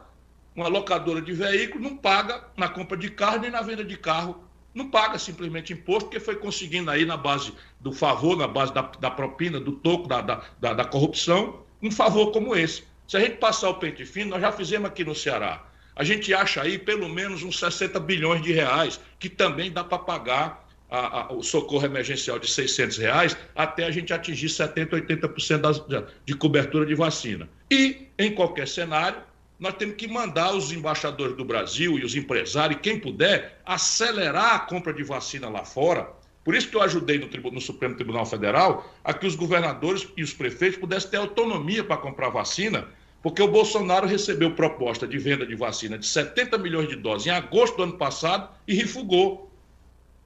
uma 0.56 0.68
locadora 0.68 1.22
de 1.22 1.34
veículo, 1.34 1.84
não 1.84 1.98
paga 1.98 2.44
na 2.56 2.70
compra 2.70 2.96
de 2.96 3.10
carro 3.10 3.40
nem 3.40 3.52
na 3.52 3.62
venda 3.62 3.84
de 3.84 3.98
carro. 3.98 4.44
Não 4.74 4.90
paga 4.90 5.18
simplesmente 5.18 5.74
imposto, 5.74 6.06
porque 6.06 6.20
foi 6.20 6.36
conseguindo 6.36 6.92
aí 6.92 7.06
na 7.06 7.18
base 7.18 7.54
do 7.80 7.92
favor, 7.92 8.38
na 8.38 8.48
base 8.48 8.74
da, 8.74 8.82
da 8.82 9.10
propina, 9.10 9.60
do 9.60 9.72
toco, 9.72 10.08
da, 10.08 10.22
da, 10.22 10.74
da, 10.74 10.86
corrupção, 10.86 11.64
um 11.82 11.90
favor 11.90 12.32
como 12.32 12.56
esse. 12.56 12.84
Se 13.08 13.16
a 13.16 13.20
gente 13.20 13.38
passar 13.38 13.70
o 13.70 13.76
pente 13.76 14.06
fino, 14.06 14.32
nós 14.32 14.42
já 14.42 14.52
fizemos 14.52 14.88
aqui 14.88 15.04
no 15.04 15.16
Ceará. 15.16 15.64
A 15.96 16.04
gente 16.04 16.34
acha 16.34 16.62
aí 16.62 16.78
pelo 16.78 17.08
menos 17.08 17.42
uns 17.42 17.58
60 17.58 18.00
bilhões 18.02 18.42
de 18.42 18.52
reais, 18.52 19.00
que 19.18 19.30
também 19.30 19.72
dá 19.72 19.84
para 19.84 19.98
pagar 19.98 20.65
a, 20.96 21.22
a, 21.22 21.34
o 21.34 21.44
socorro 21.44 21.86
emergencial 21.86 22.40
de 22.40 22.50
600 22.50 22.98
reais 22.98 23.38
até 23.56 23.86
a 23.86 23.92
gente 23.92 24.14
atingir 24.14 24.48
70%, 24.48 24.90
80% 24.90 25.58
das, 25.58 25.84
de 26.26 26.36
cobertura 26.36 26.86
de 26.86 26.96
vacina. 26.96 27.50
E, 27.70 28.08
em 28.18 28.34
qualquer 28.34 28.68
cenário, 28.68 29.20
nós 29.60 29.74
temos 29.76 29.96
que 29.96 30.08
mandar 30.08 30.54
os 30.56 30.72
embaixadores 30.72 31.36
do 31.36 31.44
Brasil 31.44 31.98
e 31.98 32.04
os 32.04 32.16
empresários, 32.16 32.80
quem 32.82 33.00
puder, 33.00 33.62
acelerar 33.66 34.56
a 34.56 34.60
compra 34.60 34.94
de 34.94 35.04
vacina 35.04 35.50
lá 35.50 35.64
fora. 35.66 36.10
Por 36.44 36.54
isso 36.54 36.70
que 36.70 36.76
eu 36.76 36.82
ajudei 36.82 37.18
no, 37.18 37.52
no 37.52 37.62
Supremo 37.62 37.96
Tribunal 37.96 38.26
Federal 38.26 38.94
a 39.04 39.14
que 39.14 39.26
os 39.26 39.36
governadores 39.36 40.08
e 40.16 40.24
os 40.24 40.34
prefeitos 40.34 40.80
pudessem 40.80 41.10
ter 41.10 41.18
autonomia 41.18 41.84
para 41.84 41.98
comprar 41.98 42.30
vacina, 42.30 42.88
porque 43.24 43.42
o 43.42 43.48
Bolsonaro 43.48 44.06
recebeu 44.06 44.52
proposta 44.52 45.08
de 45.08 45.18
venda 45.18 45.46
de 45.46 45.56
vacina 45.56 45.98
de 45.98 46.06
70 46.06 46.58
milhões 46.60 46.88
de 46.88 46.96
doses 46.96 47.28
em 47.28 47.32
agosto 47.32 47.78
do 47.78 47.84
ano 47.84 47.98
passado 47.98 48.50
e 48.68 48.76
refugou. 48.76 49.52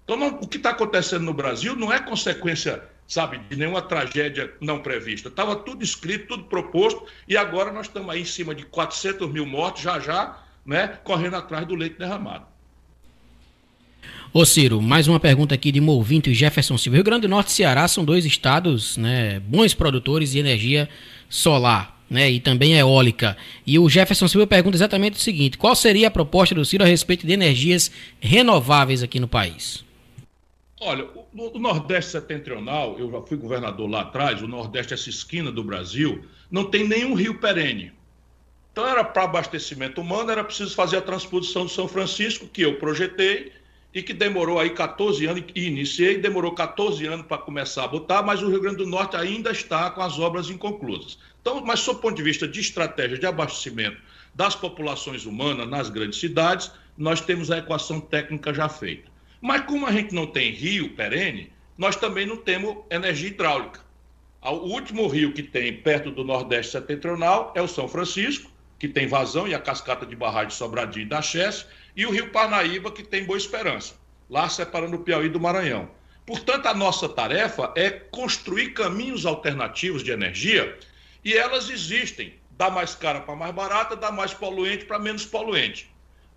Então, 0.10 0.17
não, 0.17 0.39
o 0.41 0.48
que 0.48 0.58
está 0.58 0.72
acontecendo 0.72 1.24
no 1.24 1.36
Brasil 1.36 1.76
não 1.76 1.93
é 1.93 2.00
consequência, 2.00 2.82
sabe, 3.08 3.39
de 3.48 3.56
nenhuma 3.56 3.80
tragédia 3.80 4.52
não 4.60 4.80
prevista. 4.80 5.30
Estava 5.30 5.56
tudo 5.56 5.84
escrito, 5.84 6.30
tudo 6.30 6.45
proposto, 6.45 7.06
e 7.28 7.38
agora 7.38 7.72
nós 7.72 7.86
estamos 7.86 8.10
aí 8.10 8.22
em 8.22 8.26
cima 8.26 8.56
de 8.56 8.65
400 8.65 9.32
mil 9.32 9.45
mortos, 9.45 9.84
já 9.84 10.00
já, 10.00 10.39
né, 10.65 10.98
correndo 11.04 11.36
atrás 11.36 11.67
do 11.67 11.76
leite 11.76 12.00
derramado. 12.00 12.48
Ô 14.34 14.43
Ciro, 14.45 14.82
mais 14.82 15.08
uma 15.08 15.19
pergunta 15.19 15.54
aqui 15.54 15.72
de 15.72 15.80
Movinto 15.80 16.28
e 16.28 16.34
Jefferson 16.34 16.76
Silva. 16.76 16.95
Rio 16.95 17.04
Grande 17.04 17.28
do 17.28 17.30
Norte 17.30 17.50
e 17.50 17.52
Ceará 17.52 17.88
são 17.88 18.04
dois 18.04 18.26
estados 18.26 18.98
né, 18.98 19.39
bons 19.41 19.76
produtores 19.76 20.32
de 20.32 20.39
energia 20.39 20.89
solar. 21.30 22.00
Né, 22.10 22.32
e 22.32 22.39
também 22.39 22.74
eólica. 22.74 23.38
E 23.63 23.78
o 23.78 23.88
Jefferson 23.88 24.28
Silva 24.28 24.48
pergunta 24.48 24.76
exatamente 24.76 25.17
o 25.17 25.22
seguinte: 25.22 25.60
qual 25.60 25.76
seria 25.76 26.08
a 26.08 26.10
proposta 26.10 26.56
do 26.56 26.65
Ciro 26.65 26.84
a 26.84 26.88
respeito 26.88 27.28
de 27.28 27.32
energias 27.32 27.91
renováveis 28.19 29.04
aqui 29.04 29.19
no 29.19 29.28
país? 29.28 29.88
Olha, 30.81 31.05
o, 31.13 31.27
o, 31.33 31.59
Nordeste 31.59 32.11
setentrional, 32.11 32.97
eu 32.97 33.11
já 33.11 33.21
fui 33.21 33.35
governador 33.35 33.89
lá 33.89 34.01
atrás, 34.01 34.41
o 34.41 34.47
Nordeste, 34.47 34.93
essa 34.93 35.09
esquina 35.09 35.51
do 35.51 35.61
Brasil, 35.61 36.23
não 36.49 36.63
tem 36.63 36.87
nenhum 36.87 37.15
rio 37.15 37.37
perene. 37.37 37.91
Então, 38.71 38.87
era 38.87 39.03
para 39.03 39.23
abastecimento 39.23 39.99
humano, 39.99 40.31
era 40.31 40.41
preciso 40.41 40.73
fazer 40.73 40.95
a 40.95 41.01
transposição 41.01 41.65
do 41.65 41.69
São 41.69 41.85
Francisco, 41.85 42.47
que 42.47 42.61
eu 42.61 42.77
projetei, 42.79 43.51
e 43.93 44.01
que 44.01 44.13
demorou 44.13 44.57
aí 44.57 44.69
14 44.69 45.25
anos, 45.25 45.43
e 45.53 45.67
iniciei, 45.67 46.17
demorou 46.17 46.53
14 46.53 47.05
anos 47.05 47.25
para 47.25 47.39
começar 47.39 47.83
a 47.83 47.87
botar, 47.89 48.23
mas 48.23 48.41
o 48.41 48.49
Rio 48.49 48.61
Grande 48.61 48.77
do 48.77 48.85
Norte 48.85 49.17
ainda 49.17 49.51
está 49.51 49.89
com 49.89 50.01
as 50.01 50.17
obras 50.17 50.49
inconclusas. 50.49 51.17
Então, 51.41 51.61
mas 51.65 51.81
sob 51.81 51.99
o 51.99 52.01
ponto 52.01 52.15
de 52.15 52.23
vista 52.23 52.47
de 52.47 52.61
estratégia 52.61 53.17
de 53.17 53.25
abastecimento 53.25 53.97
das 54.33 54.55
populações 54.55 55.25
humanas 55.25 55.67
nas 55.67 55.89
grandes 55.89 56.19
cidades, 56.19 56.71
nós 56.97 57.19
temos 57.19 57.51
a 57.51 57.57
equação 57.57 57.99
técnica 57.99 58.53
já 58.53 58.69
feita. 58.69 59.09
Mas 59.41 59.62
como 59.62 59.86
a 59.86 59.91
gente 59.91 60.13
não 60.13 60.28
tem 60.28 60.52
rio 60.52 60.95
perene, 60.95 61.52
nós 61.78 61.95
também 61.95 62.25
não 62.25 62.38
temos 62.38 62.78
energia 62.89 63.30
hidráulica. 63.30 63.80
O 64.41 64.73
último 64.73 65.08
rio 65.08 65.34
que 65.34 65.43
tem 65.43 65.73
perto 65.73 66.12
do 66.12 66.23
Nordeste 66.23 66.73
Setentrional 66.73 67.54
é 67.56 67.62
o 67.62 67.67
São 67.67 67.88
Francisco, 67.88 68.52
que 68.78 68.88
tem 68.88 69.08
vazão 69.08 69.47
e 69.47 69.54
a 69.54 69.60
cascata 69.60 70.06
de 70.06 70.15
barragem 70.15 70.52
Sobradinho 70.52 71.08
da 71.08 71.21
Chesse, 71.21 71.65
e 71.95 72.06
o 72.06 72.12
rio 72.12 72.32
Parnaíba, 72.32 72.91
que 72.91 73.04
tem 73.04 73.25
Boa 73.25 73.38
Esperança, 73.38 73.95
lá 74.30 74.47
separando 74.47 74.95
o 74.95 75.04
Piauí 75.04 75.30
do 75.30 75.39
Maranhão. 75.39 75.89
Portanto, 76.25 76.67
a 76.67 76.74
nossa 76.74 77.09
tarefa 77.09 77.74
é 77.76 77.89
construir 77.89 78.74
caminhos 78.74 79.26
alternativos 79.26 80.03
de 80.03 80.11
energia 80.11 80.78
e 81.26 81.34
elas 81.34 81.70
existem. 81.70 82.36
Dá 82.51 82.70
mais 82.70 82.93
cara 82.93 83.22
para 83.22 83.36
mais 83.36 83.53
barata, 83.53 83.95
dá 83.95 84.11
mais 84.11 84.34
poluente 84.34 84.86
para 84.86 84.99
menos 84.99 85.26
poluente. 85.26 85.88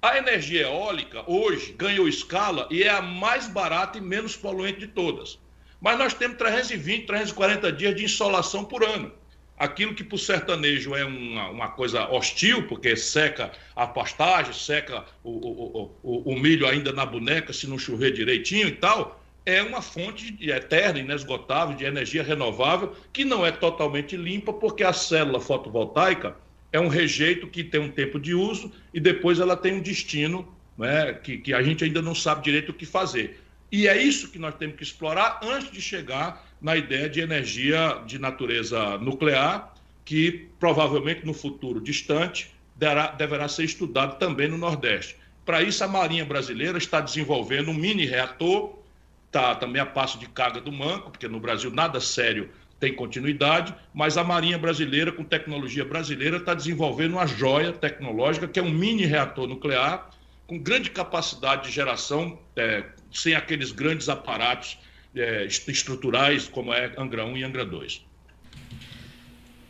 A 0.03 0.19
energia 0.19 0.63
eólica 0.63 1.23
hoje 1.31 1.77
ganhou 1.79 2.09
escala 2.09 2.67
e 2.73 2.83
é 2.83 2.91
a 2.91 3.01
mais 3.01 3.47
barata 3.47 3.99
e 3.99 4.01
menos 4.01 4.35
poluente 4.35 4.81
de 4.81 4.89
todas. 4.89 5.39
Mas 5.81 5.97
nós 5.97 6.13
temos 6.13 6.39
320, 6.39 7.07
340 7.07 7.71
dias 7.71 7.95
de 7.95 8.05
insolação 8.05 8.65
por 8.65 8.83
ano. 8.83 9.13
Aquilo 9.57 9.95
que 9.95 10.03
para 10.03 10.17
o 10.17 10.19
sertanejo 10.19 10.97
é 10.97 11.05
uma, 11.05 11.51
uma, 11.51 11.69
coisa 11.69 12.11
hostil, 12.11 12.67
porque 12.67 12.97
seca 12.97 13.53
a 13.77 13.87
pastagem, 13.87 14.53
seca 14.53 15.05
o, 15.23 15.31
o, 15.31 15.97
o, 16.03 16.33
o 16.33 16.37
milho 16.37 16.67
ainda 16.67 16.93
na 16.93 17.07
boneca, 17.07 17.53
se 17.53 17.69
não 17.69 17.79
chover 17.79 18.11
direitinho 18.11 18.67
e 18.67 18.73
tal, 18.73 19.23
é 19.47 19.63
uma 19.63 19.81
fonte 19.81 20.37
eterna, 20.41 20.99
inesgotável 20.99 21.77
de 21.77 21.85
energia 21.85 22.25
renovável, 22.25 22.97
que 23.13 23.25
não 23.25 23.47
é 23.47 23.53
totalmente 23.53 24.17
limpa, 24.17 24.53
porque 24.53 24.83
a 24.83 24.93
célula 24.93 25.41
fotovoltaica 25.41 26.37
é 26.73 26.81
um 26.81 26.89
rejeito 26.89 27.47
que 27.47 27.63
tem 27.63 27.81
um 27.81 27.91
tempo 27.91 28.19
de 28.19 28.35
uso 28.35 28.73
e 28.93 28.99
depois 28.99 29.39
ela 29.39 29.57
tem 29.57 29.75
um 29.75 29.81
destino 29.81 30.49
né, 30.77 31.13
que, 31.13 31.39
que 31.39 31.53
a 31.53 31.63
gente 31.63 31.85
ainda 31.85 32.01
não 32.01 32.15
sabe 32.15 32.43
direito 32.43 32.71
o 32.71 32.75
que 32.75 32.87
fazer. 32.87 33.41
E 33.71 33.87
é 33.87 34.03
isso 34.03 34.31
que 34.31 34.39
nós 34.39 34.55
temos 34.55 34.77
que 34.77 34.83
explorar 34.83 35.41
antes 35.43 35.71
de 35.71 35.81
chegar 35.81 36.47
na 36.61 36.77
ideia 36.77 37.09
de 37.09 37.21
energia 37.21 38.03
de 38.07 38.19
natureza 38.19 38.99
nuclear, 38.99 39.75
que 40.05 40.49
provavelmente 40.59 41.25
no 41.25 41.33
futuro 41.33 41.81
distante 41.81 42.51
deverá, 42.77 43.09
deverá 43.09 43.49
ser 43.49 43.65
estudado 43.65 44.19
também 44.19 44.49
no 44.49 44.59
Nordeste. 44.59 45.17
Para 45.45 45.63
isso, 45.63 45.83
a 45.83 45.89
Marinha 45.89 46.25
Brasileira 46.25 46.79
está 46.79 47.01
desenvolvendo 47.01 47.71
um 47.71 47.75
mini 47.75 48.07
reator, 48.07 48.79
está 49.27 49.55
também 49.55 49.81
a 49.81 49.87
passo 49.87 50.19
de 50.19 50.29
carga 50.29 50.61
do 50.61 50.71
manco, 50.71 51.11
porque 51.11 51.27
no 51.27 51.41
Brasil 51.41 51.71
nada 51.71 52.01
sério 52.01 52.51
tem 52.83 52.93
continuidade, 52.93 53.73
mas 53.95 54.19
a 54.19 54.25
Marinha 54.25 54.59
Brasileira, 54.59 55.13
com 55.13 55.23
tecnologia 55.23 55.85
brasileira, 55.85 56.39
está 56.39 56.53
desenvolvendo 56.53 57.13
uma 57.13 57.29
joia 57.29 57.71
tecnológica, 57.71 58.49
que 58.49 58.59
é 58.59 58.63
um 58.63 58.73
mini 58.73 59.07
reator 59.07 59.47
nuclear, 59.47 60.11
com 60.49 60.59
grande 60.59 60.91
capacidade 60.91 61.69
de 61.69 61.71
geração, 61.71 62.37
é, 62.57 62.83
sem 63.13 63.37
aqueles 63.37 63.71
grandes 63.71 64.09
aparatos 64.09 64.81
é, 65.15 65.45
estruturais 65.45 66.49
como 66.49 66.75
é 66.75 66.93
Angra 66.99 67.25
1 67.25 67.37
e 67.37 67.45
Angra 67.45 67.65
2. 67.65 68.05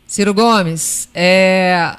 Ciro 0.06 0.32
Gomes, 0.32 1.10
é, 1.12 1.98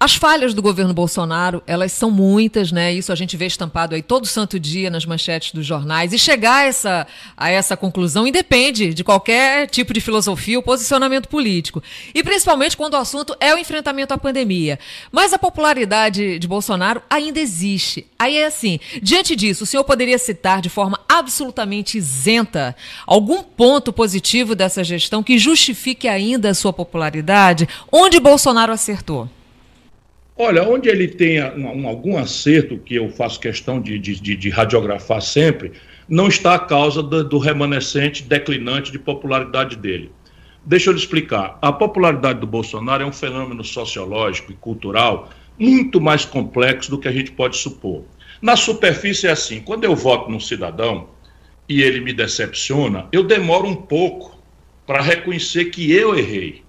as 0.00 0.14
falhas 0.14 0.54
do 0.54 0.62
governo 0.62 0.94
Bolsonaro, 0.94 1.60
elas 1.66 1.90
são 1.90 2.08
muitas, 2.08 2.70
né? 2.70 2.92
Isso 2.92 3.10
a 3.10 3.16
gente 3.16 3.36
vê 3.36 3.46
estampado 3.46 3.96
aí 3.96 4.02
todo 4.02 4.26
santo 4.26 4.58
dia 4.58 4.90
nas 4.90 5.04
manchetes 5.04 5.52
dos 5.52 5.66
jornais. 5.66 6.12
E 6.12 6.18
chegar 6.18 6.58
a 6.58 6.64
essa, 6.66 7.06
a 7.36 7.50
essa 7.50 7.76
conclusão 7.76 8.24
independe 8.24 8.94
de 8.94 9.02
qualquer 9.02 9.68
tipo 9.68 9.92
de 9.92 10.00
filosofia 10.00 10.56
ou 10.56 10.62
posicionamento 10.62 11.28
político. 11.28 11.82
E 12.14 12.22
principalmente 12.22 12.76
quando 12.76 12.94
o 12.94 12.98
assunto 12.98 13.36
é 13.40 13.52
o 13.52 13.58
enfrentamento 13.58 14.14
à 14.14 14.18
pandemia. 14.18 14.78
Mas 15.10 15.32
a 15.32 15.38
popularidade 15.38 16.38
de 16.38 16.46
Bolsonaro 16.46 17.02
ainda 17.10 17.40
existe. 17.40 18.06
Aí 18.16 18.36
é 18.36 18.46
assim: 18.46 18.78
diante 19.02 19.34
disso, 19.34 19.64
o 19.64 19.66
senhor 19.66 19.82
poderia 19.82 20.18
citar 20.18 20.60
de 20.60 20.68
forma 20.68 21.00
absolutamente 21.08 21.98
isenta 21.98 22.76
algum 23.04 23.42
ponto 23.42 23.92
positivo 23.92 24.54
dessa 24.54 24.84
gestão 24.84 25.24
que 25.24 25.38
justifique 25.38 26.06
ainda 26.06 26.50
a 26.50 26.54
sua 26.54 26.72
popularidade? 26.72 27.68
Onde 27.90 28.20
Bolsonaro 28.20 28.72
acertou? 28.72 29.28
Olha, 30.40 30.62
onde 30.62 30.88
ele 30.88 31.08
tem 31.08 31.42
um, 31.42 31.88
algum 31.88 32.16
acerto, 32.16 32.78
que 32.78 32.94
eu 32.94 33.10
faço 33.10 33.40
questão 33.40 33.80
de, 33.80 33.98
de, 33.98 34.14
de 34.14 34.48
radiografar 34.50 35.20
sempre, 35.20 35.72
não 36.08 36.28
está 36.28 36.54
a 36.54 36.60
causa 36.60 37.02
do, 37.02 37.24
do 37.24 37.38
remanescente 37.38 38.22
declinante 38.22 38.92
de 38.92 39.00
popularidade 39.00 39.74
dele. 39.74 40.12
Deixa 40.64 40.90
eu 40.90 40.94
lhe 40.94 41.00
explicar. 41.00 41.58
A 41.60 41.72
popularidade 41.72 42.38
do 42.38 42.46
Bolsonaro 42.46 43.02
é 43.02 43.06
um 43.06 43.12
fenômeno 43.12 43.64
sociológico 43.64 44.52
e 44.52 44.54
cultural 44.54 45.28
muito 45.58 46.00
mais 46.00 46.24
complexo 46.24 46.88
do 46.88 47.00
que 47.00 47.08
a 47.08 47.12
gente 47.12 47.32
pode 47.32 47.56
supor. 47.56 48.04
Na 48.40 48.54
superfície 48.54 49.26
é 49.26 49.32
assim: 49.32 49.60
quando 49.60 49.82
eu 49.82 49.96
voto 49.96 50.30
num 50.30 50.38
cidadão 50.38 51.08
e 51.68 51.82
ele 51.82 52.00
me 52.00 52.12
decepciona, 52.12 53.08
eu 53.10 53.24
demoro 53.24 53.66
um 53.66 53.74
pouco 53.74 54.38
para 54.86 55.02
reconhecer 55.02 55.64
que 55.64 55.90
eu 55.90 56.16
errei 56.16 56.62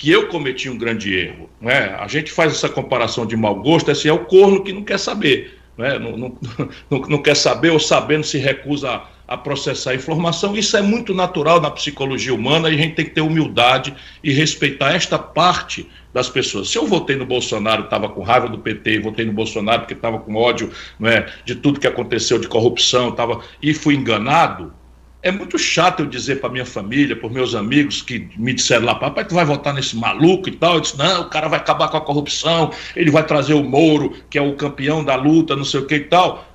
que 0.00 0.10
eu 0.10 0.28
cometi 0.28 0.70
um 0.70 0.78
grande 0.78 1.14
erro. 1.14 1.50
Né? 1.60 1.94
A 2.00 2.08
gente 2.08 2.32
faz 2.32 2.54
essa 2.54 2.70
comparação 2.70 3.26
de 3.26 3.36
mau 3.36 3.54
gosto, 3.56 3.90
assim, 3.90 4.08
é 4.08 4.12
o 4.12 4.24
corno 4.24 4.64
que 4.64 4.72
não 4.72 4.82
quer 4.82 4.98
saber. 4.98 5.58
Né? 5.76 5.98
Não, 5.98 6.16
não, 6.16 6.38
não, 6.90 7.00
não 7.00 7.22
quer 7.22 7.36
saber 7.36 7.68
ou 7.68 7.78
sabendo 7.78 8.24
se 8.24 8.38
recusa 8.38 8.90
a, 8.92 9.06
a, 9.28 9.36
processar 9.36 9.90
a 9.90 9.94
informação. 9.94 10.56
Isso 10.56 10.74
é 10.74 10.80
muito 10.80 11.12
natural 11.12 11.60
na 11.60 11.70
psicologia 11.70 12.32
humana 12.32 12.70
e 12.70 12.74
a 12.76 12.78
gente 12.78 12.94
tem 12.94 13.04
que 13.04 13.10
ter 13.10 13.20
humildade 13.20 13.94
e 14.24 14.32
respeitar 14.32 14.94
esta 14.94 15.18
parte 15.18 15.86
das 16.14 16.30
pessoas. 16.30 16.70
Se 16.70 16.78
eu 16.78 16.86
votei 16.86 17.16
no 17.16 17.26
Bolsonaro, 17.26 17.84
estava 17.84 18.08
com 18.08 18.22
raiva 18.22 18.48
do 18.48 18.56
PT, 18.56 19.00
votei 19.00 19.26
no 19.26 19.34
Bolsonaro 19.34 19.80
porque 19.80 19.92
estava 19.92 20.18
com 20.18 20.34
ódio 20.34 20.70
né, 20.98 21.26
de 21.44 21.54
tudo 21.56 21.78
que 21.78 21.86
aconteceu 21.86 22.38
de 22.38 22.48
corrupção 22.48 23.12
tava, 23.12 23.42
e 23.62 23.74
fui 23.74 23.96
enganado, 23.96 24.72
é 25.22 25.30
muito 25.30 25.58
chato 25.58 26.00
eu 26.00 26.06
dizer 26.06 26.40
para 26.40 26.48
minha 26.48 26.64
família, 26.64 27.14
para 27.14 27.28
meus 27.28 27.54
amigos 27.54 28.00
que 28.00 28.28
me 28.38 28.54
disseram 28.54 28.86
lá, 28.86 28.94
papai, 28.94 29.24
tu 29.24 29.34
vai 29.34 29.44
votar 29.44 29.74
nesse 29.74 29.96
maluco 29.96 30.48
e 30.48 30.52
tal. 30.52 30.74
Eu 30.74 30.80
disse, 30.80 30.96
não, 30.96 31.22
o 31.22 31.28
cara 31.28 31.48
vai 31.48 31.58
acabar 31.58 31.88
com 31.88 31.96
a 31.96 32.00
corrupção, 32.00 32.70
ele 32.96 33.10
vai 33.10 33.24
trazer 33.24 33.54
o 33.54 33.62
Moro, 33.62 34.14
que 34.30 34.38
é 34.38 34.42
o 34.42 34.54
campeão 34.54 35.04
da 35.04 35.14
luta, 35.14 35.54
não 35.54 35.64
sei 35.64 35.80
o 35.80 35.86
que 35.86 35.96
e 35.96 36.04
tal. 36.04 36.46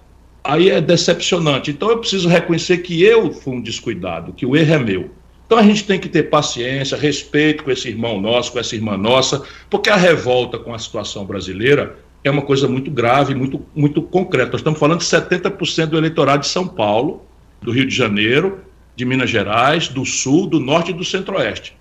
Aí 0.44 0.70
é 0.70 0.82
decepcionante. 0.82 1.72
Então 1.72 1.90
eu 1.90 2.00
preciso 2.00 2.28
reconhecer 2.28 2.80
que 2.80 3.04
eu 3.04 3.32
fui 3.32 3.56
um 3.56 3.62
descuidado, 3.62 4.34
que 4.34 4.46
o 4.46 4.56
erro 4.56 4.74
é 4.74 4.80
meu. 4.80 5.12
Então 5.46 5.60
a 5.60 5.64
gente 5.64 5.84
tem 5.84 6.00
que 6.00 6.10
ter 6.10 6.24
paciência, 6.24 6.98
respeito 6.98 7.64
com 7.64 7.70
esse 7.70 7.88
irmão 7.88 8.20
nosso, 8.20 8.52
com 8.52 8.60
essa 8.60 8.76
irmã 8.76 8.98
nossa, 8.98 9.44
porque 9.70 9.92
a 9.92 9.96
revolta 9.96 10.58
com 10.58 10.74
a 10.74 10.80
situação 10.80 11.24
brasileira 11.24 11.98
é 12.24 12.32
uma 12.32 12.42
coisa 12.42 12.68
muito 12.68 12.90
grave, 12.90 13.36
muito, 13.36 13.64
muito 13.76 14.02
concreta. 14.02 14.54
Nós 14.54 14.62
estamos 14.62 14.80
falando 14.80 15.02
de 15.02 15.06
70% 15.06 15.86
do 15.86 15.98
eleitorado 16.00 16.42
de 16.42 16.48
São 16.48 16.68
Paulo 16.68 17.22
do 17.62 17.72
Rio 17.72 17.86
de 17.86 17.96
Janeiro, 17.96 18.64
de 18.96 19.06
Minas 19.06 19.30
Gerais, 19.30 19.88
do 19.88 20.06
Sul, 20.06 20.48
do 20.48 20.60
Norte 20.60 20.92
e 20.92 20.94
do 20.94 21.04
Centro-Oeste. 21.04 21.76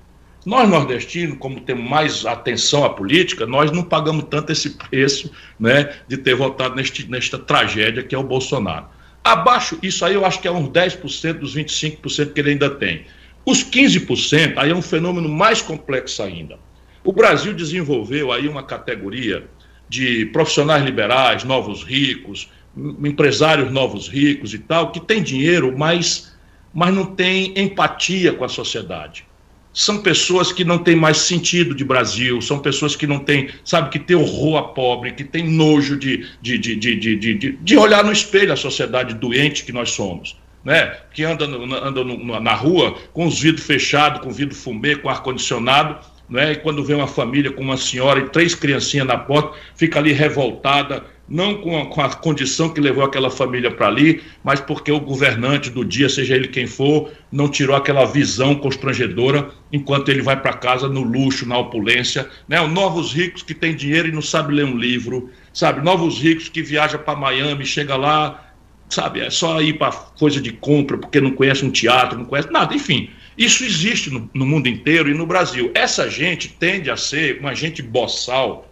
Nós, 0.45 0.69
nordestinos, 0.69 1.39
como 1.39 1.61
temos 1.61 1.89
mais 1.89 2.27
atenção 2.27 2.85
à 2.85 2.91
política, 2.91 3.47
nós 3.47 3.71
não 3.73 3.83
pagamos 3.83 4.27
tanto 4.29 4.53
esse 4.53 4.71
preço 4.71 5.31
né, 5.59 5.95
de 6.07 6.19
ter 6.19 6.35
votado 6.35 6.75
neste, 6.75 7.11
nesta 7.11 7.39
tragédia 7.39 8.03
que 8.03 8.15
é 8.15 8.19
o 8.19 8.23
Bolsonaro. 8.23 8.87
Abaixo, 9.23 9.79
isso 9.83 10.05
aí 10.05 10.15
eu 10.15 10.27
acho 10.27 10.41
que 10.41 10.47
é 10.47 10.53
uns 10.53 10.69
10% 10.69 11.39
dos 11.39 11.57
25% 11.57 12.33
que 12.35 12.41
ele 12.41 12.51
ainda 12.51 12.69
tem. 12.69 13.07
Os 13.47 13.65
15%, 13.65 14.55
aí 14.59 14.71
é 14.71 14.75
um 14.75 14.83
fenômeno 14.83 15.29
mais 15.29 15.63
complexo 15.63 16.23
ainda. 16.23 16.59
O 17.03 17.13
Brasil 17.13 17.55
desenvolveu 17.55 18.31
aí 18.31 18.47
uma 18.47 18.63
categoria 18.63 19.47
de 19.89 20.27
profissionais 20.27 20.85
liberais, 20.85 21.45
novos 21.45 21.83
ricos, 21.83 22.51
empresários 22.77 23.71
novos 23.71 24.09
ricos 24.09 24.53
e 24.53 24.59
tal, 24.59 24.91
que 24.91 25.01
tem 25.01 25.23
dinheiro, 25.23 25.77
mas, 25.77 26.35
mas 26.73 26.95
não 26.95 27.07
tem 27.07 27.53
empatia 27.57 28.33
com 28.33 28.45
a 28.45 28.49
sociedade. 28.49 29.25
São 29.73 29.99
pessoas 29.99 30.53
que 30.53 30.65
não 30.65 30.79
têm 30.79 30.95
mais 30.95 31.17
sentido 31.17 31.75
de 31.75 31.85
Brasil, 31.85 32.41
são 32.41 32.61
pessoas 32.61 32.95
que 32.95 33.09
não 33.09 33.19
têm, 33.19 33.49
sabe, 33.65 33.91
que 33.91 33.99
tem 33.99 34.17
horror 34.17 34.57
a 34.57 34.63
pobre, 34.63 35.13
que 35.13 35.25
tem 35.25 35.49
nojo 35.49 35.97
de, 35.97 36.29
de, 36.41 36.57
de, 36.59 36.77
de, 36.77 36.97
de, 36.97 37.17
de, 37.17 37.53
de 37.61 37.77
olhar 37.77 38.05
no 38.05 38.13
espelho 38.13 38.53
a 38.53 38.57
sociedade 38.57 39.15
doente 39.15 39.65
que 39.65 39.73
nós 39.73 39.91
somos. 39.91 40.37
Né? 40.65 40.97
Que 41.13 41.25
anda, 41.25 41.47
no, 41.47 41.75
anda 41.75 42.05
no, 42.05 42.41
na 42.41 42.55
rua 42.55 42.97
com 43.13 43.27
os 43.27 43.41
vidros 43.41 43.67
fechados, 43.67 44.21
com 44.21 44.31
vidro 44.31 44.55
fumê, 44.55 44.95
com 44.95 45.09
ar-condicionado, 45.09 45.99
né? 46.31 46.53
e 46.53 46.57
quando 46.57 46.85
vê 46.85 46.95
uma 46.95 47.09
família 47.09 47.53
com 47.53 47.61
uma 47.61 47.77
senhora 47.77 48.21
e 48.21 48.29
três 48.29 48.55
criancinhas 48.55 49.07
na 49.09 49.19
porta, 49.19 49.59
fica 49.75 49.99
ali 49.99 50.13
revoltada, 50.13 51.05
não 51.29 51.61
com 51.61 51.81
a, 51.81 51.87
com 51.87 52.01
a 52.03 52.09
condição 52.11 52.69
que 52.69 52.81
levou 52.81 53.03
aquela 53.03 53.31
família 53.31 53.71
para 53.71 53.87
ali, 53.87 54.23
mas 54.43 54.61
porque 54.61 54.93
o 54.93 55.01
governante 55.01 55.71
do 55.71 55.85
dia, 55.85 56.09
seja 56.09 56.35
ele 56.35 56.49
quem 56.49 56.67
for, 56.67 57.11
não 57.33 57.49
tirou 57.49 57.75
aquela 57.75 58.05
visão 58.05 58.55
constrangedora 58.55 59.51
enquanto 59.73 60.11
ele 60.11 60.23
vai 60.23 60.41
para 60.41 60.53
casa 60.53 60.89
no 60.89 61.03
luxo, 61.03 61.49
na 61.49 61.59
opulência. 61.59 62.29
Né? 62.47 62.61
Novos 62.67 63.13
ricos 63.13 63.43
que 63.43 63.55
têm 63.55 63.75
dinheiro 63.75 64.09
e 64.09 64.13
não 64.13 64.23
sabem 64.23 64.57
ler 64.57 64.67
um 64.67 64.77
livro, 64.77 65.31
sabe? 65.53 65.83
Novos 65.83 66.19
ricos 66.19 66.49
que 66.49 66.63
viajam 66.63 67.01
para 67.01 67.19
Miami, 67.19 67.65
chega 67.65 67.97
lá, 67.97 68.53
sabe? 68.89 69.21
É 69.21 69.31
só 69.31 69.61
ir 69.63 69.79
para 69.79 69.93
coisa 69.93 70.41
de 70.41 70.53
compra 70.53 70.99
porque 70.99 71.21
não 71.21 71.31
conhece 71.31 71.65
um 71.65 71.71
teatro, 71.71 72.19
não 72.19 72.27
conhece 72.27 72.51
nada, 72.51 72.75
enfim. 72.75 73.11
Isso 73.37 73.65
existe 73.65 74.11
no, 74.11 74.31
no 74.33 74.47
mundo 74.47 74.69
inteiro 74.69 75.11
e 75.11 75.15
no 75.15 75.27
Brasil. 75.27 75.71
Essa 75.75 76.09
gente 76.09 76.49
tende 76.49 76.91
a 76.91 76.97
ser 76.97 77.41
uma 77.41 77.55
gente 77.55 77.83
boçal 77.83 78.71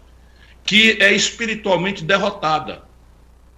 que 0.65 0.97
é 1.01 1.13
espiritualmente 1.13 2.05
derrotada. 2.05 2.83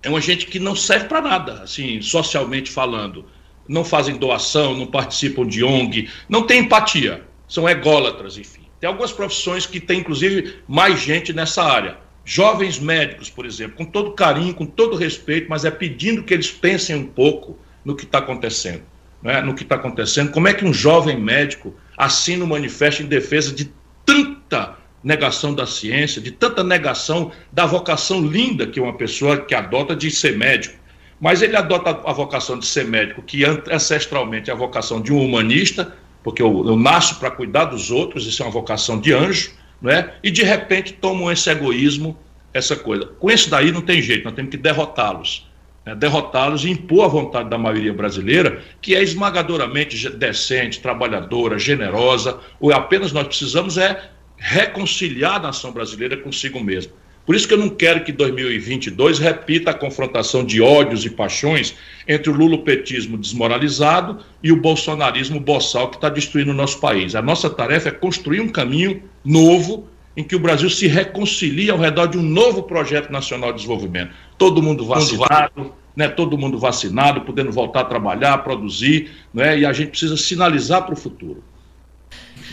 É 0.02 0.08
uma 0.08 0.20
gente 0.20 0.46
que 0.46 0.58
não 0.58 0.76
serve 0.76 1.06
para 1.06 1.22
nada, 1.22 1.62
assim, 1.62 2.00
socialmente 2.02 2.70
falando. 2.70 3.26
Não 3.66 3.84
fazem 3.84 4.16
doação, 4.16 4.76
não 4.76 4.86
participam 4.86 5.46
de 5.46 5.64
ONG, 5.64 6.10
não 6.28 6.46
tem 6.46 6.60
empatia, 6.60 7.24
são 7.48 7.68
ególatras, 7.68 8.36
enfim. 8.36 8.64
Tem 8.78 8.88
algumas 8.88 9.12
profissões 9.12 9.64
que 9.64 9.80
tem, 9.80 10.00
inclusive, 10.00 10.56
mais 10.68 11.00
gente 11.00 11.32
nessa 11.32 11.62
área. 11.62 11.96
Jovens 12.22 12.78
médicos, 12.78 13.30
por 13.30 13.46
exemplo, 13.46 13.76
com 13.76 13.84
todo 13.86 14.12
carinho, 14.12 14.54
com 14.54 14.66
todo 14.66 14.96
respeito, 14.96 15.48
mas 15.48 15.64
é 15.64 15.70
pedindo 15.70 16.22
que 16.22 16.34
eles 16.34 16.50
pensem 16.50 16.96
um 16.96 17.06
pouco 17.06 17.58
no 17.82 17.96
que 17.96 18.04
está 18.04 18.18
acontecendo. 18.18 18.82
Né? 19.22 19.40
No 19.40 19.54
que 19.54 19.62
está 19.62 19.76
acontecendo. 19.76 20.30
Como 20.32 20.48
é 20.48 20.52
que 20.52 20.66
um 20.66 20.72
jovem 20.72 21.18
médico 21.18 21.74
assina 21.96 22.44
um 22.44 22.48
manifesto 22.48 23.02
em 23.02 23.06
defesa 23.06 23.54
de 23.54 23.72
tanta 24.04 24.76
negação 25.04 25.54
da 25.54 25.66
ciência, 25.66 26.20
de 26.20 26.30
tanta 26.30 26.64
negação 26.64 27.30
da 27.52 27.66
vocação 27.66 28.26
linda 28.26 28.66
que 28.66 28.80
uma 28.80 28.96
pessoa 28.96 29.36
que 29.36 29.54
adota 29.54 29.94
de 29.94 30.10
ser 30.10 30.36
médico. 30.38 30.82
Mas 31.20 31.42
ele 31.42 31.54
adota 31.54 31.90
a 31.90 32.12
vocação 32.12 32.58
de 32.58 32.66
ser 32.66 32.86
médico, 32.86 33.22
que 33.22 33.44
ancestralmente 33.44 34.50
é 34.50 34.52
a 34.52 34.56
vocação 34.56 35.00
de 35.00 35.12
um 35.12 35.22
humanista, 35.22 35.94
porque 36.22 36.42
eu, 36.42 36.66
eu 36.66 36.76
nasço 36.76 37.20
para 37.20 37.30
cuidar 37.30 37.66
dos 37.66 37.90
outros, 37.90 38.26
isso 38.26 38.42
é 38.42 38.46
uma 38.46 38.52
vocação 38.52 38.98
de 38.98 39.12
anjo, 39.12 39.52
não 39.80 39.90
é? 39.90 40.14
e 40.22 40.30
de 40.30 40.42
repente 40.42 40.94
tomam 40.94 41.30
esse 41.30 41.50
egoísmo, 41.50 42.18
essa 42.52 42.74
coisa. 42.74 43.06
Com 43.06 43.30
isso 43.30 43.50
daí 43.50 43.70
não 43.70 43.82
tem 43.82 44.00
jeito, 44.00 44.24
nós 44.24 44.34
temos 44.34 44.50
que 44.50 44.56
derrotá-los. 44.56 45.46
né, 45.84 45.94
derrotá-los 45.94 46.64
e 46.64 46.70
impor 46.70 47.04
a 47.04 47.08
vontade 47.08 47.50
da 47.50 47.58
maioria 47.58 47.92
brasileira, 47.92 48.62
que 48.80 48.94
é 48.94 49.02
esmagadoramente 49.02 50.08
decente, 50.10 50.80
trabalhadora, 50.80 51.58
generosa. 51.58 52.40
O 52.58 52.72
apenas 52.72 53.12
nós 53.12 53.26
precisamos 53.26 53.76
é 53.76 54.10
reconciliar 54.36 55.36
a 55.36 55.44
nação 55.44 55.72
brasileira 55.72 56.16
consigo 56.16 56.62
mesma. 56.62 56.92
Por 57.26 57.34
isso 57.34 57.48
que 57.48 57.54
eu 57.54 57.58
não 57.58 57.70
quero 57.70 58.04
que 58.04 58.12
2022 58.12 59.18
repita 59.18 59.70
a 59.70 59.74
confrontação 59.74 60.44
de 60.44 60.60
ódios 60.60 61.06
e 61.06 61.10
paixões 61.10 61.74
entre 62.06 62.30
o 62.30 62.34
lulopetismo 62.34 63.16
desmoralizado 63.16 64.18
e 64.42 64.52
o 64.52 64.60
bolsonarismo 64.60 65.40
boçal 65.40 65.88
que 65.88 65.96
está 65.96 66.10
destruindo 66.10 66.50
o 66.50 66.54
nosso 66.54 66.78
país. 66.80 67.14
A 67.14 67.22
nossa 67.22 67.48
tarefa 67.48 67.88
é 67.88 67.92
construir 67.92 68.40
um 68.40 68.48
caminho 68.50 69.02
novo 69.24 69.88
em 70.14 70.22
que 70.22 70.36
o 70.36 70.38
Brasil 70.38 70.68
se 70.68 70.86
reconcilie 70.86 71.70
ao 71.70 71.78
redor 71.78 72.08
de 72.08 72.18
um 72.18 72.22
novo 72.22 72.62
projeto 72.64 73.10
nacional 73.10 73.52
de 73.52 73.56
desenvolvimento. 73.56 74.12
Todo 74.36 74.62
mundo 74.62 74.84
vacinado, 74.84 75.72
né, 75.96 76.08
todo 76.08 76.36
mundo 76.36 76.58
vacinado, 76.58 77.22
podendo 77.22 77.50
voltar 77.50 77.80
a 77.80 77.84
trabalhar, 77.84 78.38
produzir, 78.38 79.10
né, 79.32 79.58
e 79.58 79.66
a 79.66 79.72
gente 79.72 79.90
precisa 79.90 80.16
sinalizar 80.16 80.84
para 80.84 80.92
o 80.92 80.96
futuro. 80.96 81.42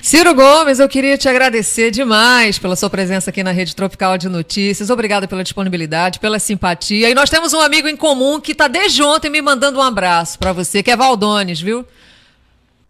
Ciro 0.02 0.34
Gomes, 0.34 0.80
eu 0.80 0.90
queria 0.90 1.16
te 1.16 1.30
agradecer 1.30 1.92
demais 1.92 2.58
pela 2.58 2.76
sua 2.76 2.90
presença 2.90 3.30
aqui 3.30 3.44
na 3.44 3.52
Rede 3.52 3.76
Tropical 3.76 4.18
de 4.18 4.28
Notícias. 4.28 4.90
Obrigada 4.90 5.28
pela 5.28 5.44
disponibilidade, 5.44 6.20
pela 6.20 6.40
simpatia. 6.40 7.08
E 7.08 7.14
nós 7.14 7.30
temos 7.30 7.54
um 7.54 7.62
amigo 7.62 7.88
em 7.88 7.96
comum 7.96 8.42
que 8.42 8.54
está 8.54 8.68
desde 8.68 9.04
ontem 9.04 9.30
me 9.30 9.44
mandando 9.44 9.78
um 9.78 9.82
abraço 9.82 10.40
para 10.40 10.52
você, 10.52 10.82
que 10.82 10.90
é 10.90 10.98
Valdones, 10.98 11.62
viu? 11.62 11.86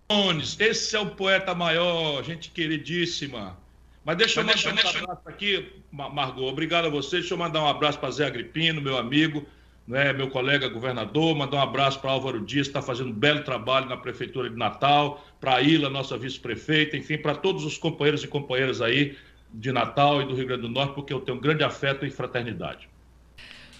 Valdones, 0.10 0.56
esse 0.58 0.96
é 0.96 1.00
o 1.02 1.08
poeta 1.08 1.54
maior, 1.54 2.24
gente 2.24 2.50
queridíssima. 2.50 3.58
Mas 4.06 4.16
deixa 4.16 4.40
eu 4.40 4.46
mandar 4.46 4.66
um 4.66 4.70
abraço 4.70 5.22
aqui, 5.26 5.70
Margot. 5.92 6.48
Obrigado 6.48 6.86
a 6.86 6.90
você. 6.90 7.20
Deixa 7.20 7.34
eu 7.34 7.38
mandar 7.38 7.62
um 7.62 7.68
abraço 7.68 8.00
para 8.00 8.10
Zé 8.12 8.26
Agripino, 8.26 8.82
meu 8.82 8.98
amigo 8.98 9.46
né, 9.88 10.14
meu 10.14 10.30
colega 10.30 10.68
governador, 10.70 11.36
mandar 11.36 11.58
um 11.58 11.62
abraço 11.62 12.00
para 12.00 12.12
Álvaro 12.12 12.40
Dias, 12.46 12.68
que 12.68 12.72
está 12.72 12.82
fazendo 12.82 13.10
um 13.10 13.14
belo 13.14 13.44
trabalho 13.44 13.88
na 13.88 13.98
Prefeitura 13.98 14.50
de 14.50 14.56
Natal, 14.56 15.26
para 15.40 15.56
a 15.56 15.62
Ilha, 15.62 15.90
nossa 15.90 16.18
vice-prefeita, 16.18 16.96
enfim, 16.96 17.18
para 17.18 17.36
todos 17.36 17.66
os 17.66 17.78
companheiros 17.78 18.24
e 18.24 18.28
companheiras 18.28 18.82
aí 18.82 19.18
de 19.54 19.72
Natal 19.72 20.22
e 20.22 20.26
do 20.26 20.36
Rio 20.36 20.48
Grande 20.48 20.62
do 20.62 20.70
Norte, 20.70 20.94
porque 20.94 21.12
eu 21.12 21.20
tenho 21.20 21.38
um 21.38 21.42
grande 21.42 21.64
afeto 21.64 22.06
e 22.06 22.12
fraternidade. 22.12 22.88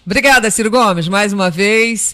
Obrigada, 0.04 0.50
Ciro 0.50 0.70
Gomes, 0.70 1.06
mais 1.06 1.32
uma 1.32 1.48
vez. 1.48 2.10